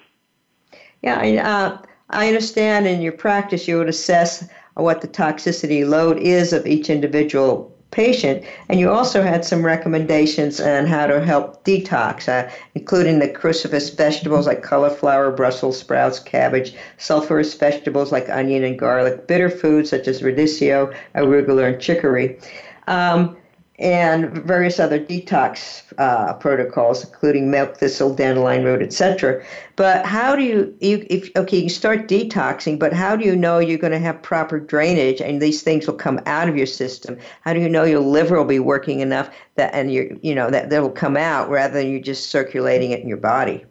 Yeah, 1.03 1.19
I, 1.21 1.37
uh, 1.37 1.79
I 2.11 2.29
understand 2.29 2.87
in 2.87 3.03
your 3.03 3.13
practice 3.13 3.67
you 3.67 3.79
would 3.79 3.89
assess 3.89 4.49
what 4.75 5.01
the 5.01 5.09
toxicity 5.09 5.87
load 5.87 6.19
is 6.19 6.53
of 6.53 6.67
each 6.67 6.89
individual 6.89 7.73
patient, 7.91 8.43
and 8.69 8.81
you 8.81 8.91
also 8.91 9.23
had 9.23 9.45
some 9.45 9.65
recommendations 9.65 10.61
on 10.61 10.87
how 10.87 11.07
to 11.07 11.23
help 11.23 11.63
detox, 11.65 12.27
uh, 12.27 12.51
including 12.75 13.19
the 13.19 13.29
cruciferous 13.29 13.95
vegetables 13.95 14.47
like 14.47 14.63
cauliflower, 14.63 15.31
Brussels 15.31 15.79
sprouts, 15.79 16.19
cabbage, 16.19 16.75
sulfurous 16.99 17.59
vegetables 17.59 18.11
like 18.11 18.31
onion 18.31 18.65
and 18.65 18.79
garlic, 18.79 19.27
bitter 19.27 19.51
foods 19.51 19.91
such 19.91 20.09
as 20.09 20.23
radicchio, 20.23 20.95
arugula, 21.15 21.73
and 21.73 21.83
chicory. 21.83 22.39
Um, 22.87 23.37
and 23.79 24.31
various 24.31 24.79
other 24.79 24.99
detox 24.99 25.83
uh, 25.99 26.35
protocols, 26.35 27.05
including 27.05 27.51
milk 27.51 27.77
thistle, 27.77 28.15
dandelion 28.15 28.65
root, 28.65 28.83
etc. 28.83 29.43
But 29.77 30.05
how 30.05 30.37
do 30.37 30.43
you, 30.43 30.77
you, 30.81 31.07
if 31.09 31.35
okay, 31.37 31.59
you 31.59 31.69
start 31.69 32.07
detoxing, 32.07 32.79
but 32.79 32.93
how 32.93 33.17
do 33.17 33.25
you 33.25 33.35
know 33.35 33.59
you're 33.59 33.79
going 33.79 33.93
to 33.93 33.99
have 33.99 34.23
proper 34.23 34.61
drainage 34.61 35.21
and 35.21 35.41
these 35.41 35.63
things 35.63 35.87
will 35.87 35.95
come 35.95 36.21
out 36.27 36.49
of 36.49 36.57
your 36.57 36.67
system? 36.67 37.19
How 37.41 37.55
do 37.55 37.61
you 37.61 37.69
know 37.69 37.85
your 37.85 38.01
liver 38.01 38.37
will 38.37 38.45
be 38.45 38.59
working 38.59 39.01
enough 39.01 39.31
that 39.57 39.75
and 39.75 39.93
you 39.93 40.19
you 40.23 40.35
know 40.35 40.51
that 40.51 40.71
that 40.71 40.83
will 40.83 40.91
come 40.91 41.17
out 41.17 41.49
rather 41.49 41.75
than 41.75 41.91
you 41.91 42.01
just 42.01 42.31
circulating 42.31 42.91
it 42.91 43.01
in 43.01 43.09
your 43.09 43.17
body? 43.17 43.65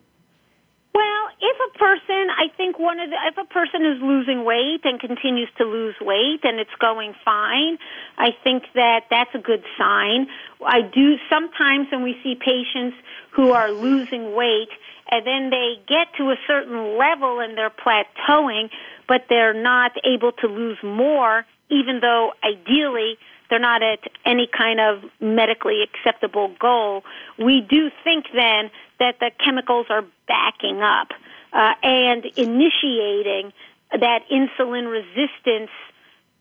Person, 2.11 2.29
I 2.29 2.47
think 2.55 2.79
one 2.79 2.99
of 2.99 3.09
the, 3.09 3.15
if 3.27 3.37
a 3.37 3.45
person 3.45 3.85
is 3.85 4.01
losing 4.01 4.43
weight 4.43 4.81
and 4.83 4.99
continues 4.99 5.49
to 5.57 5.63
lose 5.63 5.95
weight 6.01 6.39
and 6.43 6.59
it's 6.59 6.73
going 6.79 7.13
fine, 7.23 7.77
I 8.17 8.35
think 8.43 8.63
that 8.75 9.05
that's 9.09 9.33
a 9.33 9.39
good 9.39 9.63
sign. 9.77 10.27
I 10.65 10.81
do 10.81 11.15
sometimes 11.29 11.87
when 11.91 12.03
we 12.03 12.17
see 12.23 12.35
patients 12.35 12.97
who 13.31 13.51
are 13.51 13.71
losing 13.71 14.35
weight 14.35 14.69
and 15.09 15.25
then 15.25 15.49
they 15.49 15.75
get 15.87 16.07
to 16.17 16.31
a 16.31 16.35
certain 16.47 16.97
level 16.97 17.39
and 17.39 17.57
they're 17.57 17.69
plateauing, 17.71 18.69
but 19.07 19.25
they're 19.29 19.53
not 19.53 19.91
able 20.05 20.31
to 20.33 20.47
lose 20.47 20.77
more, 20.83 21.45
even 21.69 21.99
though 22.01 22.31
ideally 22.43 23.17
they're 23.49 23.59
not 23.59 23.83
at 23.83 23.99
any 24.25 24.47
kind 24.47 24.79
of 24.79 25.03
medically 25.19 25.83
acceptable 25.83 26.53
goal. 26.59 27.03
We 27.37 27.61
do 27.61 27.89
think 28.03 28.27
then 28.33 28.71
that 28.99 29.19
the 29.19 29.31
chemicals 29.43 29.87
are 29.89 30.05
backing 30.27 30.81
up 30.81 31.09
uh, 31.53 31.73
and 31.83 32.25
initiating 32.35 33.53
that 33.91 34.21
insulin 34.31 34.89
resistance 34.89 35.69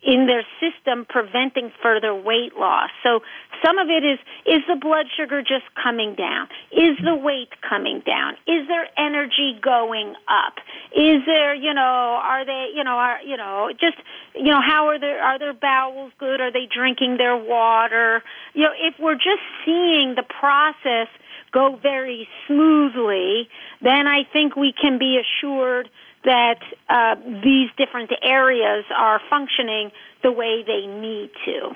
in 0.02 0.26
their 0.26 0.44
system 0.60 1.04
preventing 1.08 1.70
further 1.82 2.14
weight 2.14 2.56
loss. 2.56 2.88
So 3.02 3.20
some 3.64 3.78
of 3.78 3.88
it 3.90 4.02
is 4.02 4.18
is 4.46 4.62
the 4.66 4.76
blood 4.76 5.06
sugar 5.14 5.42
just 5.42 5.64
coming 5.80 6.14
down? 6.14 6.48
Is 6.72 6.96
the 7.04 7.14
weight 7.14 7.50
coming 7.68 8.00
down? 8.06 8.34
Is 8.46 8.66
their 8.66 8.88
energy 8.98 9.58
going 9.60 10.14
up? 10.26 10.54
Is 10.96 11.20
there, 11.26 11.54
you 11.54 11.74
know, 11.74 11.82
are 11.82 12.46
they, 12.46 12.68
you 12.74 12.82
know, 12.82 12.96
are 12.96 13.20
you 13.22 13.36
know, 13.36 13.70
just 13.72 13.98
you 14.34 14.50
know, 14.50 14.60
how 14.66 14.88
are 14.88 14.98
their 14.98 15.22
are 15.22 15.38
their 15.38 15.54
bowels 15.54 16.12
good? 16.18 16.40
Are 16.40 16.52
they 16.52 16.66
drinking 16.72 17.18
their 17.18 17.36
water? 17.36 18.22
You 18.54 18.64
know, 18.64 18.72
if 18.78 18.94
we're 18.98 19.16
just 19.16 19.44
seeing 19.66 20.14
the 20.16 20.24
process 20.24 21.08
go 21.52 21.78
very 21.82 22.28
smoothly, 22.46 23.48
then 23.80 24.06
I 24.06 24.24
think 24.32 24.56
we 24.56 24.72
can 24.72 24.98
be 24.98 25.20
assured 25.20 25.88
that 26.24 26.60
uh, 26.88 27.16
these 27.42 27.70
different 27.76 28.10
areas 28.22 28.84
are 28.94 29.20
functioning 29.30 29.90
the 30.22 30.30
way 30.30 30.62
they 30.66 30.86
need 30.86 31.30
to. 31.46 31.74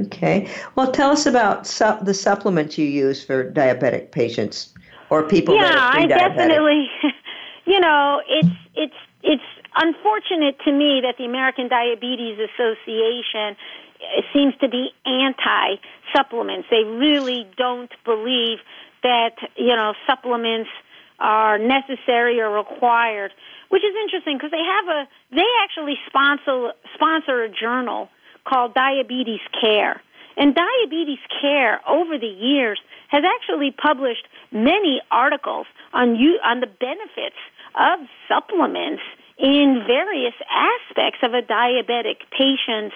Okay. 0.00 0.48
Well, 0.74 0.92
tell 0.92 1.10
us 1.10 1.26
about 1.26 1.66
su- 1.66 1.98
the 2.02 2.14
supplements 2.14 2.78
you 2.78 2.86
use 2.86 3.22
for 3.22 3.50
diabetic 3.50 4.10
patients 4.10 4.72
or 5.10 5.22
people 5.22 5.54
yeah, 5.54 5.62
that 5.62 5.76
are 5.76 6.00
I 6.00 6.06
definitely. 6.06 6.90
You 7.64 7.78
know, 7.78 8.20
it's 8.28 8.48
it's 8.74 8.94
it's 9.22 9.42
unfortunate 9.76 10.58
to 10.64 10.72
me 10.72 11.00
that 11.02 11.16
the 11.16 11.24
American 11.24 11.68
Diabetes 11.68 12.38
Association 12.38 13.56
seems 14.32 14.54
to 14.60 14.68
be 14.68 14.90
anti 15.04 15.76
supplements. 16.14 16.68
They 16.70 16.84
really 16.84 17.46
don't 17.56 17.90
believe 18.04 18.58
that, 19.02 19.36
you 19.56 19.74
know, 19.74 19.94
supplements 20.06 20.70
are 21.18 21.58
necessary 21.58 22.40
or 22.40 22.50
required, 22.50 23.32
which 23.68 23.82
is 23.82 23.94
interesting 24.02 24.36
because 24.36 24.50
they 24.50 24.64
have 24.64 24.88
a, 24.88 25.08
they 25.30 25.46
actually 25.62 25.94
sponsor, 26.06 26.72
sponsor 26.94 27.44
a 27.44 27.48
journal 27.48 28.08
called 28.44 28.74
Diabetes 28.74 29.40
Care. 29.60 30.02
And 30.36 30.54
Diabetes 30.54 31.18
Care 31.40 31.80
over 31.88 32.18
the 32.18 32.26
years 32.26 32.80
has 33.08 33.22
actually 33.24 33.70
published 33.70 34.26
many 34.50 35.00
articles 35.10 35.66
on 35.92 36.16
you, 36.16 36.38
on 36.42 36.60
the 36.60 36.66
benefits 36.66 37.36
of 37.74 38.00
supplements 38.28 39.02
in 39.38 39.82
various 39.86 40.34
aspects 40.50 41.20
of 41.22 41.34
a 41.34 41.42
diabetic 41.42 42.24
patient's 42.30 42.94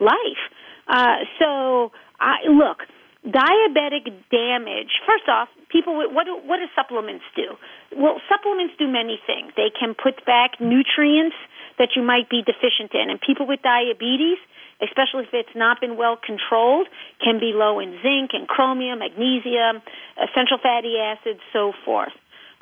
life. 0.00 0.42
Uh, 0.86 1.24
so, 1.38 1.92
I, 2.20 2.46
look, 2.48 2.84
diabetic 3.26 4.12
damage. 4.30 5.00
First 5.06 5.28
off, 5.28 5.48
people, 5.70 5.96
what 6.12 6.24
do, 6.24 6.36
what 6.44 6.58
do 6.58 6.66
supplements 6.76 7.24
do? 7.34 7.56
Well, 7.96 8.20
supplements 8.28 8.74
do 8.78 8.86
many 8.86 9.18
things. 9.26 9.52
They 9.56 9.70
can 9.72 9.94
put 9.94 10.24
back 10.26 10.60
nutrients 10.60 11.36
that 11.78 11.96
you 11.96 12.02
might 12.02 12.28
be 12.28 12.42
deficient 12.42 12.94
in, 12.94 13.10
and 13.10 13.20
people 13.20 13.46
with 13.46 13.60
diabetes, 13.62 14.38
especially 14.82 15.24
if 15.24 15.32
it's 15.32 15.56
not 15.56 15.80
been 15.80 15.96
well 15.96 16.16
controlled, 16.16 16.86
can 17.22 17.40
be 17.40 17.52
low 17.54 17.80
in 17.80 17.98
zinc 18.02 18.30
and 18.32 18.46
chromium, 18.46 19.00
magnesium, 19.00 19.82
essential 20.20 20.58
fatty 20.62 20.98
acids, 20.98 21.40
so 21.52 21.72
forth. 21.84 22.12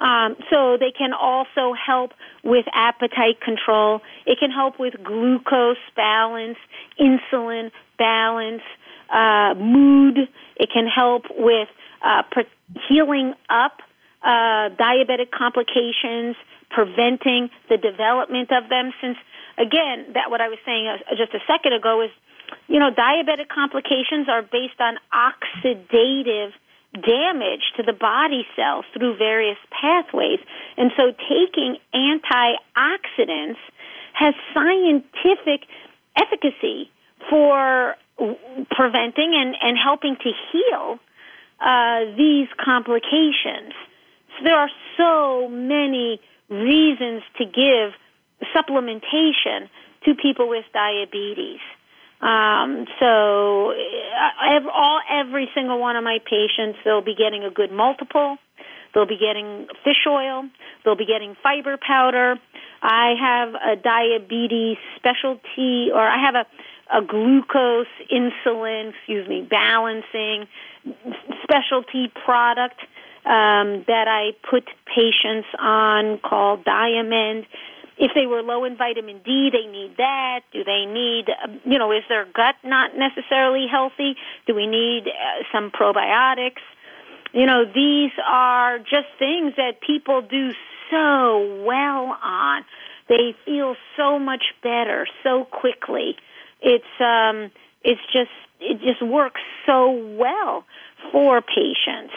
Um, 0.03 0.35
so 0.51 0.77
they 0.79 0.91
can 0.91 1.13
also 1.13 1.73
help 1.75 2.11
with 2.43 2.67
appetite 2.75 3.41
control. 3.41 4.01
It 4.27 4.39
can 4.41 4.51
help 4.51 4.81
with 4.81 4.95
glucose 5.05 5.77
balance, 5.95 6.59
insulin 6.99 7.71
balance, 7.99 8.63
uh, 9.15 9.55
mood. 9.55 10.19
It 10.57 10.71
can 10.75 10.89
help 10.89 11.27
with 11.31 11.69
uh, 12.05 12.23
healing 12.89 13.35
up 13.49 13.79
uh, 14.25 14.75
diabetic 14.75 15.31
complications, 15.31 16.35
preventing 16.71 17.51
the 17.69 17.77
development 17.77 18.51
of 18.51 18.69
them. 18.69 18.93
Since 19.01 19.19
again, 19.57 20.15
that 20.15 20.31
what 20.31 20.41
I 20.41 20.49
was 20.49 20.59
saying 20.67 20.89
uh, 20.89 21.15
just 21.17 21.33
a 21.33 21.41
second 21.47 21.75
ago 21.75 22.03
is, 22.03 22.11
you 22.67 22.81
know, 22.81 22.91
diabetic 22.91 23.49
complications 23.55 24.29
are 24.29 24.43
based 24.43 24.81
on 24.81 24.97
oxidative 25.15 26.51
damage 26.95 27.63
to 27.77 27.83
the 27.83 27.93
body 27.93 28.47
cells 28.55 28.85
through 28.93 29.17
various 29.17 29.59
pathways. 29.71 30.39
And 30.77 30.91
so 30.97 31.13
taking 31.29 31.77
antioxidants 31.95 33.57
has 34.13 34.35
scientific 34.53 35.67
efficacy 36.17 36.91
for 37.31 37.97
preventing 38.71 39.33
and, 39.35 39.55
and 39.61 39.79
helping 39.83 40.17
to 40.17 40.31
heal 40.53 40.99
uh, 41.61 42.17
these 42.17 42.49
complications. 42.63 43.73
So 44.37 44.45
there 44.45 44.59
are 44.59 44.71
so 44.97 45.49
many 45.49 46.21
reasons 46.49 47.23
to 47.39 47.45
give 47.45 47.95
supplementation 48.55 49.69
to 50.05 50.15
people 50.15 50.49
with 50.49 50.65
diabetes. 50.73 51.61
Um, 52.23 52.87
so 53.01 53.71
uh, 53.73 54.55
every, 54.55 54.71
all 54.73 55.01
every 55.11 55.49
single 55.55 55.81
one 55.81 55.97
of 55.97 56.05
my 56.05 56.19
patients, 56.25 56.79
they'll 56.85 57.03
be 57.03 57.15
getting 57.15 57.45
a 57.45 57.51
good 57.51 57.73
multiple. 57.73 58.39
They'll 58.95 59.07
be 59.07 59.19
getting 59.19 59.67
fish 59.85 60.07
oil. 60.07 60.49
They'll 60.85 60.97
be 60.97 61.07
getting 61.07 61.35
fiber 61.43 61.77
powder. 61.77 62.37
I 62.83 63.15
have 63.21 63.55
a 63.55 63.77
diabetes 63.83 64.77
specialty, 64.97 65.89
or 65.93 66.01
I 66.01 66.19
have 66.25 66.35
a 66.35 66.47
a 66.93 67.01
glucose 67.01 67.87
insulin, 68.13 68.91
excuse 68.91 69.27
me, 69.27 69.47
balancing 69.49 70.47
specialty 71.43 72.13
product 72.25 72.81
um, 73.25 73.85
that 73.87 74.09
I 74.09 74.33
put 74.49 74.65
patients 74.87 75.49
on 75.59 76.19
called 76.19 76.65
Diamend. 76.65 77.47
If 77.99 78.13
they 78.15 78.27
were 78.27 78.43
low 78.43 78.65
in 78.65 78.77
vitamin 78.77 79.21
D, 79.25 79.51
they 79.53 79.71
need 79.71 79.97
that. 79.99 80.41
Do 80.53 80.65
they 80.65 80.87
need, 80.87 81.27
um, 81.45 81.61
you 81.65 81.79
know, 81.79 81.93
is 81.93 82.03
their 82.09 82.25
gut 82.25 82.57
not 82.65 82.97
necessarily 82.97 83.67
healthy? 83.71 84.17
Do 84.47 84.55
we 84.55 84.67
need 84.67 85.09
uh, 85.09 85.45
some 85.53 85.71
probiotics? 85.71 86.63
You 87.33 87.47
know, 87.47 87.65
these 87.65 88.13
are 88.27 88.79
just 88.79 89.09
things 89.19 89.55
that 89.57 89.81
people 89.81 90.23
do 90.23 90.53
so 90.91 91.63
well 91.65 92.19
on. 92.23 92.65
They 93.09 93.35
feel 93.45 93.77
so 93.97 94.19
much 94.19 94.45
better 94.63 95.07
so 95.23 95.45
quickly. 95.45 96.17
It's 96.61 96.85
um, 97.01 97.51
it's 97.83 98.01
just 98.13 98.31
it 98.61 98.81
just 98.81 99.03
works 99.03 99.41
so 99.67 99.91
well 100.17 100.65
for 101.11 101.43
patients. 101.43 102.15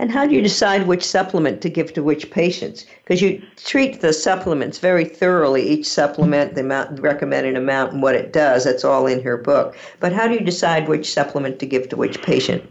And 0.00 0.12
how 0.12 0.26
do 0.26 0.34
you 0.34 0.42
decide 0.42 0.86
which 0.86 1.04
supplement 1.04 1.60
to 1.62 1.68
give 1.68 1.92
to 1.94 2.02
which 2.02 2.30
patients? 2.30 2.86
Because 3.02 3.20
you 3.20 3.42
treat 3.56 4.00
the 4.00 4.12
supplements 4.12 4.78
very 4.78 5.04
thoroughly, 5.04 5.68
each 5.68 5.86
supplement, 5.86 6.54
the 6.54 6.60
amount, 6.60 7.00
recommended 7.00 7.56
amount, 7.56 7.94
and 7.94 8.02
what 8.02 8.14
it 8.14 8.32
does. 8.32 8.64
That's 8.64 8.84
all 8.84 9.06
in 9.06 9.20
her 9.22 9.36
book. 9.36 9.76
But 9.98 10.12
how 10.12 10.28
do 10.28 10.34
you 10.34 10.40
decide 10.40 10.88
which 10.88 11.12
supplement 11.12 11.58
to 11.58 11.66
give 11.66 11.88
to 11.88 11.96
which 11.96 12.22
patient? 12.22 12.62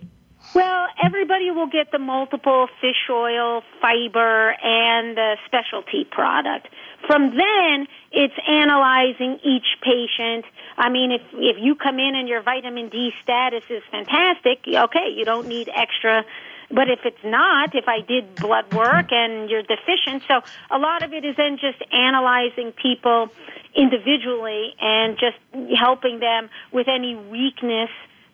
Well, 0.55 0.87
everybody 1.03 1.51
will 1.51 1.67
get 1.67 1.91
the 1.91 1.99
multiple 1.99 2.67
fish 2.79 3.09
oil, 3.09 3.61
fiber, 3.81 4.55
and 4.63 5.17
the 5.17 5.35
specialty 5.45 6.05
product. 6.05 6.69
From 7.05 7.35
then, 7.35 7.87
it's 8.11 8.33
analyzing 8.47 9.39
each 9.43 9.77
patient. 9.81 10.45
I 10.77 10.89
mean, 10.89 11.11
if 11.11 11.21
if 11.33 11.57
you 11.59 11.75
come 11.75 11.99
in 11.99 12.15
and 12.15 12.27
your 12.27 12.41
vitamin 12.41 12.87
D 12.89 13.11
status 13.21 13.63
is 13.69 13.83
fantastic, 13.91 14.59
okay, 14.65 15.09
you 15.13 15.25
don't 15.25 15.47
need 15.47 15.69
extra. 15.75 16.23
But 16.69 16.89
if 16.89 16.99
it's 17.05 17.23
not, 17.23 17.73
if 17.73 17.85
I 17.87 18.01
did 18.01 18.39
blood 18.39 18.71
work 18.73 19.07
and 19.11 19.49
you're 19.49 19.61
deficient, 19.61 20.23
so 20.27 20.41
a 20.69 20.77
lot 20.77 21.01
of 21.01 21.13
it 21.13 21.23
is 21.23 21.35
then 21.37 21.57
just 21.59 21.81
analyzing 21.93 22.73
people 22.73 23.29
individually 23.73 24.75
and 24.81 25.17
just 25.17 25.37
helping 25.79 26.19
them 26.19 26.49
with 26.73 26.87
any 26.89 27.15
weakness 27.15 27.89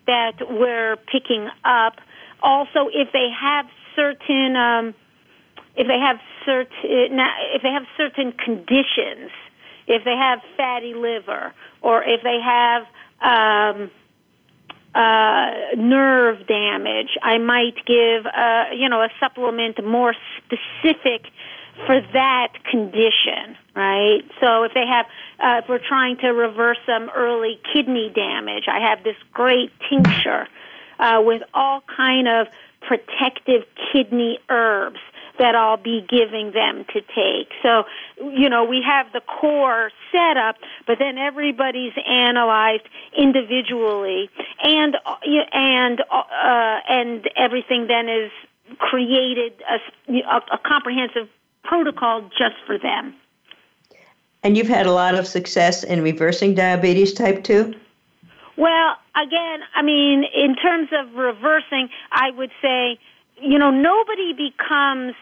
that 0.07 0.33
we're 0.49 0.97
picking 1.11 1.47
up. 1.63 1.93
Also, 2.41 2.89
if 2.91 3.11
they 3.13 3.29
have 3.29 3.67
certain 3.95 4.55
um, 4.55 4.95
if 5.75 5.87
they 5.87 5.99
have 5.99 6.17
certain 6.45 7.19
if 7.53 7.61
they 7.61 7.71
have 7.71 7.85
certain 7.97 8.31
conditions, 8.31 9.31
if 9.87 10.03
they 10.03 10.15
have 10.15 10.39
fatty 10.57 10.93
liver, 10.95 11.53
or 11.81 12.03
if 12.03 12.21
they 12.23 12.39
have 12.41 12.83
um, 13.21 13.91
uh, 14.95 15.51
nerve 15.75 16.45
damage, 16.47 17.17
I 17.21 17.37
might 17.37 17.83
give 17.85 18.25
uh, 18.25 18.65
you 18.73 18.89
know 18.89 19.01
a 19.01 19.09
supplement 19.19 19.83
more 19.83 20.13
specific 20.37 21.31
for 21.85 21.99
that 22.13 22.53
condition, 22.69 23.57
right? 23.75 24.21
So 24.39 24.63
if 24.63 24.73
they 24.73 24.85
have, 24.85 25.05
uh, 25.39 25.61
if 25.63 25.69
we're 25.69 25.79
trying 25.79 26.17
to 26.17 26.29
reverse 26.29 26.77
some 26.85 27.09
early 27.09 27.59
kidney 27.73 28.11
damage, 28.13 28.65
I 28.67 28.79
have 28.79 29.03
this 29.03 29.15
great 29.33 29.71
tincture 29.89 30.47
uh, 30.99 31.21
with 31.25 31.41
all 31.53 31.81
kind 31.95 32.27
of 32.27 32.47
protective 32.81 33.63
kidney 33.91 34.39
herbs 34.49 34.99
that 35.39 35.55
I'll 35.55 35.77
be 35.77 36.05
giving 36.07 36.51
them 36.51 36.85
to 36.93 37.01
take. 37.01 37.51
So, 37.61 37.85
you 38.21 38.49
know, 38.49 38.63
we 38.63 38.81
have 38.85 39.11
the 39.13 39.21
core 39.21 39.91
set 40.11 40.37
up, 40.37 40.57
but 40.85 40.99
then 40.99 41.17
everybody's 41.17 41.93
analyzed 42.07 42.87
individually, 43.17 44.29
and 44.63 44.97
and 45.53 46.01
uh, 46.01 46.79
and 46.89 47.29
everything 47.35 47.87
then 47.87 48.09
is 48.09 48.31
created 48.77 49.53
a, 49.69 50.13
a, 50.13 50.41
a 50.53 50.57
comprehensive 50.63 51.27
protocol 51.63 52.29
just 52.37 52.55
for 52.65 52.77
them. 52.77 53.15
And 54.43 54.57
you've 54.57 54.67
had 54.67 54.85
a 54.85 54.91
lot 54.91 55.15
of 55.15 55.25
success 55.25 55.83
in 55.83 56.01
reversing 56.01 56.53
diabetes 56.53 57.13
type 57.13 57.43
2? 57.43 57.73
Well, 58.57 58.95
again, 59.15 59.59
I 59.73 59.81
mean, 59.81 60.25
in 60.35 60.55
terms 60.55 60.89
of 60.91 61.15
reversing, 61.15 61.89
I 62.11 62.31
would 62.31 62.51
say 62.61 62.99
you 63.43 63.59
know, 63.59 63.71
nobody 63.71 64.33
becomes 64.33 65.13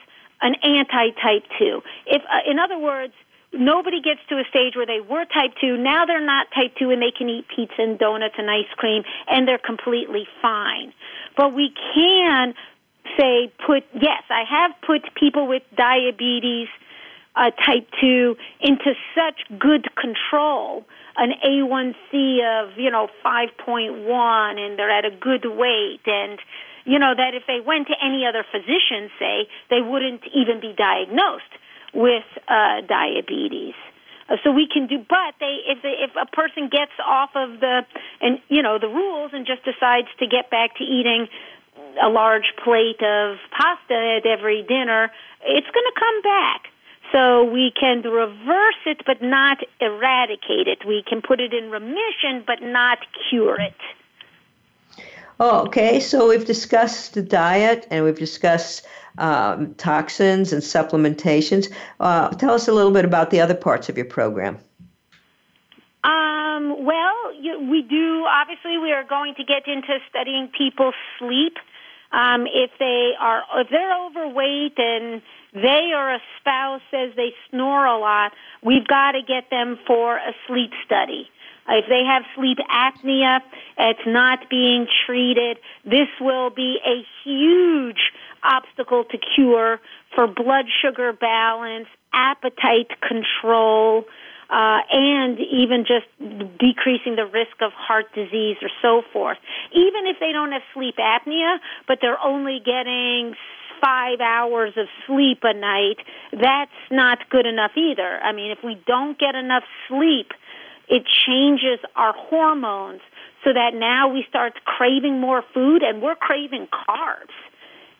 an 0.41 0.55
anti-type 0.63 1.43
2. 1.59 1.81
If, 2.07 2.21
uh, 2.23 2.49
in 2.49 2.59
other 2.59 2.77
words, 2.77 3.13
nobody 3.53 4.01
gets 4.01 4.21
to 4.29 4.35
a 4.35 4.43
stage 4.49 4.75
where 4.75 4.85
they 4.85 5.01
were 5.01 5.25
type 5.25 5.53
2, 5.59 5.77
now 5.77 6.05
they're 6.05 6.25
not 6.25 6.47
type 6.53 6.75
2 6.79 6.89
and 6.89 7.01
they 7.01 7.11
can 7.11 7.29
eat 7.29 7.45
pizza 7.53 7.81
and 7.81 7.99
donuts 7.99 8.35
and 8.37 8.49
ice 8.49 8.71
cream 8.77 9.03
and 9.27 9.47
they're 9.47 9.59
completely 9.59 10.27
fine. 10.41 10.93
But 11.35 11.53
we 11.53 11.73
can 11.93 12.53
say 13.19 13.51
put, 13.65 13.83
yes, 13.93 14.23
I 14.29 14.43
have 14.49 14.71
put 14.85 15.13
people 15.15 15.47
with 15.47 15.63
diabetes 15.75 16.67
uh, 17.35 17.51
type 17.65 17.87
2 17.99 18.35
into 18.61 18.93
such 19.15 19.59
good 19.59 19.87
control 19.95 20.85
an 21.17 21.31
A1C 21.45 22.63
of, 22.63 22.77
you 22.77 22.89
know, 22.89 23.09
5.1 23.23 24.57
and 24.57 24.79
they're 24.79 24.89
at 24.89 25.05
a 25.05 25.11
good 25.11 25.45
weight 25.45 25.99
and 26.05 26.39
you 26.85 26.99
know, 26.99 27.13
that 27.15 27.33
if 27.33 27.43
they 27.47 27.59
went 27.59 27.87
to 27.87 27.95
any 28.03 28.25
other 28.25 28.45
physician, 28.51 29.09
say, 29.19 29.47
they 29.69 29.81
wouldn't 29.81 30.21
even 30.33 30.59
be 30.59 30.73
diagnosed 30.77 31.51
with 31.93 32.25
uh, 32.47 32.81
diabetes. 32.87 33.75
Uh, 34.29 34.37
so 34.43 34.51
we 34.51 34.67
can 34.71 34.87
do, 34.87 34.97
but 34.97 35.35
they, 35.39 35.59
if 35.67 35.81
they, 35.81 35.95
if 35.99 36.11
a 36.15 36.25
person 36.25 36.69
gets 36.69 36.91
off 37.05 37.31
of 37.35 37.59
the, 37.59 37.81
and 38.21 38.39
you 38.47 38.61
know, 38.61 38.79
the 38.79 38.87
rules 38.87 39.31
and 39.33 39.45
just 39.45 39.63
decides 39.65 40.07
to 40.19 40.27
get 40.27 40.49
back 40.49 40.77
to 40.77 40.83
eating 40.83 41.27
a 42.01 42.07
large 42.07 42.53
plate 42.63 43.01
of 43.03 43.37
pasta 43.51 44.19
at 44.19 44.25
every 44.25 44.63
dinner, 44.63 45.11
it's 45.43 45.67
going 45.67 45.87
to 45.93 45.99
come 45.99 46.21
back. 46.21 46.61
So 47.11 47.43
we 47.43 47.73
can 47.77 48.01
reverse 48.03 48.81
it, 48.85 49.01
but 49.05 49.21
not 49.21 49.57
eradicate 49.81 50.67
it. 50.67 50.85
We 50.87 51.03
can 51.05 51.21
put 51.21 51.41
it 51.41 51.53
in 51.53 51.69
remission, 51.69 52.43
but 52.47 52.61
not 52.61 52.99
cure 53.29 53.59
it. 53.59 53.75
Oh, 55.43 55.61
okay. 55.61 55.99
So 55.99 56.29
we've 56.29 56.45
discussed 56.45 57.15
the 57.15 57.23
diet 57.23 57.87
and 57.89 58.05
we've 58.05 58.19
discussed 58.19 58.85
um, 59.17 59.73
toxins 59.73 60.53
and 60.53 60.61
supplementations. 60.61 61.73
Uh, 61.99 62.29
tell 62.29 62.53
us 62.53 62.67
a 62.67 62.73
little 62.73 62.91
bit 62.91 63.05
about 63.05 63.31
the 63.31 63.41
other 63.41 63.55
parts 63.55 63.89
of 63.89 63.97
your 63.97 64.05
program. 64.05 64.59
Um, 66.03 66.85
well, 66.85 67.33
you, 67.33 67.59
we 67.71 67.81
do. 67.81 68.23
Obviously, 68.29 68.77
we 68.77 68.91
are 68.91 69.03
going 69.03 69.33
to 69.33 69.43
get 69.43 69.67
into 69.67 69.97
studying 70.11 70.47
people's 70.55 70.93
sleep. 71.17 71.57
Um, 72.11 72.45
if 72.45 72.69
they 72.77 73.13
are, 73.19 73.41
if 73.55 73.69
they're 73.71 73.97
overweight 74.05 74.77
and 74.77 75.23
they 75.55 75.91
or 75.95 76.13
a 76.13 76.19
spouse 76.39 76.81
says 76.91 77.13
they 77.15 77.33
snore 77.49 77.87
a 77.87 77.97
lot, 77.97 78.33
we've 78.61 78.85
got 78.85 79.13
to 79.13 79.23
get 79.23 79.49
them 79.49 79.79
for 79.87 80.17
a 80.17 80.35
sleep 80.45 80.71
study. 80.85 81.31
If 81.69 81.85
they 81.87 82.03
have 82.03 82.23
sleep 82.35 82.57
apnea, 82.69 83.39
it's 83.77 84.05
not 84.05 84.49
being 84.49 84.87
treated. 85.05 85.57
This 85.85 86.07
will 86.19 86.49
be 86.49 86.79
a 86.85 87.05
huge 87.23 88.11
obstacle 88.43 89.03
to 89.05 89.17
cure 89.35 89.79
for 90.15 90.27
blood 90.27 90.65
sugar 90.81 91.13
balance, 91.13 91.87
appetite 92.13 92.89
control, 93.07 94.05
uh, 94.49 94.79
and 94.91 95.39
even 95.39 95.85
just 95.85 96.07
decreasing 96.59 97.15
the 97.15 97.25
risk 97.25 97.61
of 97.61 97.71
heart 97.71 98.05
disease 98.13 98.57
or 98.61 98.69
so 98.81 99.01
forth. 99.13 99.37
Even 99.71 100.05
if 100.07 100.17
they 100.19 100.33
don't 100.33 100.51
have 100.51 100.61
sleep 100.73 100.95
apnea, 100.97 101.57
but 101.87 101.99
they're 102.01 102.19
only 102.19 102.59
getting 102.59 103.33
five 103.81 104.19
hours 104.19 104.73
of 104.77 104.87
sleep 105.07 105.39
a 105.43 105.53
night, 105.53 105.97
that's 106.33 106.71
not 106.91 107.29
good 107.29 107.45
enough 107.45 107.71
either. 107.75 108.19
I 108.21 108.31
mean, 108.31 108.51
if 108.51 108.59
we 108.63 108.79
don't 108.85 109.17
get 109.17 109.35
enough 109.35 109.63
sleep, 109.87 110.31
it 110.91 111.03
changes 111.25 111.79
our 111.95 112.13
hormones 112.13 112.99
so 113.43 113.53
that 113.53 113.73
now 113.73 114.09
we 114.09 114.25
start 114.29 114.53
craving 114.65 115.19
more 115.19 115.43
food 115.53 115.81
and 115.81 116.01
we're 116.01 116.15
craving 116.15 116.67
carbs. 116.67 117.33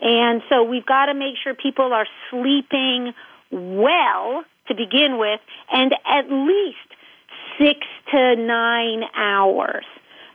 And 0.02 0.42
so 0.50 0.64
we've 0.64 0.86
got 0.86 1.06
to 1.06 1.14
make 1.14 1.36
sure 1.42 1.56
people 1.56 1.94
are 1.94 2.08
sleeping 2.30 3.14
well 3.50 4.44
to 4.68 4.76
begin 4.76 5.18
with 5.18 5.40
and 5.72 5.94
at 6.06 6.30
least 6.30 6.78
six 7.58 7.80
to 8.12 8.36
nine 8.36 9.04
hours. 9.16 9.86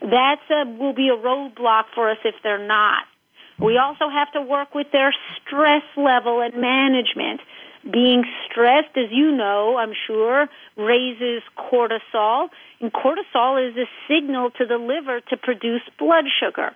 That's 0.00 0.40
will 0.78 0.94
be 0.94 1.08
a 1.08 1.16
roadblock 1.16 1.84
for 1.94 2.10
us 2.10 2.18
if 2.24 2.34
they're 2.42 2.66
not. 2.66 3.04
We 3.58 3.78
also 3.78 4.08
have 4.08 4.32
to 4.32 4.42
work 4.42 4.74
with 4.74 4.88
their 4.92 5.14
stress 5.42 5.82
level 5.96 6.40
and 6.42 6.54
management. 6.54 7.40
Being 7.90 8.24
stressed, 8.44 8.96
as 8.96 9.10
you 9.12 9.30
know, 9.30 9.76
I'm 9.76 9.92
sure, 10.06 10.48
raises 10.76 11.42
cortisol, 11.56 12.48
and 12.80 12.92
cortisol 12.92 13.70
is 13.70 13.76
a 13.76 13.86
signal 14.08 14.50
to 14.58 14.66
the 14.66 14.78
liver 14.78 15.20
to 15.30 15.36
produce 15.36 15.82
blood 15.98 16.24
sugar. 16.40 16.74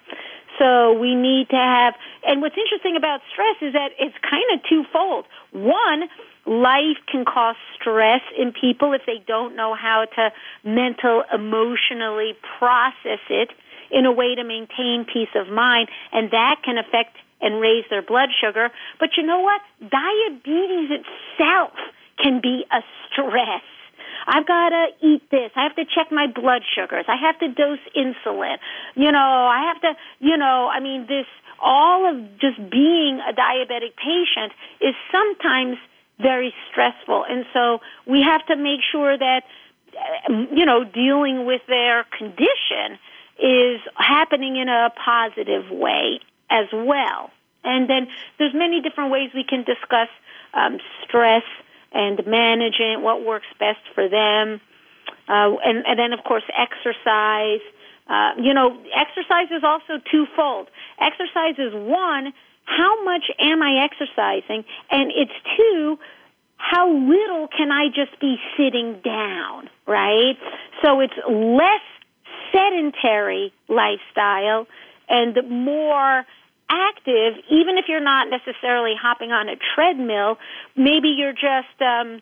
So 0.58 0.92
we 0.92 1.14
need 1.14 1.48
to 1.50 1.56
have, 1.56 1.94
and 2.24 2.40
what's 2.42 2.56
interesting 2.56 2.96
about 2.96 3.20
stress 3.32 3.56
is 3.60 3.72
that 3.72 3.90
it's 3.98 4.16
kind 4.22 4.44
of 4.54 4.60
twofold. 4.68 5.24
One, 5.52 6.08
life 6.46 6.98
can 7.10 7.24
cause 7.24 7.56
stress 7.74 8.20
in 8.38 8.52
people 8.52 8.92
if 8.92 9.02
they 9.06 9.22
don't 9.26 9.56
know 9.56 9.74
how 9.74 10.04
to 10.16 10.30
mental, 10.62 11.24
emotionally 11.32 12.34
process 12.58 13.20
it 13.28 13.50
in 13.90 14.06
a 14.06 14.12
way 14.12 14.34
to 14.34 14.44
maintain 14.44 15.04
peace 15.10 15.34
of 15.34 15.48
mind, 15.48 15.88
and 16.12 16.30
that 16.30 16.60
can 16.64 16.78
affect 16.78 17.16
and 17.40 17.60
raise 17.60 17.84
their 17.90 18.02
blood 18.02 18.28
sugar. 18.40 18.70
But 18.98 19.10
you 19.16 19.22
know 19.22 19.40
what? 19.40 19.60
Diabetes 19.80 20.90
itself 20.90 21.72
can 22.18 22.40
be 22.40 22.64
a 22.70 22.80
stress. 23.06 23.62
I've 24.26 24.46
got 24.46 24.68
to 24.70 24.86
eat 25.00 25.22
this. 25.30 25.50
I 25.56 25.62
have 25.62 25.76
to 25.76 25.84
check 25.84 26.12
my 26.12 26.26
blood 26.26 26.62
sugars. 26.74 27.06
I 27.08 27.16
have 27.16 27.38
to 27.40 27.48
dose 27.48 27.78
insulin. 27.96 28.56
You 28.94 29.10
know, 29.12 29.18
I 29.18 29.72
have 29.72 29.80
to, 29.80 29.98
you 30.20 30.36
know, 30.36 30.68
I 30.68 30.80
mean, 30.80 31.06
this, 31.08 31.26
all 31.58 32.08
of 32.08 32.38
just 32.38 32.58
being 32.70 33.20
a 33.26 33.32
diabetic 33.32 33.96
patient 33.96 34.52
is 34.80 34.94
sometimes 35.10 35.78
very 36.20 36.54
stressful. 36.70 37.24
And 37.28 37.46
so 37.52 37.80
we 38.06 38.22
have 38.22 38.44
to 38.46 38.56
make 38.56 38.80
sure 38.92 39.16
that, 39.16 39.42
um, 40.28 40.48
you 40.52 40.66
know, 40.66 40.84
dealing 40.84 41.46
with 41.46 41.62
their 41.66 42.04
condition 42.16 42.98
is 43.38 43.80
happening 43.96 44.56
in 44.56 44.68
a 44.68 44.90
positive 45.02 45.70
way 45.70 46.20
as 46.50 46.66
well. 46.72 47.30
And 47.64 47.88
then 47.88 48.08
there's 48.38 48.54
many 48.54 48.80
different 48.80 49.10
ways 49.10 49.30
we 49.34 49.44
can 49.44 49.64
discuss 49.64 50.08
um, 50.54 50.78
stress 51.04 51.44
and 51.92 52.20
managing 52.26 53.02
what 53.02 53.24
works 53.24 53.46
best 53.58 53.80
for 53.94 54.08
them. 54.08 54.60
Uh, 55.28 55.56
and, 55.64 55.84
and 55.86 55.98
then, 55.98 56.12
of 56.12 56.24
course, 56.24 56.44
exercise. 56.56 57.60
Uh, 58.08 58.32
you 58.40 58.54
know, 58.54 58.76
exercise 58.94 59.48
is 59.50 59.62
also 59.62 60.00
twofold. 60.10 60.68
Exercise 60.98 61.54
is 61.58 61.72
one, 61.74 62.32
how 62.64 63.04
much 63.04 63.24
am 63.38 63.62
I 63.62 63.84
exercising? 63.84 64.64
And 64.90 65.10
it's 65.14 65.32
two, 65.56 65.98
how 66.56 66.90
little 66.90 67.48
can 67.48 67.70
I 67.70 67.88
just 67.88 68.18
be 68.20 68.36
sitting 68.56 69.00
down, 69.04 69.68
right? 69.86 70.36
So 70.82 71.00
it's 71.00 71.14
less 71.28 71.80
sedentary 72.52 73.52
lifestyle 73.68 74.66
and 75.08 75.36
more 75.48 76.24
active, 76.70 77.34
even 77.50 77.76
if 77.76 77.86
you're 77.88 78.00
not 78.00 78.28
necessarily 78.30 78.94
hopping 78.94 79.32
on 79.32 79.48
a 79.48 79.56
treadmill, 79.74 80.38
maybe 80.76 81.08
you're 81.08 81.34
just, 81.34 81.80
um, 81.80 82.20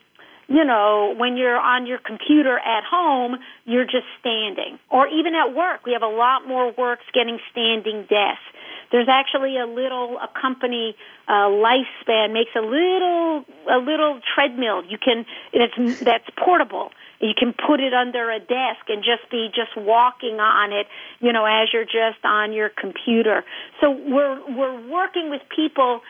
you 0.49 0.65
know, 0.65 1.15
when 1.17 1.37
you're 1.37 1.61
on 1.61 1.87
your 1.87 1.99
computer 1.99 2.59
at 2.59 2.83
home, 2.83 3.37
you're 3.67 3.85
just 3.85 4.07
standing. 4.19 4.79
Or 4.91 5.07
even 5.07 5.35
at 5.35 5.55
work, 5.55 5.85
we 5.85 5.93
have 5.93 6.03
a 6.03 6.09
lot 6.09 6.49
more 6.49 6.73
works 6.73 7.05
getting 7.13 7.39
standing 7.53 8.07
desks. 8.09 8.43
There's 8.91 9.09
actually 9.09 9.59
a 9.59 9.67
little 9.67 10.17
a 10.17 10.29
company 10.41 10.97
uh, 11.29 11.49
lifespan 11.53 12.33
makes 12.33 12.53
a 12.57 12.63
little 12.63 13.45
a 13.71 13.77
little 13.77 14.21
treadmill. 14.35 14.83
You 14.83 14.97
can 14.97 15.27
it's 15.53 16.01
that's 16.01 16.25
portable 16.43 16.91
you 17.21 17.35
can 17.37 17.53
put 17.53 17.81
it 17.81 17.93
under 17.93 18.31
a 18.31 18.39
desk 18.39 18.89
and 18.89 19.03
just 19.03 19.31
be 19.31 19.49
just 19.55 19.77
walking 19.77 20.39
on 20.41 20.73
it, 20.73 20.87
you 21.21 21.33
know, 21.33 21.45
as 21.45 21.69
you're 21.73 21.85
just 21.85 22.25
on 22.25 22.53
your 22.53 22.69
computer. 22.69 23.45
So 23.81 23.91
we're 23.91 24.41
we're 24.57 24.89
working 24.89 25.31
with 25.31 25.43
people 25.55 26.01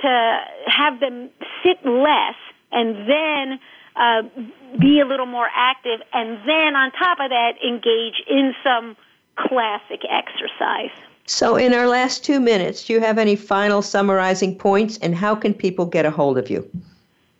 to 0.00 0.38
have 0.66 1.00
them 1.00 1.30
sit 1.62 1.84
less 1.84 2.36
and 2.70 3.08
then 3.08 3.58
uh, 3.96 4.22
be 4.78 5.00
a 5.00 5.06
little 5.06 5.26
more 5.26 5.48
active, 5.54 6.00
and 6.12 6.38
then 6.46 6.76
on 6.76 6.92
top 6.92 7.18
of 7.20 7.30
that, 7.30 7.54
engage 7.66 8.22
in 8.28 8.54
some 8.62 8.96
classic 9.36 10.02
exercise. 10.08 10.96
So, 11.26 11.56
in 11.56 11.74
our 11.74 11.88
last 11.88 12.24
two 12.24 12.40
minutes, 12.40 12.84
do 12.84 12.92
you 12.92 13.00
have 13.00 13.18
any 13.18 13.36
final 13.36 13.82
summarizing 13.82 14.56
points, 14.56 14.98
and 14.98 15.14
how 15.14 15.34
can 15.34 15.52
people 15.52 15.84
get 15.84 16.06
a 16.06 16.10
hold 16.10 16.38
of 16.38 16.48
you? 16.48 16.68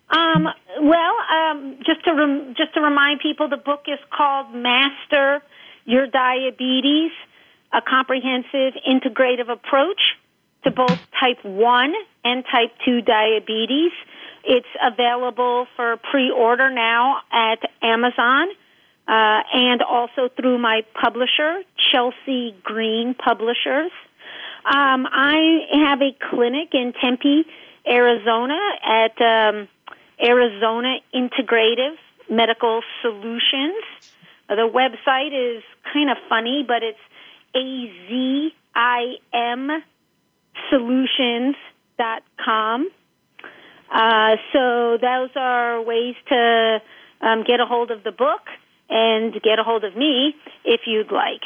Um, 0.09 0.47
well, 0.81 1.15
um, 1.31 1.77
just 1.85 2.03
to 2.05 2.13
rem- 2.13 2.55
just 2.57 2.73
to 2.73 2.81
remind 2.81 3.19
people, 3.19 3.47
the 3.47 3.57
book 3.57 3.83
is 3.87 3.99
called 4.11 4.53
Master 4.53 5.41
Your 5.85 6.07
Diabetes: 6.07 7.11
A 7.71 7.81
Comprehensive 7.81 8.73
Integrative 8.87 9.49
Approach 9.49 10.01
to 10.63 10.71
both 10.71 10.99
Type 11.19 11.43
One 11.43 11.93
and 12.23 12.43
Type 12.51 12.71
Two 12.83 13.01
diabetes. 13.01 13.91
It's 14.43 14.67
available 14.81 15.67
for 15.75 15.97
pre-order 15.97 16.69
now 16.71 17.21
at 17.31 17.59
Amazon. 17.81 18.47
Uh, 19.07 19.41
and 19.53 19.81
also 19.81 20.29
through 20.35 20.59
my 20.59 20.83
publisher, 20.93 21.63
Chelsea 21.91 22.55
Green 22.61 23.15
Publishers. 23.15 23.91
Um, 24.65 25.07
I 25.11 25.65
have 25.73 25.99
a 26.01 26.15
clinic 26.29 26.69
in 26.73 26.93
Tempe, 26.93 27.45
Arizona 27.87 28.59
at 28.83 29.19
um, 29.19 29.67
Arizona 30.23 30.97
Integrative 31.13 31.97
Medical 32.29 32.81
Solutions. 33.01 33.83
The 34.47 34.67
website 34.67 35.33
is 35.33 35.63
kind 35.93 36.09
of 36.09 36.17
funny, 36.27 36.63
but 36.67 36.83
it's 36.83 36.97
azim 37.55 38.51
solutions.com. 40.69 42.89
Uh, 43.91 44.35
so 44.53 44.97
those 45.01 45.31
are 45.35 45.81
ways 45.81 46.15
to 46.27 46.79
um, 47.21 47.43
get 47.43 47.59
a 47.59 47.65
hold 47.65 47.89
of 47.91 48.03
the 48.03 48.11
book 48.11 48.47
and 48.89 49.33
get 49.33 49.59
a 49.59 49.63
hold 49.63 49.83
of 49.83 49.95
me 49.95 50.35
if 50.63 50.81
you'd 50.85 51.11
like. 51.11 51.41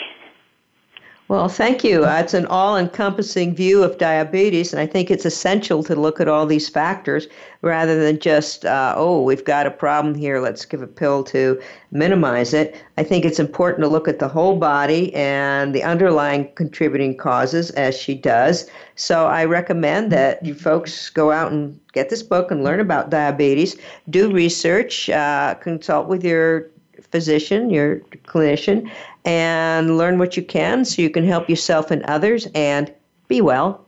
Well, 1.30 1.47
thank 1.47 1.86
you. 1.86 2.03
Uh, 2.03 2.19
it's 2.19 2.34
an 2.34 2.45
all 2.47 2.78
encompassing 2.78 3.55
view 3.55 3.82
of 3.82 3.97
diabetes, 3.97 4.74
and 4.74 4.82
I 4.82 4.86
think 4.86 5.09
it's 5.09 5.26
essential 5.26 5.82
to 5.84 5.95
look 5.95 6.19
at 6.19 6.28
all 6.28 6.45
these 6.45 6.67
factors 6.67 7.28
rather 7.61 7.97
than 8.03 8.19
just, 8.19 8.65
uh, 8.65 8.93
oh, 8.97 9.21
we've 9.21 9.45
got 9.45 9.65
a 9.65 9.71
problem 9.71 10.15
here, 10.15 10.41
let's 10.41 10.65
give 10.65 10.82
a 10.82 10.88
pill 10.88 11.24
to 11.24 11.61
minimize 11.91 12.53
it. 12.53 12.76
I 12.97 13.03
think 13.03 13.24
it's 13.24 13.39
important 13.39 13.84
to 13.84 13.88
look 13.88 14.09
at 14.09 14.19
the 14.19 14.28
whole 14.28 14.57
body 14.57 15.15
and 15.15 15.74
the 15.74 15.82
underlying 15.82 16.51
contributing 16.55 17.15
causes, 17.15 17.71
as 17.71 17.97
she 17.97 18.15
does. 18.15 18.69
So 18.95 19.26
I 19.28 19.45
recommend 19.45 20.11
that 20.11 20.45
you 20.45 20.53
folks 20.53 21.09
go 21.09 21.32
out 21.32 21.53
and 21.53 21.80
get 21.93 22.09
this 22.09 22.21
book 22.21 22.51
and 22.51 22.65
learn 22.65 22.82
about 22.82 23.11
diabetes, 23.11 23.78
do 24.09 24.30
research, 24.30 25.09
uh, 25.09 25.55
consult 25.55 26.09
with 26.09 26.26
your 26.26 26.69
physician, 27.11 27.69
your 27.69 27.99
clinician, 28.26 28.91
and 29.26 29.97
learn 29.97 30.19
what 30.19 30.36
you 30.38 30.43
can 30.43 30.86
so 30.86 31.01
you 31.01 31.09
can 31.09 31.26
help 31.26 31.49
yourself 31.49 31.91
and 31.91 32.03
others 32.03 32.47
and 32.53 32.93
be 33.28 33.41
well. 33.41 33.86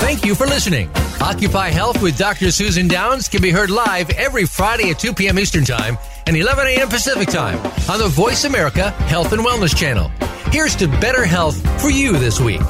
Thank 0.00 0.24
you 0.24 0.34
for 0.34 0.46
listening. 0.46 0.90
Occupy 1.20 1.68
Health 1.68 2.02
with 2.02 2.16
Dr. 2.16 2.50
Susan 2.50 2.88
Downs 2.88 3.28
can 3.28 3.42
be 3.42 3.50
heard 3.50 3.70
live 3.70 4.10
every 4.10 4.46
Friday 4.46 4.90
at 4.90 4.98
2 4.98 5.12
p.m. 5.12 5.38
Eastern 5.38 5.64
Time 5.64 5.98
and 6.26 6.36
11 6.36 6.66
a.m. 6.66 6.88
Pacific 6.88 7.28
Time 7.28 7.58
on 7.90 7.98
the 7.98 8.08
Voice 8.08 8.44
America 8.44 8.90
Health 8.90 9.32
and 9.32 9.42
Wellness 9.42 9.76
Channel. 9.76 10.10
Here's 10.50 10.74
to 10.76 10.88
better 10.88 11.24
health 11.24 11.60
for 11.80 11.90
you 11.90 12.16
this 12.18 12.40
week. 12.40 12.60